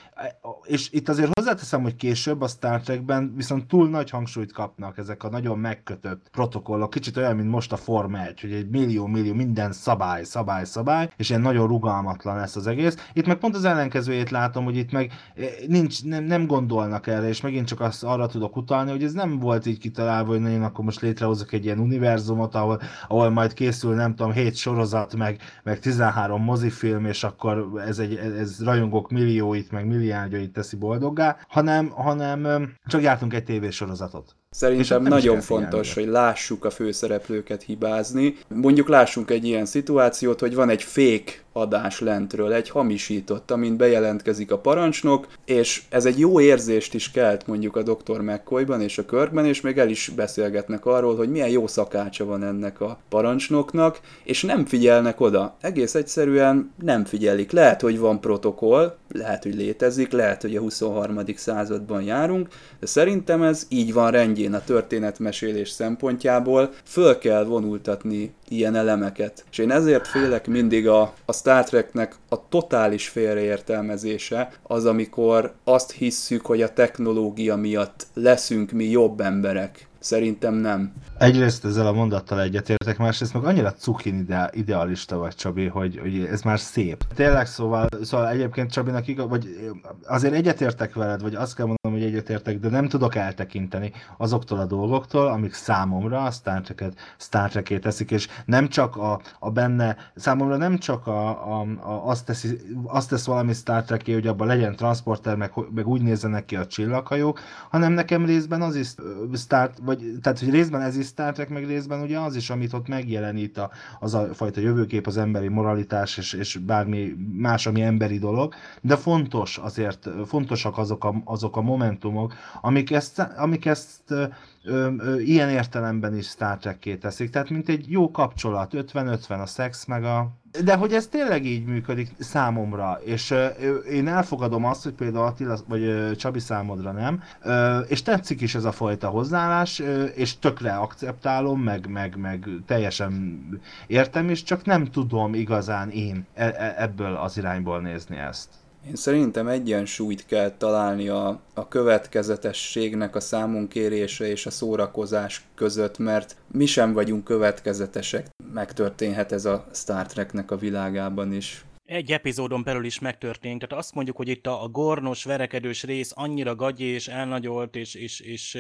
és 0.62 0.92
itt 0.92 1.08
azért 1.08 1.30
hozzáteszem, 1.34 1.65
hogy 1.70 1.96
később 1.96 2.40
a 2.40 2.46
Star 2.46 2.80
Trekben 2.80 3.32
viszont 3.36 3.66
túl 3.66 3.88
nagy 3.88 4.10
hangsúlyt 4.10 4.52
kapnak 4.52 4.98
ezek 4.98 5.24
a 5.24 5.28
nagyon 5.28 5.58
megkötött 5.58 6.28
protokollok, 6.32 6.90
kicsit 6.90 7.16
olyan, 7.16 7.36
mint 7.36 7.50
most 7.50 7.72
a 7.72 7.76
Forma 7.76 8.24
1, 8.26 8.40
hogy 8.40 8.52
egy 8.52 8.68
millió-millió 8.68 9.34
minden 9.34 9.72
szabály, 9.72 10.24
szabály, 10.24 10.64
szabály, 10.64 11.10
és 11.16 11.28
ilyen 11.28 11.40
nagyon 11.40 11.66
rugalmatlan 11.66 12.36
lesz 12.36 12.56
az 12.56 12.66
egész. 12.66 13.10
Itt 13.12 13.26
meg 13.26 13.36
pont 13.36 13.54
az 13.54 13.64
ellenkezőjét 13.64 14.30
látom, 14.30 14.64
hogy 14.64 14.76
itt 14.76 14.92
meg 14.92 15.12
eh, 15.34 15.46
nincs, 15.66 16.04
nem, 16.04 16.24
nem 16.24 16.46
gondolnak 16.46 17.06
erre, 17.06 17.28
és 17.28 17.40
megint 17.40 17.66
csak 17.66 17.80
azt 17.80 18.04
arra 18.04 18.26
tudok 18.26 18.56
utalni, 18.56 18.90
hogy 18.90 19.02
ez 19.02 19.12
nem 19.12 19.38
volt 19.38 19.66
így 19.66 19.78
kitalálva, 19.78 20.38
hogy 20.38 20.50
én 20.50 20.62
akkor 20.62 20.84
most 20.84 21.00
létrehozok 21.00 21.52
egy 21.52 21.64
ilyen 21.64 21.78
univerzumot, 21.78 22.54
ahol, 22.54 22.80
ahol 23.08 23.30
majd 23.30 23.52
készül, 23.52 23.94
nem 23.94 24.14
tudom, 24.14 24.32
7 24.32 24.56
sorozat, 24.56 25.16
meg, 25.16 25.40
meg 25.62 25.78
13 25.78 26.42
mozifilm, 26.42 27.04
és 27.04 27.24
akkor 27.24 27.82
ez, 27.86 27.98
egy, 27.98 28.14
ez 28.14 28.64
rajongók 28.64 29.10
millióit, 29.10 29.70
meg 29.70 29.86
milliárdjait 29.86 30.52
teszi 30.52 30.76
boldoggá, 30.76 31.36
hanem, 31.48 31.88
hanem 31.88 32.74
csak 32.86 33.02
jártunk 33.02 33.34
egy 33.34 33.44
tévésorozatot. 33.44 34.36
Szerintem 34.50 35.02
nagyon 35.02 35.40
fontos, 35.40 35.94
hogy 35.94 36.06
lássuk 36.06 36.64
a 36.64 36.70
főszereplőket 36.70 37.62
hibázni. 37.62 38.36
Mondjuk 38.48 38.88
lássunk 38.88 39.30
egy 39.30 39.44
ilyen 39.44 39.66
szituációt, 39.66 40.40
hogy 40.40 40.54
van 40.54 40.68
egy 40.68 40.82
fék 40.82 41.44
adás 41.56 42.00
lentről, 42.00 42.52
egy 42.52 42.68
hamisított, 42.68 43.50
amint 43.50 43.76
bejelentkezik 43.76 44.52
a 44.52 44.58
parancsnok, 44.58 45.26
és 45.44 45.82
ez 45.88 46.04
egy 46.04 46.18
jó 46.18 46.40
érzést 46.40 46.94
is 46.94 47.10
kelt 47.10 47.46
mondjuk 47.46 47.76
a 47.76 47.82
Dr. 47.82 48.20
McCoyban 48.20 48.80
és 48.80 48.98
a 48.98 49.04
Körkben, 49.04 49.46
és 49.46 49.60
még 49.60 49.78
el 49.78 49.88
is 49.88 50.12
beszélgetnek 50.16 50.86
arról, 50.86 51.16
hogy 51.16 51.30
milyen 51.30 51.48
jó 51.48 51.66
szakácsa 51.66 52.24
van 52.24 52.42
ennek 52.42 52.80
a 52.80 52.98
parancsnoknak, 53.08 54.00
és 54.24 54.42
nem 54.42 54.64
figyelnek 54.64 55.20
oda. 55.20 55.56
Egész 55.60 55.94
egyszerűen 55.94 56.72
nem 56.82 57.04
figyelik. 57.04 57.52
Lehet, 57.52 57.80
hogy 57.80 57.98
van 57.98 58.20
protokoll, 58.20 58.96
lehet, 59.12 59.42
hogy 59.42 59.54
létezik, 59.54 60.12
lehet, 60.12 60.42
hogy 60.42 60.56
a 60.56 60.60
23. 60.60 61.20
században 61.36 62.02
járunk, 62.02 62.48
de 62.80 62.86
szerintem 62.86 63.42
ez 63.42 63.66
így 63.68 63.92
van 63.92 64.10
rendjén 64.10 64.54
a 64.54 64.64
történetmesélés 64.64 65.68
szempontjából 65.68 66.70
föl 66.84 67.18
kell 67.18 67.44
vonultatni 67.44 68.34
ilyen 68.48 68.74
elemeket. 68.74 69.44
És 69.50 69.58
én 69.58 69.70
ezért 69.70 70.06
félek 70.06 70.46
mindig 70.46 70.88
a, 70.88 71.12
a 71.24 71.32
Star 71.32 71.64
Treknek 71.64 72.14
a 72.28 72.48
totális 72.48 73.08
félreértelmezése 73.08 74.52
az, 74.62 74.86
amikor 74.86 75.52
azt 75.64 75.92
hisszük, 75.92 76.46
hogy 76.46 76.62
a 76.62 76.72
technológia 76.72 77.56
miatt 77.56 78.06
leszünk 78.14 78.70
mi 78.70 78.84
jobb 78.84 79.20
emberek. 79.20 79.85
Szerintem 80.06 80.54
nem. 80.54 80.92
Egyrészt 81.18 81.64
ezzel 81.64 81.86
a 81.86 81.92
mondattal 81.92 82.40
egyetértek, 82.40 82.98
másrészt 82.98 83.34
meg 83.34 83.44
annyira 83.44 83.72
cukin 83.72 84.18
ide, 84.18 84.50
idealista 84.52 85.18
vagy 85.18 85.34
Csabi, 85.34 85.66
hogy, 85.66 85.98
hogy 85.98 86.24
ez 86.24 86.42
már 86.42 86.58
szép. 86.58 87.04
Tényleg 87.14 87.46
szóval, 87.46 87.88
szóval 88.02 88.28
egyébként 88.28 88.70
Csabinak 88.70 89.06
igaz, 89.06 89.28
vagy 89.28 89.72
azért 90.06 90.34
egyetértek 90.34 90.94
veled, 90.94 91.22
vagy 91.22 91.34
azt 91.34 91.54
kell 91.54 91.66
mondanom, 91.66 91.98
hogy 91.98 92.08
egyetértek, 92.08 92.58
de 92.58 92.68
nem 92.68 92.88
tudok 92.88 93.14
eltekinteni 93.14 93.92
azoktól 94.16 94.58
a 94.58 94.66
dolgoktól, 94.66 95.26
amik 95.26 95.52
számomra 95.52 96.24
a 96.24 96.30
Star 96.30 96.60
Trek-et, 96.60 96.94
Star 97.18 97.50
Trek-ét 97.50 97.80
teszik, 97.80 98.10
és 98.10 98.28
nem 98.44 98.68
csak 98.68 98.96
a, 98.96 99.20
a 99.38 99.50
benne, 99.50 99.96
számomra 100.14 100.56
nem 100.56 100.78
csak 100.78 101.06
a, 101.06 101.28
a, 101.28 101.60
a 101.60 102.08
azt, 102.08 102.24
teszi, 102.24 102.58
azt 102.84 103.08
tesz 103.08 103.26
valami 103.26 103.52
Star 103.52 103.84
trek 103.84 104.04
hogy 104.04 104.26
abban 104.26 104.46
legyen 104.46 104.76
transporter, 104.76 105.36
meg, 105.36 105.52
meg 105.74 105.86
úgy 105.86 106.02
nézzenek 106.02 106.44
ki 106.44 106.56
a 106.56 106.66
csillaghajók, 106.66 107.40
hanem 107.70 107.92
nekem 107.92 108.26
részben 108.26 108.62
az 108.62 108.74
is 108.74 108.94
Star, 109.34 109.70
vagy 109.82 109.95
tehát 110.22 110.38
hogy 110.38 110.50
részben 110.50 110.80
ez 110.80 110.96
is 110.96 111.06
Star 111.06 111.32
Trek, 111.32 111.48
meg 111.48 111.66
részben 111.66 112.00
ugye 112.00 112.18
az 112.18 112.36
is, 112.36 112.50
amit 112.50 112.72
ott 112.72 112.88
megjelenít 112.88 113.58
a, 113.58 113.70
az 114.00 114.14
a 114.14 114.34
fajta 114.34 114.60
jövőkép, 114.60 115.06
az 115.06 115.16
emberi 115.16 115.48
moralitás, 115.48 116.16
és, 116.16 116.32
és 116.32 116.56
bármi 116.56 117.14
más, 117.32 117.66
ami 117.66 117.82
emberi 117.82 118.18
dolog, 118.18 118.54
de 118.80 118.96
fontos 118.96 119.58
azért, 119.58 120.08
fontosak 120.26 120.78
azok 120.78 121.04
a, 121.04 121.14
azok 121.24 121.56
a 121.56 121.60
momentumok, 121.60 122.34
amik 122.60 122.90
ezt, 122.90 123.18
amik 123.18 123.66
ezt 123.66 124.10
ö, 124.10 124.26
ö, 124.64 125.18
ilyen 125.20 125.48
értelemben 125.48 126.16
is 126.16 126.26
Star 126.26 126.58
trek 126.58 126.98
teszik, 127.00 127.30
tehát 127.30 127.50
mint 127.50 127.68
egy 127.68 127.90
jó 127.90 128.10
kapcsolat, 128.10 128.72
50-50 128.74 129.40
a 129.42 129.46
szex, 129.46 129.84
meg 129.84 130.04
a, 130.04 130.30
de 130.64 130.74
hogy 130.74 130.92
ez 130.92 131.06
tényleg 131.06 131.44
így 131.44 131.64
működik 131.64 132.10
számomra, 132.18 133.00
és 133.04 133.30
uh, 133.30 133.46
én 133.90 134.08
elfogadom 134.08 134.64
azt, 134.64 134.82
hogy 134.82 134.92
például 134.92 135.24
Attila 135.24 135.58
vagy 135.68 135.82
uh, 135.82 136.12
Csabi 136.12 136.38
számodra 136.38 136.92
nem, 136.92 137.22
uh, 137.44 137.90
és 137.90 138.02
tetszik 138.02 138.40
is 138.40 138.54
ez 138.54 138.64
a 138.64 138.72
fajta 138.72 139.08
hozzáállás, 139.08 139.80
uh, 139.80 140.10
és 140.14 140.38
tökre 140.38 140.72
akceptálom, 140.72 141.60
meg, 141.60 141.86
meg, 141.88 142.16
meg 142.16 142.48
teljesen 142.66 143.40
értem, 143.86 144.28
és 144.28 144.42
csak 144.42 144.64
nem 144.64 144.84
tudom 144.84 145.34
igazán 145.34 145.90
én 145.90 146.26
e- 146.34 146.44
e- 146.44 146.74
ebből 146.78 147.14
az 147.14 147.36
irányból 147.36 147.80
nézni 147.80 148.16
ezt. 148.16 148.48
Én 148.88 148.94
szerintem 148.94 149.48
egyensúlyt 149.48 150.26
kell 150.26 150.50
találni 150.50 151.08
a, 151.08 151.40
a 151.54 151.68
következetességnek 151.68 153.16
a 153.16 153.20
számunkérése 153.20 154.26
és 154.28 154.46
a 154.46 154.50
szórakozás 154.50 155.44
között, 155.54 155.98
mert 155.98 156.36
mi 156.52 156.66
sem 156.66 156.92
vagyunk 156.92 157.24
következetesek. 157.24 158.26
Megtörténhet 158.52 159.32
ez 159.32 159.44
a 159.44 159.66
Star 159.72 160.06
Treknek 160.06 160.50
a 160.50 160.56
világában 160.56 161.32
is 161.32 161.64
egy 161.86 162.12
epizódon 162.12 162.62
belül 162.62 162.84
is 162.84 162.98
megtörtént. 162.98 163.60
Tehát 163.60 163.84
azt 163.84 163.94
mondjuk, 163.94 164.16
hogy 164.16 164.28
itt 164.28 164.46
a, 164.46 164.62
a 164.62 164.68
gornos, 164.68 165.24
verekedős 165.24 165.82
rész 165.82 166.12
annyira 166.14 166.54
gagyi 166.54 166.84
és 166.84 167.08
elnagyolt 167.08 167.76
és, 167.76 167.94
és, 167.94 168.20
és 168.20 168.58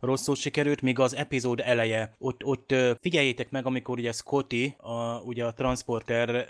rosszul 0.00 0.34
sikerült, 0.34 0.82
míg 0.82 0.98
az 0.98 1.16
epizód 1.16 1.60
eleje. 1.64 2.14
Ott, 2.18 2.44
ott 2.44 2.74
figyeljétek 3.00 3.50
meg, 3.50 3.66
amikor 3.66 3.98
ugye 3.98 4.12
Scotty 4.12 4.74
a, 4.76 5.20
ugye 5.20 5.44
a 5.44 5.52
transporter 5.52 6.48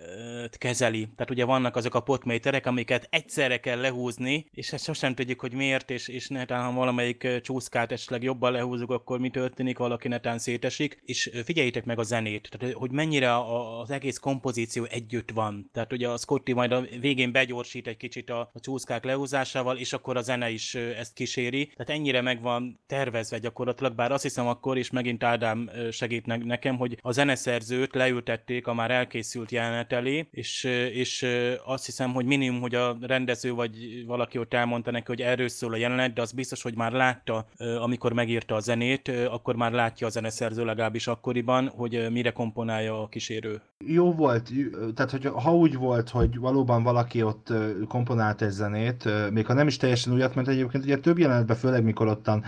kezeli. 0.51 1.09
Tehát 1.17 1.31
ugye 1.31 1.45
vannak 1.45 1.77
azok 1.77 1.95
a 1.95 2.01
potméterek, 2.01 2.67
amiket 2.67 3.07
egyszerre 3.11 3.61
kell 3.61 3.81
lehúzni, 3.81 4.47
és 4.53 4.73
ezt 4.73 4.85
sosem 4.85 5.15
tudjuk, 5.15 5.41
hogy 5.41 5.53
miért, 5.53 5.91
és, 5.91 6.09
és 6.09 6.29
netán, 6.29 6.65
ha 6.65 6.73
valamelyik 6.73 7.41
csúszkát 7.43 7.93
esetleg 7.93 8.23
jobban 8.23 8.53
lehúzunk, 8.53 8.91
akkor 8.91 9.19
mi 9.19 9.31
történik, 9.31 9.79
valaki 9.79 10.09
netán 10.09 10.39
szétesik. 10.39 11.03
És 11.05 11.31
figyeljétek 11.45 11.85
meg 11.85 11.99
a 11.99 12.03
zenét, 12.03 12.49
tehát 12.51 12.75
hogy 12.75 12.91
mennyire 12.91 13.39
az 13.81 13.91
egész 13.91 14.19
kompozíció 14.19 14.85
együtt 14.85 15.31
van. 15.31 15.71
Tehát 15.73 15.93
ugye 15.93 16.09
a 16.09 16.16
Scotty 16.17 16.53
majd 16.53 16.73
a 16.73 16.85
végén 17.01 17.33
begyorsít 17.33 17.87
egy 17.87 17.97
kicsit 17.97 18.31
a, 18.31 18.51
a 18.53 18.61
csúszkák 18.61 19.05
lehúzásával, 19.05 19.77
és 19.77 19.93
akkor 19.93 20.17
a 20.17 20.23
zene 20.23 20.51
is 20.51 20.75
ezt 20.75 21.15
kíséri. 21.15 21.67
Tehát 21.67 22.01
ennyire 22.01 22.21
meg 22.21 22.43
van 22.43 22.81
tervezve 22.87 23.39
gyakorlatilag, 23.39 23.95
bár 23.95 24.13
azt 24.13 24.23
hiszem 24.23 24.47
akkor 24.47 24.79
is 24.79 24.91
megint 24.91 25.25
Ádám 25.25 25.71
segít 25.91 26.45
nekem, 26.45 26.77
hogy 26.77 26.99
a 27.03 27.13
zeneszerzőt 27.13 27.95
leültették 27.95 28.67
a 28.67 28.75
már 28.75 28.91
elkészült 28.91 29.51
jelenet 29.51 29.93
elé, 29.93 30.29
és, 30.31 30.65
és 30.93 31.27
azt 31.65 31.87
hiszem, 31.87 32.13
hogy 32.13 32.25
minimum, 32.25 32.61
hogy 32.61 32.75
a 32.75 32.97
rendező 33.01 33.53
vagy 33.53 34.05
valaki 34.07 34.39
ott 34.39 34.55
elmondta 34.55 34.91
neki, 34.91 35.05
hogy 35.07 35.23
erről 35.23 35.49
szól 35.49 35.73
a 35.73 35.77
jelenet, 35.77 36.13
de 36.13 36.21
az 36.21 36.33
biztos, 36.33 36.63
hogy 36.63 36.75
már 36.77 36.93
látta, 36.93 37.47
amikor 37.81 38.13
megírta 38.13 38.55
a 38.55 38.61
zenét, 38.61 39.09
akkor 39.09 39.57
már 39.57 39.73
látja 39.73 40.07
a 40.07 40.11
zeneszerző 40.11 40.65
legalábbis 40.65 41.07
akkoriban, 41.07 41.69
hogy 41.69 42.07
mire 42.11 42.31
komponálja 42.31 43.03
a 43.03 43.09
kísérő. 43.09 43.61
Jó 43.87 44.13
volt, 44.13 44.51
tehát 44.95 45.11
hogy 45.11 45.27
ha 45.27 45.57
úgy 45.57 45.75
volt, 45.75 46.06
volt, 46.11 46.27
hogy 46.27 46.41
valóban 46.41 46.83
valaki 46.83 47.23
ott 47.23 47.53
komponált 47.89 48.43
egy 48.43 48.51
zenét, 48.51 49.09
még 49.31 49.47
ha 49.47 49.53
nem 49.53 49.67
is 49.67 49.77
teljesen 49.77 50.13
újat, 50.13 50.35
mert 50.35 50.49
egyébként 50.49 50.85
ugye 50.85 50.97
több 50.97 51.19
jelenetben, 51.19 51.57
főleg 51.57 51.85
mikor 51.85 52.09
ottan 52.09 52.45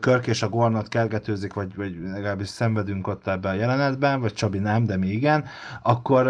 Körk 0.00 0.26
és 0.26 0.42
a 0.42 0.48
Gornat 0.48 0.88
kergetőzik, 0.88 1.52
vagy, 1.52 1.76
vagy 1.76 1.96
legalábbis 2.02 2.48
szenvedünk 2.48 3.06
ott 3.06 3.26
ebben 3.26 3.52
a 3.52 3.56
jelenetben, 3.58 4.20
vagy 4.20 4.32
Csabi 4.32 4.58
nem, 4.58 4.84
de 4.84 4.96
mi 4.96 5.06
igen, 5.06 5.44
akkor, 5.82 6.26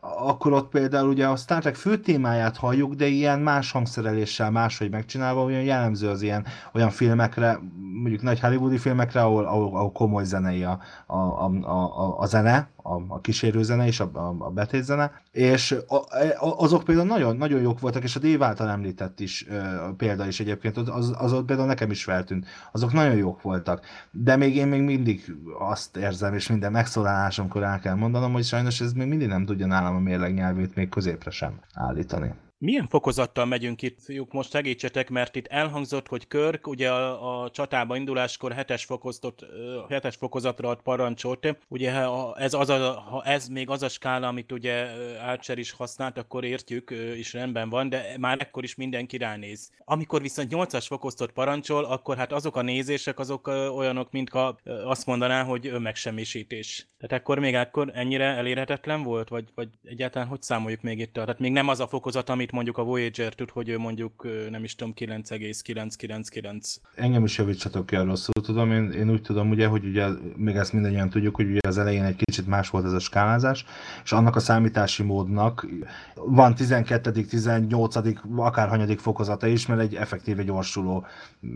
akkor 0.00 0.52
ott 0.52 0.68
például 0.68 1.08
ugye 1.08 1.26
a 1.26 1.36
Star 1.36 1.60
Trek 1.60 1.74
fő 1.74 1.96
témáját 1.96 2.56
halljuk, 2.56 2.94
de 2.94 3.06
ilyen 3.06 3.40
más 3.40 3.70
hangszereléssel 3.70 4.50
máshogy 4.50 4.90
megcsinálva, 4.90 5.42
olyan 5.42 5.62
jellemző 5.62 6.08
az 6.08 6.22
ilyen 6.22 6.44
olyan 6.72 6.90
filmekre, 6.90 7.58
mondjuk 8.02 8.22
nagy 8.22 8.40
hollywoodi 8.40 8.78
filmekre, 8.78 9.22
ahol, 9.22 9.44
ahol, 9.44 9.76
ahol 9.76 9.92
komoly 9.92 10.24
zenei 10.24 10.64
a, 10.64 10.80
a, 11.06 11.16
a, 11.16 11.50
a, 11.62 12.18
a 12.18 12.26
zene, 12.26 12.68
a, 12.76 12.94
a 13.08 13.20
kísérőzene 13.20 13.86
és 13.86 14.00
a, 14.00 14.10
a, 14.12 14.34
a 14.38 14.50
betétzene, 14.50 15.22
és 15.30 15.76
a, 15.88 15.94
a, 15.94 16.62
azok 16.62 16.84
például 16.84 17.06
nagyon, 17.06 17.36
nagyon 17.36 17.60
jók 17.60 17.80
voltak, 17.80 18.02
és 18.02 18.16
a 18.16 18.20
Dave 18.20 18.46
által 18.46 18.68
említett 18.68 19.20
is 19.20 19.46
uh, 19.48 19.96
példa 19.96 20.26
is 20.26 20.40
egyébként, 20.40 20.76
az, 20.76 21.12
az 21.18 21.32
ott 21.32 21.44
például 21.44 21.68
nekem 21.68 21.90
is 21.90 22.04
feltűnt, 22.04 22.46
azok 22.72 22.92
nagyon 22.92 23.16
jók 23.16 23.42
voltak, 23.42 23.86
de 24.10 24.36
még 24.36 24.56
én 24.56 24.66
még 24.66 24.82
mindig 24.82 25.36
azt 25.58 25.96
érzem, 25.96 26.34
és 26.34 26.48
minden 26.48 26.72
megszólalásomkor 26.72 27.62
el 27.62 27.78
kell 27.78 27.94
mondanom, 27.94 28.32
hogy 28.32 28.44
sajnos 28.44 28.80
ez 28.80 28.92
még 28.92 29.08
mindig 29.08 29.28
nem 29.28 29.44
tudja 29.44 29.66
nálam 29.66 29.96
a 29.96 29.98
mérleg 29.98 30.34
nyelvét 30.34 30.74
még 30.74 30.88
középre 30.88 31.30
sem 31.30 31.60
állítani. 31.74 32.34
Milyen 32.62 32.88
fokozattal 32.88 33.44
megyünk 33.44 33.82
itt, 33.82 34.02
fiúk, 34.02 34.32
most 34.32 34.50
segítsetek, 34.50 35.10
mert 35.10 35.36
itt 35.36 35.46
elhangzott, 35.46 36.08
hogy 36.08 36.26
Körk 36.26 36.66
ugye 36.66 36.90
a, 36.90 37.42
a 37.42 37.50
csatába 37.50 37.96
induláskor 37.96 38.52
hetes, 38.52 38.84
fokozatot, 38.84 39.46
hetes 39.88 40.16
fokozatra 40.16 40.68
ad 40.68 40.80
parancsot. 40.82 41.56
Ugye 41.68 41.92
ha 41.92 42.36
ez, 42.38 42.54
az 42.54 42.68
a, 42.68 42.92
ha 42.92 43.22
ez 43.24 43.48
még 43.48 43.70
az 43.70 43.82
a 43.82 43.88
skála, 43.88 44.28
amit 44.28 44.52
ugye 44.52 44.86
Archer 45.26 45.58
is 45.58 45.72
használt, 45.72 46.18
akkor 46.18 46.44
értjük, 46.44 46.90
és 46.90 47.32
rendben 47.32 47.68
van, 47.68 47.88
de 47.88 48.14
már 48.18 48.40
ekkor 48.40 48.64
is 48.64 48.74
mindenki 48.74 49.16
ránéz. 49.16 49.70
Amikor 49.84 50.22
viszont 50.22 50.52
8-as 50.54 50.84
fokoztot 50.88 51.32
parancsol, 51.32 51.84
akkor 51.84 52.16
hát 52.16 52.32
azok 52.32 52.56
a 52.56 52.62
nézések, 52.62 53.18
azok 53.18 53.46
olyanok, 53.76 54.10
mint 54.10 54.28
ha 54.28 54.58
azt 54.84 55.06
mondaná, 55.06 55.42
hogy 55.42 55.66
önmegsemmisítés. 55.66 56.86
Tehát 56.98 57.22
akkor 57.22 57.38
még 57.38 57.54
akkor 57.54 57.90
ennyire 57.94 58.24
elérhetetlen 58.24 59.02
volt, 59.02 59.28
vagy, 59.28 59.44
vagy 59.54 59.68
egyáltalán 59.84 60.28
hogy 60.28 60.42
számoljuk 60.42 60.82
még 60.82 60.98
itt? 60.98 61.12
Tehát 61.12 61.38
még 61.38 61.52
nem 61.52 61.68
az 61.68 61.80
a 61.80 61.86
fokozat, 61.86 62.28
amit 62.28 62.51
mondjuk 62.52 62.78
a 62.78 62.82
Voyager 62.82 63.34
tud, 63.34 63.50
hogy 63.50 63.68
ő 63.68 63.78
mondjuk 63.78 64.26
nem 64.50 64.64
is 64.64 64.74
tudom 64.74 64.94
9,999. 64.94 66.80
Engem 66.94 67.24
is 67.24 67.38
javítsatok 67.38 67.86
ki, 67.86 67.96
rosszul 67.96 68.42
tudom. 68.42 68.72
Én, 68.72 68.90
én 68.90 69.10
úgy 69.10 69.22
tudom, 69.22 69.50
ugye, 69.50 69.66
hogy 69.66 69.84
ugye 69.84 70.06
még 70.36 70.56
ezt 70.56 70.72
mindannyian 70.72 71.10
tudjuk, 71.10 71.36
hogy 71.36 71.46
ugye 71.46 71.58
az 71.68 71.78
elején 71.78 72.04
egy 72.04 72.16
kicsit 72.16 72.46
más 72.46 72.68
volt 72.68 72.84
ez 72.84 72.92
a 72.92 72.98
skálázás, 72.98 73.64
és 74.04 74.12
annak 74.12 74.36
a 74.36 74.40
számítási 74.40 75.02
módnak 75.02 75.66
van 76.14 76.54
12., 76.54 77.10
18., 77.10 77.96
akárhanyadik 78.36 78.98
fokozata 78.98 79.46
is, 79.46 79.66
mert 79.66 79.80
egy 79.80 79.94
effektíve 79.94 80.42
gyorsuló, 80.42 81.06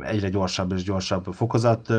egyre 0.01 0.28
gyorsabb 0.28 0.72
és 0.72 0.82
gyorsabb 0.82 1.24
fokozat 1.32 1.92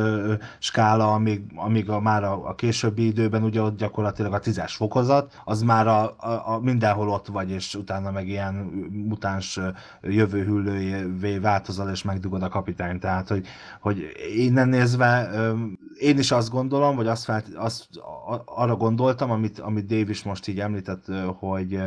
skála, 0.59 1.13
amíg, 1.13 1.41
amíg 1.55 1.89
a, 1.89 1.99
már 1.99 2.23
a, 2.23 2.47
a 2.47 2.55
későbbi 2.55 3.05
időben 3.05 3.43
ugye 3.43 3.61
ott 3.61 3.77
gyakorlatilag 3.77 4.33
a 4.33 4.39
tízes 4.39 4.75
fokozat, 4.75 5.41
az 5.45 5.61
már 5.61 5.87
a, 5.87 6.15
a, 6.17 6.53
a 6.53 6.59
mindenhol 6.59 7.09
ott 7.09 7.27
vagy, 7.27 7.51
és 7.51 7.75
utána 7.75 8.11
meg 8.11 8.27
ilyen 8.27 8.85
mutáns 8.91 9.59
jövő 10.01 10.43
hüllőjévé 10.45 11.37
változol, 11.37 11.89
és 11.89 12.03
megdugod 12.03 12.43
a 12.43 12.49
kapitány. 12.49 12.99
Tehát, 12.99 13.27
hogy, 13.27 13.47
hogy 13.79 14.11
innen 14.35 14.69
nézve 14.69 15.29
én 15.99 16.17
is 16.17 16.31
azt 16.31 16.49
gondolom, 16.49 16.95
vagy 16.95 17.07
azt, 17.07 17.23
felt, 17.23 17.45
azt 17.55 17.87
arra 18.45 18.75
gondoltam, 18.75 19.31
amit, 19.31 19.59
amit 19.59 19.85
Dave 19.85 20.09
is 20.09 20.23
most 20.23 20.47
így 20.47 20.59
említett, 20.59 21.05
hogy 21.39 21.79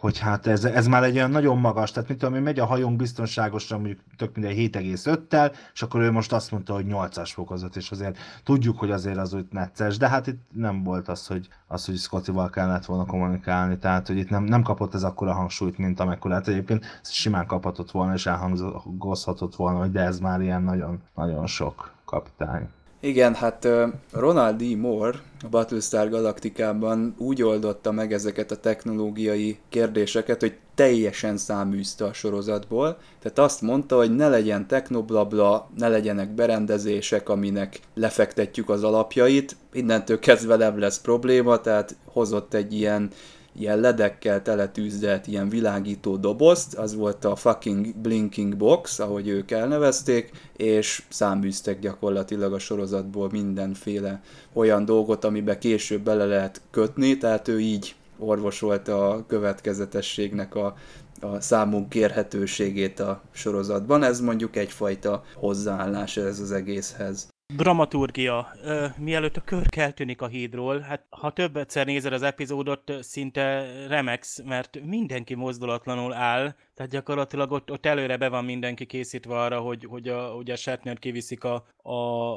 hogy 0.00 0.18
hát 0.18 0.46
ez, 0.46 0.64
ez 0.64 0.86
már 0.86 1.02
egy 1.02 1.16
olyan 1.16 1.30
nagyon 1.30 1.58
magas, 1.58 1.90
tehát 1.90 2.08
mit 2.08 2.18
tudom 2.18 2.34
én, 2.34 2.42
megy 2.42 2.58
a 2.58 2.64
hajónk 2.64 2.96
biztonságosan 2.96 3.80
mondjuk 3.80 4.00
tök 4.16 4.36
minden 4.36 4.54
7,5-tel, 4.56 5.54
és 5.72 5.82
akkor 5.82 6.00
ő 6.00 6.10
most 6.10 6.32
azt 6.32 6.50
mondta, 6.50 6.74
hogy 6.74 6.86
8-as 6.88 7.30
fokozat, 7.34 7.76
és 7.76 7.90
azért 7.90 8.18
tudjuk, 8.44 8.78
hogy 8.78 8.90
azért 8.90 9.16
az 9.16 9.32
úgy 9.32 9.46
necces, 9.50 9.96
de 9.96 10.08
hát 10.08 10.26
itt 10.26 10.40
nem 10.52 10.82
volt 10.82 11.08
az, 11.08 11.26
hogy, 11.26 11.48
az, 11.66 11.84
hogy 11.84 11.96
Scottival 11.96 12.50
kellett 12.50 12.84
volna 12.84 13.06
kommunikálni, 13.06 13.78
tehát 13.78 14.06
hogy 14.06 14.16
itt 14.16 14.30
nem, 14.30 14.44
nem 14.44 14.62
kapott 14.62 14.94
ez 14.94 15.02
akkora 15.02 15.32
hangsúlyt, 15.32 15.78
mint 15.78 16.00
amikor 16.00 16.30
hát 16.30 16.48
egyébként 16.48 17.00
simán 17.02 17.46
kaphatott 17.46 17.90
volna, 17.90 18.12
és 18.12 18.26
elhangozhatott 18.26 19.56
volna, 19.56 19.78
hogy 19.78 19.90
de 19.90 20.00
ez 20.00 20.18
már 20.18 20.40
ilyen 20.40 20.62
nagyon, 20.62 21.02
nagyon 21.14 21.46
sok 21.46 21.92
kapitány. 22.04 22.68
Igen, 23.02 23.34
hát 23.34 23.68
Ronald 24.12 24.56
D. 24.56 24.76
Moore 24.76 25.18
a 25.42 25.48
Battlestar 25.48 26.08
Galaktikában 26.08 27.14
úgy 27.18 27.42
oldotta 27.42 27.92
meg 27.92 28.12
ezeket 28.12 28.50
a 28.50 28.56
technológiai 28.56 29.58
kérdéseket, 29.68 30.40
hogy 30.40 30.56
teljesen 30.74 31.36
száműzte 31.36 32.04
a 32.04 32.12
sorozatból. 32.12 32.98
Tehát 33.22 33.38
azt 33.38 33.60
mondta, 33.60 33.96
hogy 33.96 34.14
ne 34.14 34.28
legyen 34.28 34.66
technoblabla, 34.66 35.68
ne 35.76 35.88
legyenek 35.88 36.30
berendezések, 36.30 37.28
aminek 37.28 37.80
lefektetjük 37.94 38.68
az 38.68 38.84
alapjait. 38.84 39.56
Innentől 39.72 40.18
kezdve 40.18 40.56
nem 40.56 40.78
lesz 40.78 41.00
probléma, 41.00 41.60
tehát 41.60 41.96
hozott 42.04 42.54
egy 42.54 42.72
ilyen 42.74 43.10
ilyen 43.52 43.80
ledekkel 43.80 44.42
teletűzdelt 44.42 45.26
ilyen 45.26 45.48
világító 45.48 46.16
dobozt, 46.16 46.74
az 46.74 46.94
volt 46.94 47.24
a 47.24 47.36
fucking 47.36 47.94
blinking 47.96 48.56
box, 48.56 48.98
ahogy 48.98 49.28
ők 49.28 49.50
elnevezték, 49.50 50.30
és 50.56 51.02
száműztek 51.08 51.78
gyakorlatilag 51.78 52.52
a 52.52 52.58
sorozatból 52.58 53.28
mindenféle 53.32 54.22
olyan 54.52 54.84
dolgot, 54.84 55.24
amiben 55.24 55.58
később 55.58 56.00
bele 56.00 56.24
lehet 56.24 56.60
kötni, 56.70 57.18
tehát 57.18 57.48
ő 57.48 57.60
így 57.60 57.94
orvosolta 58.18 59.10
a 59.10 59.24
következetességnek 59.26 60.54
a, 60.54 60.76
a 61.20 61.40
számunk 61.40 61.88
kérhetőségét 61.88 63.00
a 63.00 63.22
sorozatban. 63.30 64.02
Ez 64.02 64.20
mondjuk 64.20 64.56
egyfajta 64.56 65.24
hozzáállás 65.34 66.16
ez 66.16 66.40
az 66.40 66.52
egészhez. 66.52 67.28
Dramaturgia. 67.56 68.50
Ö, 68.62 68.86
mielőtt 68.96 69.36
a 69.36 69.40
kör 69.40 69.66
eltűnik 69.76 70.22
a 70.22 70.26
hídról, 70.26 70.78
hát 70.78 71.06
ha 71.08 71.32
több 71.32 71.56
egyszer 71.56 71.86
nézed 71.86 72.12
az 72.12 72.22
epizódot, 72.22 72.92
szinte 73.00 73.72
remex, 73.88 74.42
mert 74.44 74.80
mindenki 74.84 75.34
mozdulatlanul 75.34 76.12
áll, 76.12 76.54
tehát 76.80 76.94
gyakorlatilag 76.94 77.52
ott, 77.52 77.70
ott 77.70 77.86
előre 77.86 78.16
be 78.16 78.28
van 78.28 78.44
mindenki 78.44 78.86
készítve 78.86 79.38
arra, 79.38 79.60
hogy, 79.60 79.86
hogy 79.88 80.08
a, 80.08 80.20
hogy 80.20 80.50
a 80.50 80.56
Shatner 80.56 80.98
kiviszik 80.98 81.44
a, 81.44 81.64
a, 81.82 81.94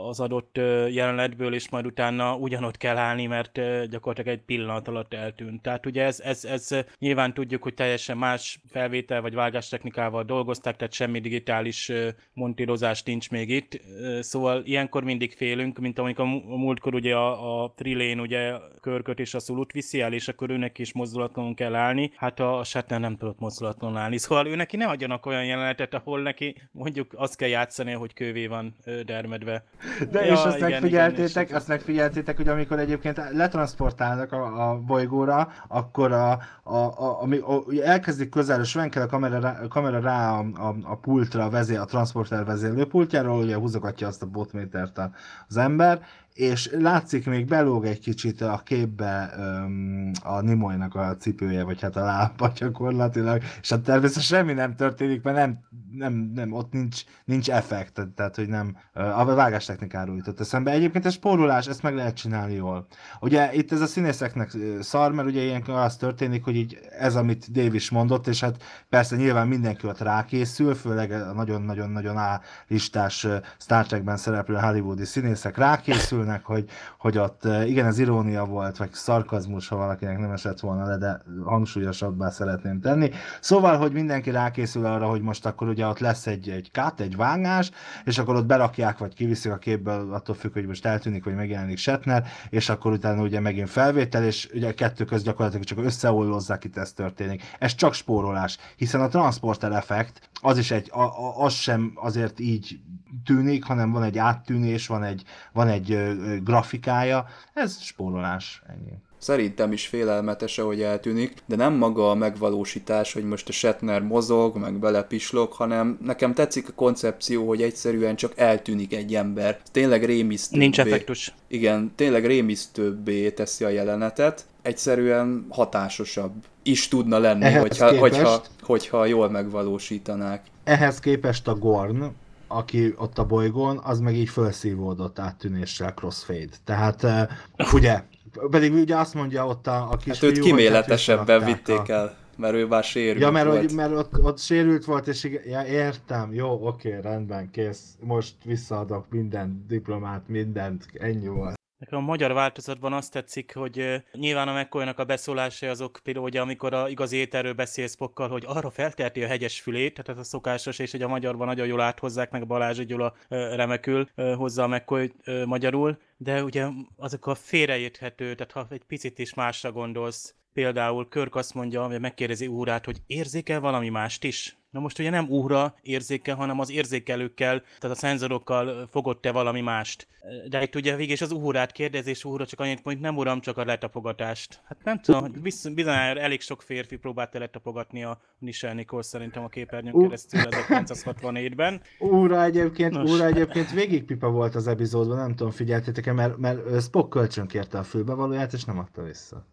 az 0.08 0.20
adott 0.20 0.58
jelenetből, 0.90 1.54
és 1.54 1.70
majd 1.70 1.86
utána 1.86 2.36
ugyanott 2.36 2.78
kell 2.78 2.98
állni, 2.98 3.26
mert 3.26 3.52
gyakorlatilag 3.90 4.38
egy 4.38 4.46
pillanat 4.46 4.88
alatt 4.88 5.14
eltűnt. 5.14 5.62
Tehát 5.62 5.86
ugye 5.86 6.04
ez, 6.04 6.20
ez, 6.20 6.46
ez 6.46 6.70
nyilván 7.00 7.34
tudjuk, 7.34 7.64
hogy 7.64 7.74
teljesen 7.74 8.18
más 8.18 8.60
felvétel 8.70 9.22
vagy 9.22 9.34
vágástechnikával 9.34 10.24
dolgoztak, 10.24 10.76
tehát 10.76 10.94
semmi 10.94 11.20
digitális 11.20 11.92
montírozás 12.34 13.04
nincs 13.04 13.30
még 13.30 13.50
itt. 13.50 13.82
Szóval 14.20 14.62
ilyenkor 14.66 15.04
mindig 15.04 15.34
félünk, 15.34 15.80
mint 15.80 16.00
amikor 16.00 16.26
a 16.26 16.58
múltkor 16.58 16.94
ugye 16.94 17.16
a, 17.16 17.64
a 17.64 17.74
Trilén 17.76 18.20
ugye 18.20 18.54
körköt 18.82 19.20
és 19.20 19.34
a 19.34 19.40
szulut 19.40 19.72
viszi 19.72 20.02
el, 20.02 20.14
és 20.14 20.28
akkor 20.28 20.50
őnek 20.50 20.80
is 20.80 20.94
mozdulatlanul 20.94 21.54
kell 21.54 21.76
állni. 21.76 22.12
Hát 22.16 22.40
a, 22.40 22.60
a 22.60 22.64
Shatner 22.64 23.00
nem 23.00 23.18
tudott 23.18 23.40
mozdulatlanul 23.40 23.98
állni. 23.98 24.18
Szóval 24.33 24.33
Szóval 24.34 24.48
ő 24.48 24.56
neki 24.56 24.78
ne 24.78 24.86
adjanak 24.86 25.26
olyan 25.26 25.46
jelenetet, 25.46 25.94
ahol 25.94 26.22
neki 26.22 26.56
mondjuk 26.72 27.12
azt 27.16 27.36
kell 27.36 27.50
játszani, 27.50 27.92
hogy 27.92 28.14
kővé 28.14 28.48
van 28.48 28.76
dermedve. 29.06 29.64
De 30.12 30.26
ja, 30.26 30.34
és 30.34 30.44
azt 30.44 30.58
igen, 30.58 30.70
megfigyeltétek, 30.70 31.44
igen, 31.44 31.58
azt 31.58 31.68
megfigyeltétek, 31.68 32.38
hogy 32.38 32.48
amikor 32.48 32.80
egyébként 32.80 33.22
letransportálnak 33.32 34.32
a, 34.32 34.70
a 34.70 34.80
bolygóra, 34.80 35.52
akkor 35.68 36.12
a, 36.12 36.32
a, 36.64 36.76
a, 36.76 37.22
ami, 37.22 37.38
a, 37.38 37.64
elkezdik 37.84 38.30
közel, 38.30 38.64
venkel 38.74 39.02
a 39.02 39.08
kamera 39.08 39.40
rá, 39.40 39.60
a 39.64 39.68
kamera 39.68 40.00
rá 40.00 40.32
a, 40.32 40.46
a, 40.56 40.76
a 40.84 40.96
pultra, 40.98 41.44
a, 41.44 41.50
vezér, 41.50 41.80
a 41.80 41.86
transporter 41.86 42.46
vezérlőpultjáról, 42.46 43.38
ugye 43.38 43.56
húzogatja 43.56 44.08
azt 44.08 44.22
a 44.22 44.26
botmétert 44.26 45.00
az 45.48 45.58
ember, 45.58 46.02
és 46.34 46.70
látszik 46.72 47.26
még 47.26 47.46
belóg 47.46 47.86
egy 47.86 48.00
kicsit 48.00 48.42
a 48.42 48.62
képbe 48.66 49.34
um, 49.38 50.12
a 50.24 50.42
Nimoynak 50.42 50.96
a 50.96 51.16
cipője, 51.18 51.64
vagy 51.64 51.82
hát 51.82 51.96
a 51.96 52.04
lába 52.04 52.52
gyakorlatilag, 52.56 53.42
és 53.62 53.70
hát 53.70 53.82
természetesen 53.82 54.38
semmi 54.38 54.54
nem 54.54 54.76
történik, 54.76 55.24
mert 55.24 55.38
nem, 55.38 55.60
nem, 55.92 56.32
nem 56.36 56.54
ott 56.54 56.72
nincs, 56.72 57.02
nincs 57.26 57.50
effekt, 57.50 58.08
tehát 58.16 58.36
hogy 58.36 58.48
nem, 58.48 58.78
a 58.94 59.26
vágás 59.26 59.66
technikáról 59.66 60.16
jutott 60.16 60.40
eszembe. 60.40 60.72
Egyébként 60.72 61.06
ez 61.06 61.14
spórolás, 61.14 61.68
ezt 61.68 61.84
meg 61.84 61.96
lehet 61.96 62.16
csinálni 62.16 62.54
jól. 62.54 62.88
Ugye 63.20 63.54
itt 63.54 63.72
ez 63.72 63.82
a 63.82 63.86
színészeknek 63.86 64.52
szar, 64.82 65.12
mert 65.12 65.28
ugye 65.28 65.42
ilyenkor 65.42 65.76
az 65.76 65.98
történik, 65.98 66.44
hogy 66.44 66.56
így 66.56 66.80
ez, 67.00 67.16
amit 67.16 67.52
Dave 67.52 67.76
is 67.76 67.90
mondott, 67.90 68.28
és 68.28 68.40
hát 68.40 68.64
persze 68.90 69.16
nyilván 69.16 69.48
mindenki 69.48 69.88
ott 69.88 70.00
rákészül, 70.00 70.76
főleg 70.76 71.12
a 71.12 71.34
nagyon-nagyon-nagyon 71.34 72.18
A 72.18 72.42
listás 72.68 73.28
Star 73.60 73.86
Trekben 73.86 74.18
szereplő 74.18 74.56
hollywoodi 74.56 75.06
színészek 75.06 75.58
rákészül, 75.58 76.23
örülnek, 76.24 76.46
hogy, 76.46 76.66
hogy 76.98 77.18
ott 77.18 77.46
eh, 77.46 77.70
igen, 77.70 77.86
ez 77.86 78.00
irónia 78.00 78.46
volt, 78.46 78.78
vagy 78.78 78.94
szarkazmus, 78.94 79.68
ha 79.68 79.76
valakinek 79.76 80.20
nem 80.20 80.32
esett 80.32 80.60
volna 80.60 80.86
le, 80.86 80.98
de 80.98 81.22
hangsúlyosabbá 81.44 82.30
szeretném 82.30 82.82
tenni. 82.82 83.10
Szóval, 83.40 83.78
hogy 83.78 83.92
mindenki 83.92 84.30
rákészül 84.32 84.86
arra, 84.86 85.08
hogy 85.08 85.22
most 85.22 85.46
akkor 85.46 85.68
ugye 85.68 85.88
ott 85.88 86.00
lesz 86.00 86.28
egy, 86.28 86.50
egy 86.50 86.72
kat, 86.72 87.00
egy 87.00 87.16
vágás, 87.16 87.72
és 88.04 88.18
akkor 88.18 88.36
ott 88.36 88.46
berakják, 88.46 88.98
vagy 88.98 89.14
kiviszik 89.14 89.52
a 89.52 89.58
képből, 89.58 90.14
attól 90.14 90.36
függ, 90.36 90.54
hogy 90.54 90.66
most 90.66 90.86
eltűnik, 90.86 91.24
vagy 91.24 91.36
megjelenik 91.36 91.78
Shatner, 91.78 92.26
és 92.50 92.70
akkor 92.70 92.92
utána 92.92 93.22
ugye 93.22 93.40
megint 93.40 93.70
felvétel, 93.70 94.24
és 94.24 94.50
ugye 94.54 94.74
kettő 94.74 95.06
köz 95.06 95.24
gyakorlatilag 95.24 95.66
csak 95.66 95.86
összeollozzák, 95.86 96.64
itt 96.64 96.78
ez 96.78 96.94
történik. 96.94 97.44
Ez 97.60 97.76
csak 97.76 97.94
spórolás, 97.94 98.58
hiszen 98.76 99.02
a 99.02 99.08
transporter 99.08 99.72
effekt, 99.72 100.30
az 100.44 100.58
is 100.58 100.72
egy, 100.72 100.90
a, 100.92 101.02
a, 101.02 101.44
az 101.44 101.54
sem 101.54 101.92
azért 101.96 102.40
így 102.40 102.80
tűnik, 103.26 103.64
hanem 103.64 103.92
van 103.92 104.04
egy 104.04 104.18
áttűnés, 104.18 104.88
van 104.88 105.04
egy, 105.04 105.24
van 105.52 105.68
egy 105.68 106.18
grafikája, 106.44 107.26
ez 107.54 107.82
spórolás. 107.82 108.62
Ennyi. 108.68 109.02
Szerintem 109.24 109.72
is 109.72 109.88
félelmetes, 109.88 110.58
ahogy 110.58 110.82
eltűnik, 110.82 111.34
de 111.46 111.56
nem 111.56 111.74
maga 111.74 112.10
a 112.10 112.16
megvalósítás, 112.16 113.14
hogy 113.14 113.24
most 113.24 113.50
a 113.50 113.52
Shatner 113.52 114.02
mozog, 114.02 114.58
meg 114.58 114.74
belepislog, 114.74 115.52
hanem 115.52 115.98
nekem 116.02 116.34
tetszik 116.34 116.70
a 116.70 116.72
koncepció, 116.76 117.48
hogy 117.48 117.62
egyszerűen 117.62 118.16
csak 118.16 118.32
eltűnik 118.36 118.94
egy 118.94 119.16
ember. 119.16 119.60
Tényleg 119.72 120.06
rémisztőbbé. 120.06 120.64
Nincs 120.64 120.80
effektus. 120.80 121.34
Igen, 121.48 121.92
tényleg 121.96 122.26
rémisztőbbé 122.26 123.32
teszi 123.32 123.64
a 123.64 123.70
jelenetet. 123.70 124.46
Egyszerűen 124.62 125.46
hatásosabb 125.50 126.34
is 126.64 126.88
tudna 126.88 127.18
lenni, 127.18 127.52
hogyha, 127.52 127.90
képest, 127.90 128.16
hogyha, 128.16 128.42
hogyha 128.62 129.06
jól 129.06 129.30
megvalósítanák. 129.30 130.46
Ehhez 130.64 131.00
képest 131.00 131.48
a 131.48 131.56
Gorn, 131.56 132.04
aki 132.48 132.94
ott 132.98 133.18
a 133.18 133.26
bolygón, 133.26 133.80
az 133.84 134.00
meg 134.00 134.16
így 134.16 134.30
felszívódott 134.30 135.20
áttűnéssel 135.20 135.94
crossfade. 135.94 136.56
Tehát 136.64 137.04
uh, 137.04 137.74
ugye, 137.74 138.04
pedig 138.50 138.74
ugye 138.74 138.96
azt 138.96 139.14
mondja 139.14 139.48
ott 139.48 139.68
a, 139.68 139.92
a 139.92 139.98
kis 139.98 140.14
hát 140.14 140.24
őt 140.24 140.40
kiméletesebben 140.40 141.42
hát 141.42 141.50
vitték 141.54 141.90
a... 141.90 141.94
el, 141.94 142.16
mert 142.38 142.54
ő 142.54 142.66
már 142.66 142.84
sérült 142.84 143.22
Ja, 143.22 143.32
mert, 143.32 143.46
volt. 143.46 143.60
Hogy, 143.60 143.74
mert 143.74 143.92
ott, 143.92 144.20
ott 144.24 144.40
sérült 144.40 144.86
volt, 144.86 145.08
és 145.08 145.24
igen, 145.24 145.42
ja, 145.46 145.66
értem, 145.66 146.34
jó, 146.34 146.68
oké, 146.68 147.00
rendben, 147.02 147.52
kész, 147.52 147.98
most 148.00 148.36
visszaadok 148.44 149.06
minden 149.10 149.66
diplomát, 149.68 150.28
mindent, 150.28 150.86
ennyi 150.94 151.28
volt. 151.28 151.62
Nekem 151.84 152.00
a 152.00 152.02
magyar 152.02 152.34
változatban 152.34 152.94
azt 152.94 153.12
tetszik, 153.12 153.56
hogy 153.56 154.04
nyilván 154.12 154.48
a 154.48 154.54
mccoy 154.54 154.88
a 154.96 155.04
beszólásai 155.04 155.70
azok 155.70 156.00
például, 156.04 156.26
ugye, 156.26 156.42
amikor 156.42 156.74
a 156.74 156.90
igazi 156.90 157.16
ételről 157.16 157.54
beszél 157.54 157.88
Spockkal, 157.88 158.30
hogy 158.30 158.44
arra 158.48 158.70
felterti 158.70 159.24
a 159.24 159.28
hegyes 159.28 159.62
fülét, 159.62 159.94
tehát 159.94 160.10
ez 160.10 160.18
a 160.18 160.24
szokásos, 160.30 160.80
és 160.80 160.92
hogy 160.92 161.02
a 161.02 161.08
magyarban 161.08 161.48
nagyon 161.48 161.68
jól 161.68 161.82
áthozzák, 161.82 162.32
meg 162.32 162.48
Balázs 162.48 162.80
Gyula 162.80 163.14
remekül 163.30 164.10
hozzá 164.16 164.64
a 164.64 164.84
uh, 164.88 165.46
magyarul, 165.46 165.98
de 166.18 166.44
ugye 166.44 166.68
azok 166.98 167.28
a 167.28 167.36
félreérthető, 167.36 168.36
tehát 168.36 168.52
ha 168.52 168.68
egy 168.70 168.84
picit 168.84 169.20
is 169.20 169.34
másra 169.34 169.72
gondolsz, 169.72 170.36
például 170.54 171.08
Körk 171.08 171.36
azt 171.36 171.54
mondja, 171.54 171.86
hogy 171.86 172.00
megkérdezi 172.00 172.48
úrát, 172.48 172.86
hogy 172.86 173.02
érzékel 173.08 173.60
valami 173.60 173.90
mást 173.90 174.24
is? 174.24 174.58
Na 174.74 174.80
most 174.80 175.00
ugye 175.00 175.10
nem 175.10 175.30
úra 175.30 175.76
érzékel, 175.82 176.36
hanem 176.36 176.60
az 176.60 176.72
érzékelőkkel, 176.72 177.62
tehát 177.80 177.96
a 177.96 178.00
szenzorokkal 178.00 178.88
fogott 178.92 179.22
te 179.22 179.32
valami 179.32 179.62
mást. 179.62 180.08
De 180.50 180.62
itt 180.62 180.76
ugye 180.76 180.96
végig 180.96 181.22
az 181.22 181.32
úrát 181.32 181.72
kérdezés, 181.72 182.26
úra 182.26 182.46
csak 182.46 182.60
annyit 182.60 182.84
mondjuk, 182.84 183.06
nem 183.06 183.18
uram, 183.18 183.42
csak 183.42 183.58
a 183.58 183.66
letapogatást. 183.66 184.62
Hát 184.66 184.78
nem 184.84 185.00
tudom, 185.00 185.32
bizony 185.74 185.96
elég 185.98 186.42
sok 186.42 186.62
férfi 186.62 186.96
próbálta 186.96 187.40
letapogatni 187.40 188.04
a 188.04 188.22
Nichelle 188.40 188.74
Nichols 188.74 189.06
szerintem 189.06 189.44
a 189.44 189.48
képernyőn 189.48 190.02
keresztül 190.02 190.42
1964-ben. 190.44 191.82
Úra 192.00 192.44
egyébként, 192.44 192.94
Nos. 192.94 193.12
úra 193.12 193.26
egyébként 193.26 193.72
végig 193.72 194.04
pipa 194.04 194.30
volt 194.30 194.56
az 194.56 194.68
epizódban, 194.68 195.18
nem 195.18 195.36
tudom, 195.36 195.52
figyeltétek-e, 195.52 196.14
mert, 196.14 196.38
mert 196.38 196.82
Spock 196.82 197.10
kölcsön 197.10 197.48
kérte 197.48 197.78
a 197.78 197.84
fülbevalóját, 197.84 198.54
és 198.54 198.64
nem 198.64 198.80
adta 198.80 199.04
vissza. 199.04 199.48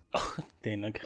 Tényleg. 0.60 1.00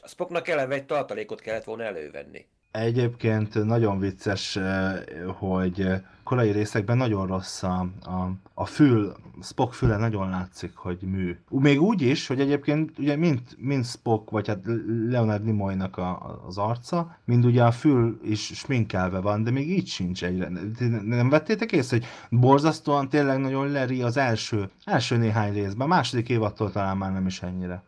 A 0.00 0.08
Spocknak 0.08 0.48
eleve 0.48 0.74
egy 0.74 0.86
tartalékot 0.86 1.40
kellett 1.40 1.64
volna 1.64 1.82
elővenni. 1.82 2.46
Egyébként 2.78 3.64
nagyon 3.64 3.98
vicces, 3.98 4.56
eh, 4.56 5.02
hogy 5.26 6.02
korai 6.24 6.50
részekben 6.50 6.96
nagyon 6.96 7.26
rossz 7.26 7.62
a, 7.62 7.86
a, 8.02 8.30
a 8.54 8.64
fül, 8.66 9.14
Spock 9.42 9.72
füle 9.72 9.96
nagyon 9.96 10.30
látszik, 10.30 10.76
hogy 10.76 10.98
mű. 11.00 11.38
Még 11.48 11.82
úgy 11.82 12.02
is, 12.02 12.26
hogy 12.26 12.40
egyébként 12.40 12.98
ugye 12.98 13.16
mind, 13.16 13.40
mind 13.58 13.84
Spock, 13.86 14.30
vagy 14.30 14.48
hát 14.48 14.60
Leonard 15.08 15.44
Nimoynak 15.44 15.96
a, 15.96 16.40
az 16.46 16.58
arca, 16.58 17.18
mind 17.24 17.44
ugye 17.44 17.64
a 17.64 17.70
fül 17.70 18.20
is 18.24 18.44
sminkelve 18.44 19.18
van, 19.20 19.42
de 19.42 19.50
még 19.50 19.70
így 19.70 19.86
sincs 19.86 20.24
egyre. 20.24 20.50
Nem 21.04 21.28
vettétek 21.28 21.72
észre, 21.72 21.96
hogy 21.96 22.06
borzasztóan 22.40 23.08
tényleg 23.08 23.38
nagyon 23.38 23.70
leri 23.70 24.02
az 24.02 24.16
első, 24.16 24.70
első 24.84 25.16
néhány 25.16 25.52
részben, 25.52 25.86
a 25.86 25.94
második 25.94 26.28
évattól 26.28 26.70
talán 26.72 26.96
már 26.96 27.12
nem 27.12 27.26
is 27.26 27.42
ennyire. 27.42 27.82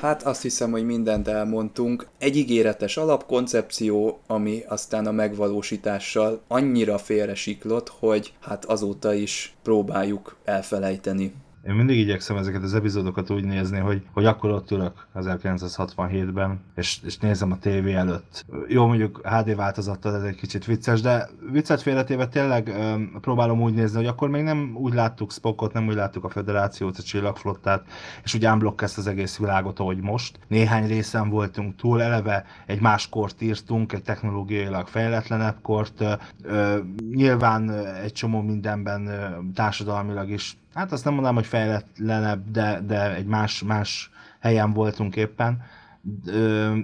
Hát 0.00 0.22
azt 0.22 0.42
hiszem, 0.42 0.70
hogy 0.70 0.84
mindent 0.84 1.28
elmondtunk. 1.28 2.06
Egy 2.18 2.36
ígéretes 2.36 2.96
alapkoncepció, 2.96 4.20
ami 4.26 4.62
aztán 4.68 5.06
a 5.06 5.12
megvalósítással 5.12 6.40
annyira 6.48 6.98
félre 6.98 7.34
siklott, 7.34 7.88
hogy 7.88 8.32
hát 8.40 8.64
azóta 8.64 9.12
is 9.14 9.54
próbáljuk 9.62 10.36
elfelejteni. 10.44 11.34
Én 11.66 11.74
mindig 11.74 11.98
igyekszem 11.98 12.36
ezeket 12.36 12.62
az 12.62 12.74
epizódokat 12.74 13.30
úgy 13.30 13.44
nézni, 13.44 13.78
hogy, 13.78 14.02
hogy 14.12 14.26
akkor 14.26 14.50
ott 14.50 14.70
ülök 14.70 15.06
1967-ben, 15.14 16.60
és, 16.74 16.98
és 17.04 17.18
nézem 17.18 17.52
a 17.52 17.58
tévé 17.58 17.94
előtt. 17.94 18.44
Jó, 18.68 18.86
mondjuk 18.86 19.20
HD 19.24 19.56
változattal 19.56 20.16
ez 20.16 20.22
egy 20.22 20.34
kicsit 20.34 20.64
vicces, 20.64 21.00
de 21.00 21.28
viccet 21.52 21.82
félretéve 21.82 22.28
tényleg 22.28 22.68
öm, 22.68 23.18
próbálom 23.20 23.62
úgy 23.62 23.74
nézni, 23.74 23.96
hogy 23.96 24.06
akkor 24.06 24.28
még 24.28 24.42
nem 24.42 24.76
úgy 24.76 24.94
láttuk 24.94 25.32
Spockot, 25.32 25.72
nem 25.72 25.86
úgy 25.86 25.94
láttuk 25.94 26.24
a 26.24 26.28
Föderációt, 26.28 26.98
a 26.98 27.02
Csillagflottát, 27.02 27.84
és 28.24 28.34
úgy 28.34 28.46
unblock 28.46 28.82
ezt 28.82 28.98
az 28.98 29.06
egész 29.06 29.38
világot, 29.38 29.78
ahogy 29.78 30.00
most. 30.00 30.38
Néhány 30.48 30.86
részen 30.86 31.28
voltunk 31.28 31.76
túl, 31.76 32.02
eleve 32.02 32.44
egy 32.66 32.80
más 32.80 33.08
kort 33.08 33.42
írtunk, 33.42 33.92
egy 33.92 34.02
technológiailag 34.02 34.86
fejletlenebb 34.86 35.56
kort. 35.62 36.04
Ö, 36.42 36.78
nyilván 37.14 37.70
egy 38.02 38.12
csomó 38.12 38.40
mindenben 38.40 39.10
társadalmilag 39.54 40.30
is 40.30 40.59
hát 40.74 40.92
azt 40.92 41.04
nem 41.04 41.12
mondanám, 41.12 41.36
hogy 41.36 41.46
fejletlenebb, 41.46 42.50
de, 42.50 42.80
de 42.86 43.14
egy 43.14 43.26
más, 43.26 43.62
más 43.62 44.10
helyen 44.40 44.72
voltunk 44.72 45.16
éppen, 45.16 45.62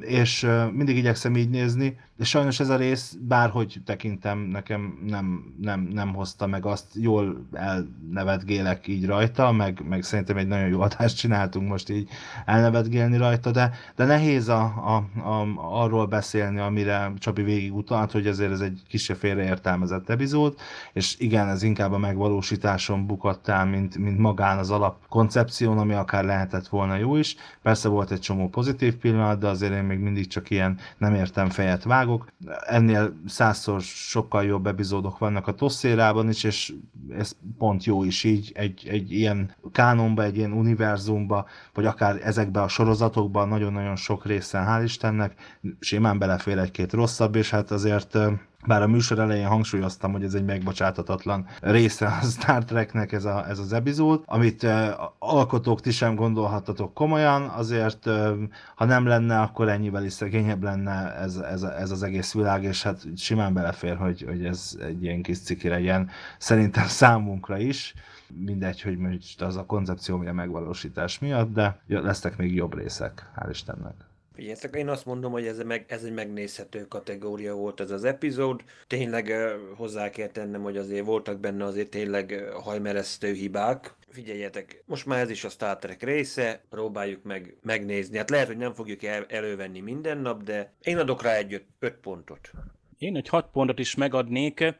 és 0.00 0.46
mindig 0.72 0.96
igyekszem 0.96 1.36
így 1.36 1.50
nézni, 1.50 1.98
de 2.16 2.24
sajnos 2.24 2.60
ez 2.60 2.68
a 2.68 2.76
rész, 2.76 3.16
bárhogy 3.20 3.80
tekintem, 3.84 4.38
nekem 4.38 4.98
nem, 5.06 5.54
nem, 5.60 5.80
nem 5.80 6.14
hozta 6.14 6.46
meg 6.46 6.66
azt, 6.66 6.86
jól 6.94 7.46
elnevetgélek 7.52 8.86
így 8.86 9.06
rajta, 9.06 9.52
meg, 9.52 9.82
meg 9.88 10.02
szerintem 10.02 10.36
egy 10.36 10.46
nagyon 10.46 10.68
jó 10.68 10.80
adást 10.80 11.16
csináltunk 11.16 11.68
most 11.68 11.90
így 11.90 12.08
elnevetgélni 12.44 13.16
rajta, 13.16 13.50
de, 13.50 13.70
de 13.96 14.04
nehéz 14.04 14.48
a, 14.48 14.62
a, 14.62 15.20
a, 15.28 15.46
arról 15.82 16.06
beszélni, 16.06 16.58
amire 16.58 17.12
Csabi 17.18 17.42
végig 17.42 17.74
utalt, 17.74 18.12
hogy 18.12 18.26
ezért 18.26 18.52
ez 18.52 18.60
egy 18.60 18.82
kisebb 18.88 19.16
félreértelmezett 19.16 20.08
epizód, 20.08 20.54
és 20.92 21.18
igen, 21.18 21.48
ez 21.48 21.62
inkább 21.62 21.92
a 21.92 21.98
megvalósításon 21.98 23.06
bukott 23.06 23.48
el, 23.48 23.64
mint, 23.64 23.98
mint 23.98 24.18
magán 24.18 24.58
az 24.58 24.70
alapkoncepción, 24.70 25.78
ami 25.78 25.94
akár 25.94 26.24
lehetett 26.24 26.68
volna 26.68 26.96
jó 26.96 27.16
is. 27.16 27.36
Persze 27.62 27.88
volt 27.88 28.10
egy 28.10 28.20
csomó 28.20 28.48
pozitív 28.48 28.96
pillanat, 28.96 29.38
de 29.38 29.48
azért 29.48 29.72
én 29.72 29.84
még 29.84 29.98
mindig 29.98 30.26
csak 30.26 30.50
ilyen 30.50 30.78
nem 30.98 31.14
értem 31.14 31.50
fejet 31.50 31.82
vág, 31.82 32.05
vágok. 32.06 32.32
Ennél 32.66 33.20
százszor 33.26 33.80
sokkal 33.82 34.44
jobb 34.44 34.66
epizódok 34.66 35.18
vannak 35.18 35.46
a 35.46 35.54
Tosszérában 35.54 36.28
is, 36.28 36.44
és 36.44 36.72
ez 37.10 37.36
pont 37.58 37.84
jó 37.84 38.04
is 38.04 38.24
így, 38.24 38.52
egy, 38.54 38.86
egy 38.88 39.12
ilyen 39.12 39.54
kánonba, 39.72 40.22
egy 40.22 40.36
ilyen 40.36 40.52
univerzumba, 40.52 41.46
vagy 41.74 41.86
akár 41.86 42.20
ezekbe 42.22 42.62
a 42.62 42.68
sorozatokban 42.68 43.48
nagyon-nagyon 43.48 43.96
sok 43.96 44.26
részen, 44.26 44.66
hál' 44.68 44.82
Istennek, 44.84 45.58
simán 45.80 46.18
belefér 46.18 46.58
egy-két 46.58 46.92
rosszabb, 46.92 47.34
és 47.34 47.50
hát 47.50 47.70
azért 47.70 48.18
bár 48.66 48.82
a 48.82 48.86
műsor 48.86 49.18
elején 49.18 49.46
hangsúlyoztam, 49.46 50.12
hogy 50.12 50.24
ez 50.24 50.34
egy 50.34 50.44
megbocsátatatlan 50.44 51.46
része 51.60 52.06
a 52.06 52.26
Star 52.26 52.64
Treknek 52.64 53.12
ez, 53.12 53.24
a, 53.24 53.48
ez 53.48 53.58
az 53.58 53.72
epizód, 53.72 54.22
amit 54.26 54.62
uh, 54.62 54.88
alkotók 55.18 55.80
ti 55.80 55.90
sem 55.90 56.14
gondolhattatok 56.14 56.94
komolyan, 56.94 57.42
azért 57.42 58.06
uh, 58.06 58.30
ha 58.74 58.84
nem 58.84 59.06
lenne, 59.06 59.40
akkor 59.40 59.68
ennyivel 59.68 60.04
is 60.04 60.12
szegényebb 60.12 60.62
lenne 60.62 61.14
ez, 61.14 61.36
ez, 61.36 61.62
ez 61.62 61.90
az 61.90 62.02
egész 62.02 62.32
világ, 62.32 62.62
és 62.62 62.82
hát 62.82 63.02
simán 63.16 63.54
belefér, 63.54 63.96
hogy, 63.96 64.24
hogy 64.28 64.44
ez 64.44 64.78
egy 64.80 65.02
ilyen 65.02 65.22
kis 65.22 65.38
ciki 65.38 65.68
legyen, 65.68 66.08
szerintem 66.38 66.86
számunkra 66.86 67.58
is 67.58 67.94
mindegy, 68.28 68.82
hogy 68.82 68.98
most 68.98 69.42
az 69.42 69.56
a 69.56 69.66
koncepció, 69.66 70.24
a 70.26 70.32
megvalósítás 70.32 71.18
miatt, 71.18 71.52
de 71.52 71.80
lesznek 71.86 72.36
még 72.36 72.54
jobb 72.54 72.74
részek, 72.74 73.30
hál' 73.36 73.48
Istennek. 73.50 73.94
Figyeljetek, 74.36 74.74
én 74.74 74.88
azt 74.88 75.04
mondom, 75.04 75.32
hogy 75.32 75.46
ez, 75.46 75.62
meg, 75.62 75.84
ez 75.88 76.04
egy 76.04 76.12
megnézhető 76.12 76.86
kategória 76.88 77.54
volt 77.54 77.80
ez 77.80 77.90
az 77.90 78.04
epizód. 78.04 78.64
Tényleg 78.86 79.32
hozzá 79.76 80.10
kell 80.10 80.28
tennem, 80.28 80.62
hogy 80.62 80.76
azért 80.76 81.04
voltak 81.04 81.40
benne 81.40 81.64
azért 81.64 81.90
tényleg 81.90 82.50
hajmeresztő 82.62 83.32
hibák. 83.32 83.94
Figyeljetek, 84.08 84.82
most 84.86 85.06
már 85.06 85.20
ez 85.20 85.30
is 85.30 85.44
a 85.44 85.48
Star 85.48 85.76
Trek 85.76 86.02
része, 86.02 86.62
próbáljuk 86.70 87.22
meg 87.22 87.56
megnézni. 87.62 88.16
Hát 88.16 88.30
lehet, 88.30 88.46
hogy 88.46 88.56
nem 88.56 88.74
fogjuk 88.74 89.02
el, 89.02 89.26
elővenni 89.28 89.80
minden 89.80 90.18
nap, 90.18 90.42
de 90.42 90.72
én 90.80 90.98
adok 90.98 91.22
rá 91.22 91.34
egy 91.34 91.52
öt, 91.52 91.64
öt 91.78 91.94
pontot. 91.94 92.50
Én 92.98 93.16
egy 93.16 93.28
hat 93.28 93.50
pontot 93.52 93.78
is 93.78 93.94
megadnék 93.94 94.74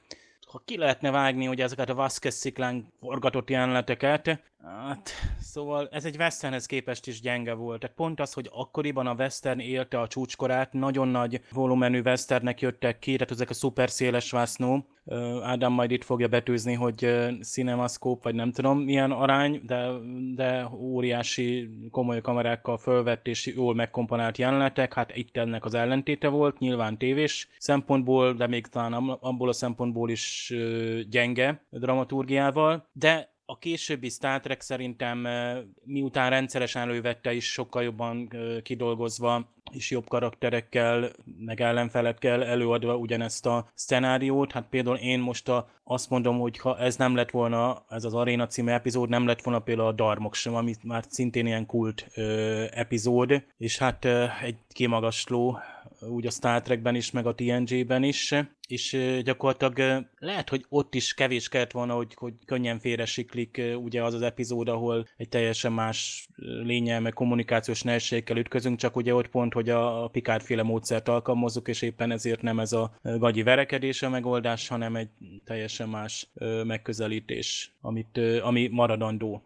ha 0.47 0.63
ki 0.65 0.77
lehetne 0.77 1.11
vágni 1.11 1.45
hogy 1.45 1.61
ezeket 1.61 1.89
a 1.89 1.95
Vasquez 1.95 2.35
sziklán 2.35 2.93
forgatott 3.01 3.51
jeleneteket, 3.51 4.41
Hát, 4.67 5.11
szóval 5.41 5.89
ez 5.91 6.05
egy 6.05 6.17
westernhez 6.17 6.67
képest 6.67 7.07
is 7.07 7.21
gyenge 7.21 7.53
volt. 7.53 7.81
Tehát 7.81 7.97
pont 7.97 8.21
az, 8.21 8.33
hogy 8.33 8.51
akkoriban 8.53 9.07
a 9.07 9.15
western 9.15 9.59
élte 9.59 10.01
a 10.01 10.07
csúcskorát, 10.07 10.73
nagyon 10.73 11.09
nagy 11.09 11.41
volumenű 11.53 12.01
westernnek 12.01 12.61
jöttek 12.61 12.99
ki, 12.99 13.13
tehát 13.13 13.31
ezek 13.31 13.51
a 13.51 13.55
szuper 13.55 13.91
széles 13.91 14.31
vásznó. 14.31 14.87
Ádám 15.43 15.73
majd 15.73 15.91
itt 15.91 16.05
fogja 16.05 16.29
betűzni, 16.29 16.75
hogy 16.75 17.09
cinemascope, 17.43 18.21
vagy 18.23 18.35
nem 18.35 18.53
tudom 18.53 18.79
milyen 18.79 19.11
arány, 19.11 19.61
de, 19.65 19.89
de 20.35 20.69
óriási 20.75 21.71
komoly 21.91 22.21
kamerákkal 22.21 22.79
fölvett 22.79 23.27
és 23.27 23.47
jól 23.47 23.75
megkomponált 23.75 24.39
jelenetek, 24.39 24.95
hát 24.95 25.17
itt 25.17 25.37
ennek 25.37 25.65
az 25.65 25.75
ellentéte 25.75 26.29
volt, 26.29 26.59
nyilván 26.59 26.99
tévés 26.99 27.49
szempontból, 27.59 28.33
de 28.33 28.47
még 28.47 28.67
talán 28.67 28.93
abból 29.21 29.49
a 29.49 29.53
szempontból 29.53 30.11
is 30.11 30.55
gyenge 31.09 31.65
dramaturgiával, 31.71 32.89
de 32.93 33.35
a 33.47 33.59
későbbi 33.59 34.09
Star 34.09 34.41
Trek 34.41 34.61
szerintem 34.61 35.29
miután 35.85 36.31
rendszeresen 36.31 36.83
elővette 36.83 37.33
is 37.33 37.53
sokkal 37.53 37.83
jobban 37.83 38.31
kidolgozva 38.63 39.55
és 39.73 39.91
jobb 39.91 40.09
karakterekkel, 40.09 41.11
meg 41.39 41.61
ellenfelekkel 41.61 42.45
előadva 42.45 42.97
ugyanezt 42.97 43.47
a 43.47 43.71
szenáriót. 43.75 44.53
Hát 44.53 44.67
például 44.69 44.97
én 44.97 45.21
most 45.21 45.49
a, 45.49 45.69
azt 45.85 46.11
mondom, 46.11 46.39
hogy 46.39 46.59
ha 46.59 46.79
ez 46.79 46.97
nem 46.97 47.15
lett 47.15 47.31
volna, 47.31 47.85
ez 47.89 48.05
az 48.05 48.15
Arena 48.15 48.47
című 48.47 48.71
epizód, 48.71 49.09
nem 49.09 49.27
lett 49.27 49.43
volna 49.43 49.61
például 49.61 49.89
a 49.89 49.93
Darmok 49.93 50.35
sem, 50.35 50.55
ami 50.55 50.75
már 50.83 51.05
szintén 51.09 51.47
ilyen 51.47 51.67
kult 51.67 52.07
ö, 52.15 52.65
epizód, 52.71 53.45
és 53.59 53.79
hát 53.79 54.05
ö, 54.05 54.25
egy 54.43 54.57
kimagasló 54.69 55.59
úgy 56.01 56.27
a 56.27 56.31
Star 56.31 56.63
Trekben 56.63 56.95
is, 56.95 57.11
meg 57.11 57.27
a 57.27 57.35
TNG-ben 57.35 58.03
is, 58.03 58.35
és 58.69 58.97
gyakorlatilag 59.25 60.07
lehet, 60.19 60.49
hogy 60.49 60.65
ott 60.69 60.95
is 60.95 61.15
kevés 61.15 61.49
kellett 61.49 61.71
volna, 61.71 61.95
hogy, 61.95 62.15
hogy 62.15 62.33
könnyen 62.47 62.79
félresiklik 62.79 63.63
ugye 63.83 64.03
az 64.03 64.15
az 64.15 64.23
epizód, 64.23 64.69
ahol 64.69 65.07
egy 65.17 65.29
teljesen 65.29 65.73
más 65.73 66.29
lényel, 66.63 67.01
meg 67.01 67.13
kommunikációs 67.13 67.83
nehézségekkel 67.83 68.37
ütközünk, 68.37 68.79
csak 68.79 68.97
ugye 68.97 69.15
ott 69.15 69.29
pont, 69.29 69.53
hogy 69.53 69.69
a 69.69 70.09
Picard 70.09 70.43
féle 70.43 70.63
módszert 70.63 71.09
alkalmazzuk, 71.09 71.69
és 71.69 71.83
éppen 71.83 72.11
ezért 72.11 72.43
nem 72.43 72.61
ez 72.61 72.73
a 72.73 72.99
gagyi 73.03 73.43
verekedés 73.43 74.03
a 74.03 74.09
megoldás, 74.09 74.69
hanem 74.69 74.97
egy 74.97 75.09
teljesen 75.45 75.89
más 75.89 76.29
megközelítés, 76.65 77.73
amit, 77.81 78.21
ami 78.43 78.69
maradandó. 78.69 79.43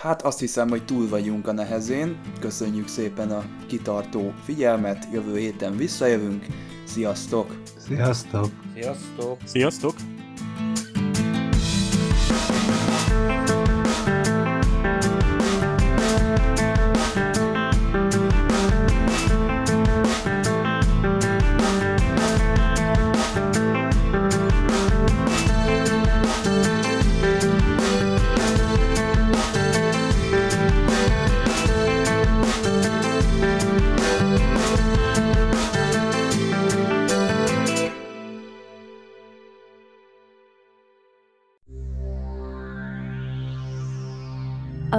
Hát 0.00 0.22
azt 0.22 0.38
hiszem, 0.38 0.68
hogy 0.68 0.84
túl 0.84 1.08
vagyunk 1.08 1.48
a 1.48 1.52
nehezén. 1.52 2.20
Köszönjük 2.38 2.88
szépen 2.88 3.30
a 3.30 3.44
kitartó 3.66 4.32
figyelmet, 4.44 5.08
jövő 5.12 5.38
héten 5.38 5.76
visszajövünk. 5.76 6.46
Sziasztok! 6.84 7.56
Sziasztok! 7.78 8.50
Sziasztok! 8.74 9.38
Sziasztok! 9.44 9.94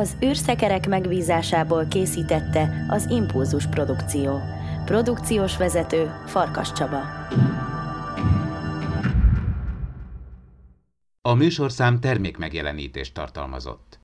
Az 0.01 0.17
űrszekerek 0.23 0.87
megbízásából 0.87 1.85
készítette 1.85 2.85
az 2.89 3.05
Impulzus 3.09 3.67
Produkció. 3.67 4.39
Produkciós 4.85 5.57
vezető 5.57 6.11
Farkas 6.25 6.71
Csaba. 6.71 7.01
A 11.21 11.33
műsorszám 11.33 11.99
termék 11.99 12.37
megjelenítést 12.37 13.13
tartalmazott. 13.13 13.99